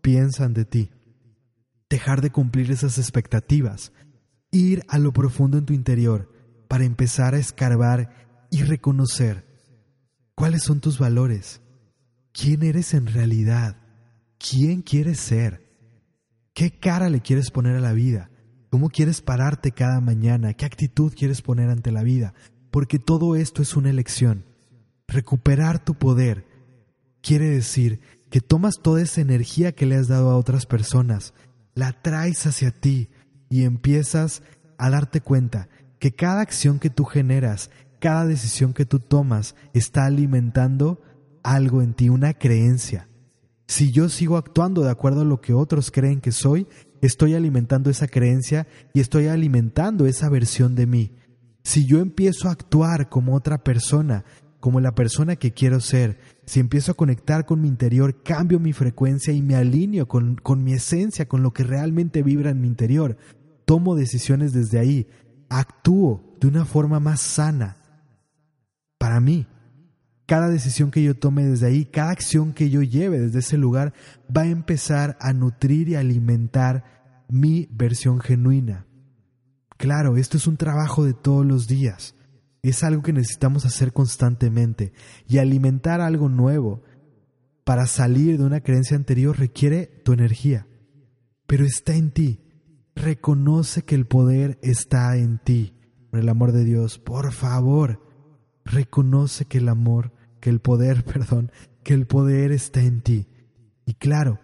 piensan 0.00 0.54
de 0.54 0.64
ti. 0.64 0.90
Dejar 1.90 2.22
de 2.22 2.30
cumplir 2.30 2.70
esas 2.70 2.96
expectativas, 2.96 3.92
ir 4.50 4.82
a 4.88 4.96
lo 4.96 5.12
profundo 5.12 5.58
en 5.58 5.66
tu 5.66 5.74
interior 5.74 6.32
para 6.68 6.84
empezar 6.84 7.34
a 7.34 7.38
escarbar 7.38 8.25
y 8.50 8.62
reconocer 8.62 9.44
cuáles 10.34 10.62
son 10.62 10.80
tus 10.80 10.98
valores, 10.98 11.60
quién 12.32 12.62
eres 12.62 12.94
en 12.94 13.06
realidad, 13.06 13.76
quién 14.38 14.82
quieres 14.82 15.20
ser, 15.20 15.66
qué 16.54 16.78
cara 16.78 17.08
le 17.08 17.20
quieres 17.20 17.50
poner 17.50 17.76
a 17.76 17.80
la 17.80 17.92
vida, 17.92 18.30
cómo 18.70 18.88
quieres 18.90 19.22
pararte 19.22 19.72
cada 19.72 20.00
mañana, 20.00 20.54
qué 20.54 20.66
actitud 20.66 21.12
quieres 21.14 21.42
poner 21.42 21.70
ante 21.70 21.92
la 21.92 22.02
vida, 22.02 22.34
porque 22.70 22.98
todo 22.98 23.36
esto 23.36 23.62
es 23.62 23.76
una 23.76 23.90
elección. 23.90 24.44
Recuperar 25.08 25.84
tu 25.84 25.94
poder 25.94 26.46
quiere 27.22 27.48
decir 27.48 28.00
que 28.30 28.40
tomas 28.40 28.74
toda 28.82 29.02
esa 29.02 29.20
energía 29.20 29.72
que 29.72 29.86
le 29.86 29.96
has 29.96 30.08
dado 30.08 30.30
a 30.30 30.36
otras 30.36 30.66
personas, 30.66 31.32
la 31.74 31.92
traes 32.02 32.46
hacia 32.46 32.70
ti, 32.70 33.08
y 33.48 33.64
empiezas 33.64 34.42
a 34.78 34.90
darte 34.90 35.20
cuenta 35.20 35.68
que 35.98 36.14
cada 36.14 36.40
acción 36.40 36.78
que 36.78 36.90
tú 36.90 37.04
generas, 37.04 37.70
cada 37.98 38.26
decisión 38.26 38.72
que 38.72 38.86
tú 38.86 39.00
tomas 39.00 39.54
está 39.72 40.06
alimentando 40.06 41.00
algo 41.42 41.82
en 41.82 41.94
ti, 41.94 42.08
una 42.08 42.34
creencia. 42.34 43.08
Si 43.66 43.90
yo 43.90 44.08
sigo 44.08 44.36
actuando 44.36 44.82
de 44.82 44.90
acuerdo 44.90 45.22
a 45.22 45.24
lo 45.24 45.40
que 45.40 45.52
otros 45.52 45.90
creen 45.90 46.20
que 46.20 46.32
soy, 46.32 46.66
estoy 47.00 47.34
alimentando 47.34 47.90
esa 47.90 48.06
creencia 48.06 48.66
y 48.94 49.00
estoy 49.00 49.26
alimentando 49.26 50.06
esa 50.06 50.28
versión 50.28 50.74
de 50.74 50.86
mí. 50.86 51.12
Si 51.62 51.84
yo 51.86 52.00
empiezo 52.00 52.48
a 52.48 52.52
actuar 52.52 53.08
como 53.08 53.34
otra 53.34 53.64
persona, 53.64 54.24
como 54.60 54.80
la 54.80 54.94
persona 54.94 55.36
que 55.36 55.52
quiero 55.52 55.80
ser, 55.80 56.18
si 56.46 56.60
empiezo 56.60 56.92
a 56.92 56.96
conectar 56.96 57.44
con 57.44 57.60
mi 57.60 57.68
interior, 57.68 58.22
cambio 58.22 58.60
mi 58.60 58.72
frecuencia 58.72 59.32
y 59.32 59.42
me 59.42 59.56
alineo 59.56 60.06
con, 60.06 60.36
con 60.36 60.62
mi 60.62 60.72
esencia, 60.74 61.26
con 61.26 61.42
lo 61.42 61.52
que 61.52 61.64
realmente 61.64 62.22
vibra 62.22 62.50
en 62.50 62.60
mi 62.60 62.68
interior, 62.68 63.16
tomo 63.64 63.96
decisiones 63.96 64.52
desde 64.52 64.78
ahí, 64.78 65.08
actúo 65.48 66.36
de 66.40 66.48
una 66.48 66.64
forma 66.64 67.00
más 67.00 67.20
sana 67.20 67.76
para 68.98 69.20
mí. 69.20 69.46
Cada 70.26 70.48
decisión 70.48 70.90
que 70.90 71.02
yo 71.02 71.14
tome 71.14 71.44
desde 71.44 71.66
ahí, 71.66 71.84
cada 71.84 72.10
acción 72.10 72.52
que 72.52 72.68
yo 72.68 72.82
lleve 72.82 73.20
desde 73.20 73.38
ese 73.38 73.56
lugar, 73.56 73.94
va 74.34 74.42
a 74.42 74.48
empezar 74.48 75.16
a 75.20 75.32
nutrir 75.32 75.88
y 75.88 75.94
alimentar 75.94 76.84
mi 77.28 77.68
versión 77.70 78.20
genuina. 78.20 78.86
Claro, 79.76 80.16
esto 80.16 80.36
es 80.36 80.46
un 80.46 80.56
trabajo 80.56 81.04
de 81.04 81.14
todos 81.14 81.46
los 81.46 81.68
días. 81.68 82.14
Es 82.62 82.82
algo 82.82 83.02
que 83.02 83.12
necesitamos 83.12 83.64
hacer 83.66 83.92
constantemente. 83.92 84.92
Y 85.28 85.38
alimentar 85.38 86.00
algo 86.00 86.28
nuevo 86.28 86.82
para 87.64 87.86
salir 87.86 88.38
de 88.38 88.44
una 88.44 88.60
creencia 88.60 88.96
anterior 88.96 89.38
requiere 89.38 89.86
tu 90.04 90.12
energía. 90.12 90.66
Pero 91.46 91.64
está 91.64 91.94
en 91.94 92.10
ti. 92.10 92.40
Reconoce 92.96 93.82
que 93.82 93.94
el 93.94 94.06
poder 94.06 94.58
está 94.62 95.16
en 95.16 95.38
ti. 95.38 95.74
Por 96.10 96.20
el 96.20 96.28
amor 96.28 96.52
de 96.52 96.64
Dios, 96.64 96.98
por 96.98 97.32
favor, 97.32 98.05
reconoce 98.66 99.46
que 99.46 99.58
el 99.58 99.68
amor 99.68 100.12
que 100.46 100.50
el 100.50 100.60
poder, 100.60 101.04
perdón, 101.12 101.50
que 101.82 101.94
el 101.94 102.06
poder 102.06 102.52
está 102.52 102.80
en 102.80 103.00
ti. 103.00 103.26
Y 103.84 103.94
claro, 103.94 104.38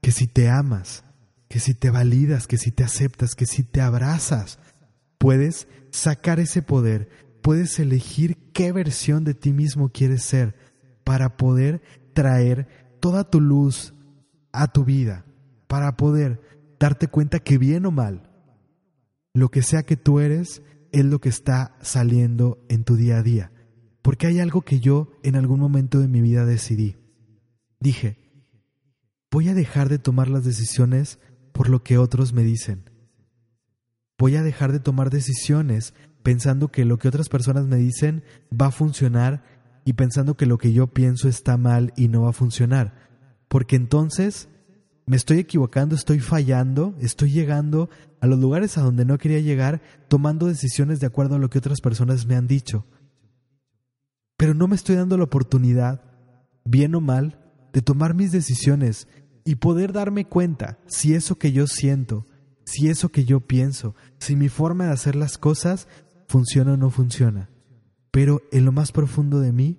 que 0.00 0.12
si 0.12 0.26
te 0.26 0.48
amas, 0.48 1.04
que 1.48 1.60
si 1.60 1.74
te 1.74 1.90
validas, 1.90 2.46
que 2.46 2.56
si 2.56 2.70
te 2.72 2.82
aceptas, 2.84 3.34
que 3.34 3.46
si 3.46 3.62
te 3.62 3.80
abrazas, 3.80 4.58
puedes 5.18 5.68
sacar 5.90 6.40
ese 6.40 6.62
poder, 6.62 7.10
puedes 7.42 7.78
elegir 7.78 8.38
qué 8.52 8.72
versión 8.72 9.22
de 9.22 9.34
ti 9.34 9.52
mismo 9.52 9.90
quieres 9.90 10.24
ser 10.24 10.56
para 11.04 11.36
poder 11.36 11.80
traer 12.12 12.68
toda 13.00 13.22
tu 13.22 13.40
luz 13.40 13.94
a 14.52 14.66
tu 14.68 14.84
vida, 14.84 15.24
para 15.66 15.96
poder 15.96 16.40
darte 16.78 17.08
cuenta 17.08 17.38
que 17.40 17.58
bien 17.58 17.86
o 17.86 17.90
mal, 17.90 18.30
lo 19.32 19.48
que 19.48 19.62
sea 19.62 19.84
que 19.84 19.96
tú 19.96 20.20
eres 20.20 20.62
es 20.92 21.04
lo 21.04 21.20
que 21.20 21.28
está 21.28 21.76
saliendo 21.80 22.64
en 22.68 22.84
tu 22.84 22.96
día 22.96 23.18
a 23.18 23.22
día. 23.22 23.52
Porque 24.02 24.26
hay 24.26 24.40
algo 24.40 24.62
que 24.62 24.80
yo 24.80 25.12
en 25.22 25.36
algún 25.36 25.60
momento 25.60 26.00
de 26.00 26.08
mi 26.08 26.20
vida 26.20 26.44
decidí. 26.44 26.96
Dije, 27.80 28.18
voy 29.30 29.48
a 29.48 29.54
dejar 29.54 29.88
de 29.88 29.98
tomar 29.98 30.28
las 30.28 30.44
decisiones 30.44 31.18
por 31.52 31.68
lo 31.68 31.82
que 31.82 31.98
otros 31.98 32.32
me 32.32 32.42
dicen. 32.42 32.90
Voy 34.18 34.36
a 34.36 34.42
dejar 34.42 34.72
de 34.72 34.80
tomar 34.80 35.10
decisiones 35.10 35.94
pensando 36.22 36.68
que 36.68 36.84
lo 36.84 36.98
que 36.98 37.08
otras 37.08 37.28
personas 37.28 37.66
me 37.66 37.76
dicen 37.76 38.22
va 38.52 38.66
a 38.66 38.72
funcionar 38.72 39.42
y 39.84 39.94
pensando 39.94 40.36
que 40.36 40.46
lo 40.46 40.58
que 40.58 40.72
yo 40.72 40.88
pienso 40.88 41.28
está 41.28 41.56
mal 41.56 41.92
y 41.96 42.08
no 42.08 42.22
va 42.22 42.30
a 42.30 42.34
funcionar. 42.34 43.08
Porque 43.48 43.76
entonces 43.76 44.48
me 45.10 45.16
estoy 45.16 45.40
equivocando, 45.40 45.94
estoy 45.94 46.20
fallando, 46.20 46.94
estoy 47.00 47.32
llegando 47.32 47.90
a 48.20 48.26
los 48.26 48.38
lugares 48.38 48.78
a 48.78 48.82
donde 48.82 49.04
no 49.04 49.18
quería 49.18 49.40
llegar 49.40 49.82
tomando 50.08 50.46
decisiones 50.46 51.00
de 51.00 51.06
acuerdo 51.06 51.34
a 51.34 51.38
lo 51.38 51.50
que 51.50 51.58
otras 51.58 51.80
personas 51.80 52.26
me 52.26 52.36
han 52.36 52.46
dicho 52.46 52.86
pero 54.40 54.54
no 54.54 54.68
me 54.68 54.74
estoy 54.74 54.96
dando 54.96 55.18
la 55.18 55.24
oportunidad, 55.24 56.00
bien 56.64 56.94
o 56.94 57.02
mal, 57.02 57.38
de 57.74 57.82
tomar 57.82 58.14
mis 58.14 58.32
decisiones 58.32 59.06
y 59.44 59.56
poder 59.56 59.92
darme 59.92 60.24
cuenta 60.24 60.78
si 60.86 61.12
eso 61.12 61.34
que 61.34 61.52
yo 61.52 61.66
siento, 61.66 62.24
si 62.64 62.88
eso 62.88 63.10
que 63.10 63.26
yo 63.26 63.40
pienso, 63.40 63.94
si 64.18 64.36
mi 64.36 64.48
forma 64.48 64.86
de 64.86 64.92
hacer 64.92 65.14
las 65.14 65.36
cosas 65.36 65.88
funciona 66.26 66.72
o 66.72 66.76
no 66.78 66.88
funciona. 66.88 67.50
Pero 68.10 68.40
en 68.50 68.64
lo 68.64 68.72
más 68.72 68.92
profundo 68.92 69.40
de 69.40 69.52
mí, 69.52 69.76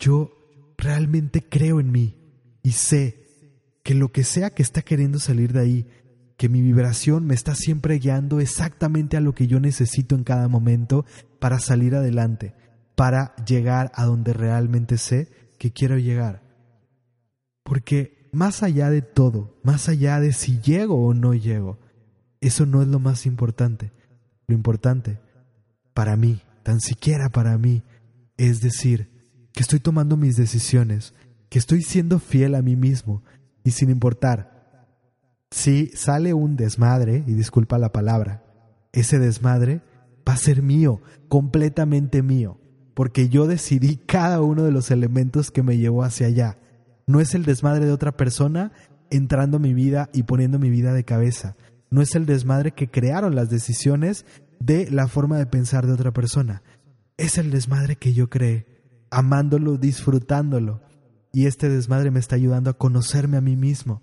yo 0.00 0.32
realmente 0.76 1.40
creo 1.48 1.78
en 1.78 1.92
mí 1.92 2.16
y 2.64 2.72
sé 2.72 3.23
que 3.84 3.94
lo 3.94 4.10
que 4.10 4.24
sea 4.24 4.50
que 4.50 4.64
está 4.64 4.82
queriendo 4.82 5.20
salir 5.20 5.52
de 5.52 5.60
ahí, 5.60 5.86
que 6.36 6.48
mi 6.48 6.60
vibración 6.60 7.24
me 7.24 7.34
está 7.34 7.54
siempre 7.54 8.00
guiando 8.00 8.40
exactamente 8.40 9.16
a 9.16 9.20
lo 9.20 9.32
que 9.32 9.46
yo 9.46 9.60
necesito 9.60 10.16
en 10.16 10.24
cada 10.24 10.48
momento 10.48 11.06
para 11.38 11.60
salir 11.60 11.94
adelante 11.94 12.54
para 12.94 13.34
llegar 13.44 13.90
a 13.94 14.04
donde 14.04 14.32
realmente 14.32 14.98
sé 14.98 15.28
que 15.58 15.72
quiero 15.72 15.98
llegar. 15.98 16.42
Porque 17.62 18.28
más 18.32 18.62
allá 18.62 18.90
de 18.90 19.02
todo, 19.02 19.58
más 19.62 19.88
allá 19.88 20.20
de 20.20 20.32
si 20.32 20.60
llego 20.60 21.06
o 21.06 21.14
no 21.14 21.34
llego, 21.34 21.78
eso 22.40 22.66
no 22.66 22.82
es 22.82 22.88
lo 22.88 22.98
más 22.98 23.26
importante. 23.26 23.92
Lo 24.46 24.54
importante, 24.54 25.20
para 25.94 26.16
mí, 26.16 26.42
tan 26.62 26.80
siquiera 26.80 27.30
para 27.30 27.56
mí, 27.58 27.82
es 28.36 28.60
decir, 28.60 29.10
que 29.52 29.62
estoy 29.62 29.80
tomando 29.80 30.16
mis 30.16 30.36
decisiones, 30.36 31.14
que 31.48 31.58
estoy 31.58 31.82
siendo 31.82 32.18
fiel 32.18 32.54
a 32.54 32.62
mí 32.62 32.76
mismo 32.76 33.22
y 33.64 33.72
sin 33.72 33.90
importar 33.90 34.52
si 35.50 35.88
sale 35.88 36.34
un 36.34 36.56
desmadre, 36.56 37.24
y 37.26 37.32
disculpa 37.34 37.78
la 37.78 37.92
palabra, 37.92 38.44
ese 38.92 39.18
desmadre 39.18 39.82
va 40.28 40.34
a 40.34 40.36
ser 40.36 40.62
mío, 40.62 41.00
completamente 41.28 42.22
mío 42.22 42.58
porque 42.94 43.28
yo 43.28 43.46
decidí 43.46 43.96
cada 43.96 44.40
uno 44.40 44.62
de 44.62 44.70
los 44.70 44.90
elementos 44.90 45.50
que 45.50 45.62
me 45.62 45.76
llevó 45.76 46.04
hacia 46.04 46.28
allá. 46.28 46.58
No 47.06 47.20
es 47.20 47.34
el 47.34 47.44
desmadre 47.44 47.84
de 47.84 47.92
otra 47.92 48.16
persona 48.16 48.72
entrando 49.10 49.58
a 49.58 49.60
mi 49.60 49.74
vida 49.74 50.08
y 50.12 50.22
poniendo 50.22 50.58
mi 50.58 50.70
vida 50.70 50.94
de 50.94 51.04
cabeza. 51.04 51.56
No 51.90 52.00
es 52.00 52.14
el 52.14 52.24
desmadre 52.24 52.72
que 52.72 52.90
crearon 52.90 53.34
las 53.34 53.50
decisiones 53.50 54.24
de 54.60 54.90
la 54.90 55.08
forma 55.08 55.36
de 55.38 55.46
pensar 55.46 55.86
de 55.86 55.92
otra 55.92 56.12
persona. 56.12 56.62
Es 57.16 57.36
el 57.36 57.50
desmadre 57.50 57.96
que 57.96 58.12
yo 58.12 58.30
creé, 58.30 58.66
amándolo, 59.10 59.76
disfrutándolo. 59.76 60.80
Y 61.34 61.46
este 61.46 61.68
desmadre 61.68 62.12
me 62.12 62.20
está 62.20 62.36
ayudando 62.36 62.70
a 62.70 62.78
conocerme 62.78 63.36
a 63.36 63.40
mí 63.40 63.56
mismo. 63.56 64.02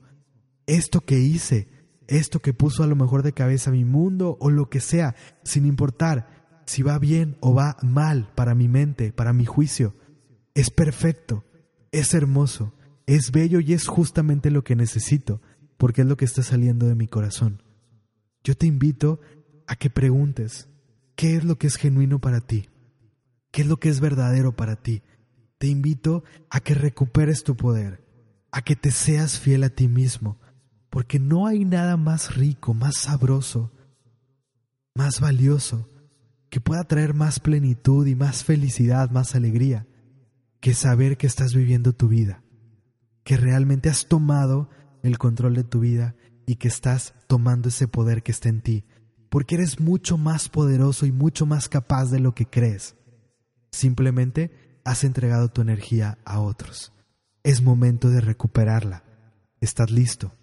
Esto 0.68 1.00
que 1.00 1.18
hice, 1.18 1.70
esto 2.08 2.42
que 2.42 2.54
puso 2.54 2.84
a 2.84 2.88
lo 2.88 2.98
mejor 2.98 3.24
de 3.24 3.32
cabeza 3.32 3.72
mi 3.72 3.86
mundo 3.86 4.38
o 4.42 4.50
lo 4.52 4.70
que 4.70 4.82
sea, 4.82 5.16
sin 5.44 5.66
importar, 5.66 6.62
si 6.66 6.84
va 6.84 7.00
bien 7.00 7.38
o 7.40 7.54
va 7.54 7.78
mal 7.82 8.34
para 8.36 8.54
mi 8.54 8.68
mente, 8.68 9.14
para 9.14 9.32
mi 9.32 9.46
juicio. 9.46 9.96
Es 10.54 10.70
perfecto, 10.70 11.46
es 11.94 12.14
hermoso, 12.14 12.74
es 13.06 13.32
bello 13.32 13.62
y 13.62 13.72
es 13.72 13.88
justamente 13.88 14.52
lo 14.52 14.66
que 14.66 14.76
necesito, 14.76 15.42
porque 15.78 16.02
es 16.02 16.08
lo 16.08 16.18
que 16.18 16.26
está 16.26 16.44
saliendo 16.44 16.86
de 16.86 16.96
mi 16.96 17.08
corazón. 17.08 17.64
Yo 18.44 18.56
te 18.56 18.68
invito 18.68 19.22
a 19.68 19.78
que 19.78 19.90
preguntes, 19.90 20.68
¿qué 21.16 21.38
es 21.38 21.46
lo 21.46 21.58
que 21.58 21.68
es 21.68 21.78
genuino 21.78 22.20
para 22.20 22.42
ti? 22.42 22.68
¿Qué 23.52 23.62
es 23.62 23.68
lo 23.68 23.78
que 23.78 23.88
es 23.88 24.02
verdadero 24.02 24.54
para 24.54 24.76
ti? 24.76 25.02
Te 25.62 25.68
invito 25.68 26.24
a 26.50 26.60
que 26.60 26.74
recuperes 26.74 27.44
tu 27.44 27.56
poder, 27.56 28.04
a 28.52 28.64
que 28.64 28.76
te 28.76 28.90
seas 28.90 29.38
fiel 29.38 29.64
a 29.64 29.70
ti 29.70 29.88
mismo, 29.88 30.40
porque 30.90 31.20
no 31.20 31.46
hay 31.46 31.66
nada 31.66 31.98
más 31.98 32.36
rico, 32.36 32.74
más 32.74 32.96
sabroso, 32.96 33.72
más 34.96 35.20
valioso 35.20 35.88
que 36.50 36.62
pueda 36.62 36.84
traer 36.86 37.14
más 37.14 37.40
plenitud 37.40 38.08
y 38.08 38.16
más 38.16 38.44
felicidad, 38.44 39.12
más 39.12 39.36
alegría, 39.36 39.86
que 40.62 40.74
saber 40.74 41.16
que 41.16 41.28
estás 41.28 41.54
viviendo 41.54 41.94
tu 41.94 42.08
vida, 42.08 42.44
que 43.24 43.38
realmente 43.38 43.88
has 43.88 44.08
tomado 44.08 44.68
el 45.04 45.20
control 45.20 45.54
de 45.54 45.64
tu 45.64 45.82
vida 45.82 46.16
y 46.48 46.56
que 46.56 46.70
estás 46.70 47.14
tomando 47.28 47.70
ese 47.70 47.88
poder 47.88 48.24
que 48.24 48.32
está 48.32 48.50
en 48.50 48.62
ti, 48.62 48.84
porque 49.30 49.54
eres 49.54 49.80
mucho 49.80 50.18
más 50.18 50.50
poderoso 50.50 51.06
y 51.06 51.12
mucho 51.12 51.46
más 51.46 51.70
capaz 51.70 52.06
de 52.10 52.20
lo 52.20 52.34
que 52.34 52.48
crees. 52.48 52.96
Simplemente 53.70 54.71
has 54.84 55.04
entregado 55.04 55.50
tu 55.50 55.62
energía 55.62 56.18
a 56.26 56.40
otros. 56.40 56.94
Es 57.44 57.62
momento 57.62 58.10
de 58.10 58.22
recuperarla. 58.22 59.04
¿Estás 59.60 59.92
listo? 59.92 60.34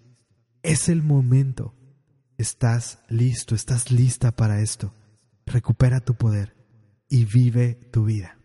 Es 0.63 0.89
el 0.89 1.03
momento. 1.03 1.73
Estás 2.37 2.99
listo, 3.09 3.55
estás 3.55 3.91
lista 3.91 4.31
para 4.31 4.61
esto 4.61 4.93
recupera 5.49 5.99
tu 5.99 6.15
poder 6.15 6.55
y 7.09 7.25
vive 7.25 7.75
tu 7.91 8.05
vida. 8.05 8.37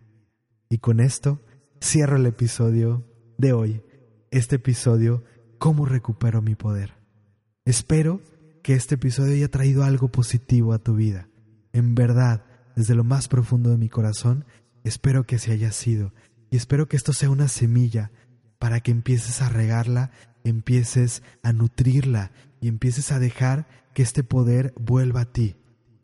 Y 0.69 0.79
con 0.79 1.01
esto 1.01 1.41
cierro 1.83 2.17
el 2.17 2.27
episodio 2.27 3.05
de 3.39 3.53
hoy, 3.53 3.83
este 4.31 4.57
episodio, 4.57 5.25
¿Cómo 5.57 5.87
recupero 5.87 6.43
mi 6.43 6.57
poder? 6.57 6.93
Espero 7.65 8.21
que 8.63 8.75
este 8.75 8.97
episodio 8.97 9.33
haya 9.33 9.49
traído 9.49 9.83
algo 9.83 10.09
positivo 10.09 10.75
a 10.75 10.79
tu 10.79 10.95
vida. 10.95 11.31
En 11.73 11.95
verdad, 11.95 12.45
desde 12.77 12.95
lo 12.95 13.03
más 13.03 13.29
profundo 13.29 13.71
de 13.71 13.79
mi 13.79 13.89
corazón, 13.89 14.45
espero 14.85 15.25
que 15.25 15.39
se 15.39 15.53
haya 15.53 15.73
sido. 15.73 16.13
Y 16.51 16.57
espero 16.57 16.87
que 16.87 16.97
esto 16.97 17.13
sea 17.13 17.31
una 17.31 17.49
semilla 17.49 18.13
para 18.59 18.81
que 18.81 18.93
empieces 18.93 19.43
a 19.43 19.49
regarla, 19.49 20.13
empieces 20.45 21.23
a 21.43 21.53
nutrirla 21.53 22.31
y 22.61 22.69
empieces 22.69 23.11
a 23.11 23.19
dejar 23.19 23.67
que 23.93 24.03
este 24.03 24.23
poder 24.23 24.73
vuelva 24.77 25.23
a 25.23 25.33
ti 25.33 25.57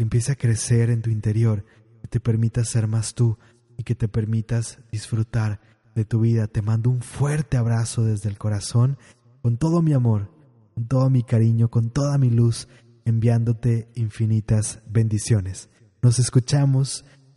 empiece 0.03 0.33
a 0.33 0.37
crecer 0.37 0.91
en 0.91 1.03
tu 1.03 1.11
interior, 1.11 1.65
que 2.03 2.09
te 2.09 2.21
permita 2.21 2.65
ser 2.65 2.87
más 2.87 3.15
tú 3.15 3.39
y 3.77 3.83
que 3.83 3.95
te 3.95 4.09
permitas 4.09 4.79
disfrutar 4.91 5.61
de 5.95 6.05
tu 6.05 6.21
vida. 6.21 6.47
Te 6.47 6.63
mando 6.63 6.91
un 6.91 7.03
fuerte 7.03 7.57
abrazo 7.57 8.05
desde 8.05 8.29
el 8.29 8.39
corazón, 8.39 8.99
con 9.43 9.57
todo 9.57 9.83
mi 9.83 9.93
amor, 9.93 10.31
con 10.75 10.87
todo 10.87 11.11
mi 11.11 11.23
cariño, 11.23 11.71
con 11.71 11.91
toda 11.91 12.19
mi 12.19 12.31
luz, 12.31 12.69
enviándote 13.05 13.89
infinitas 13.95 14.81
bendiciones. 14.89 15.69
Nos 16.03 16.19
escuchamos 16.19 17.05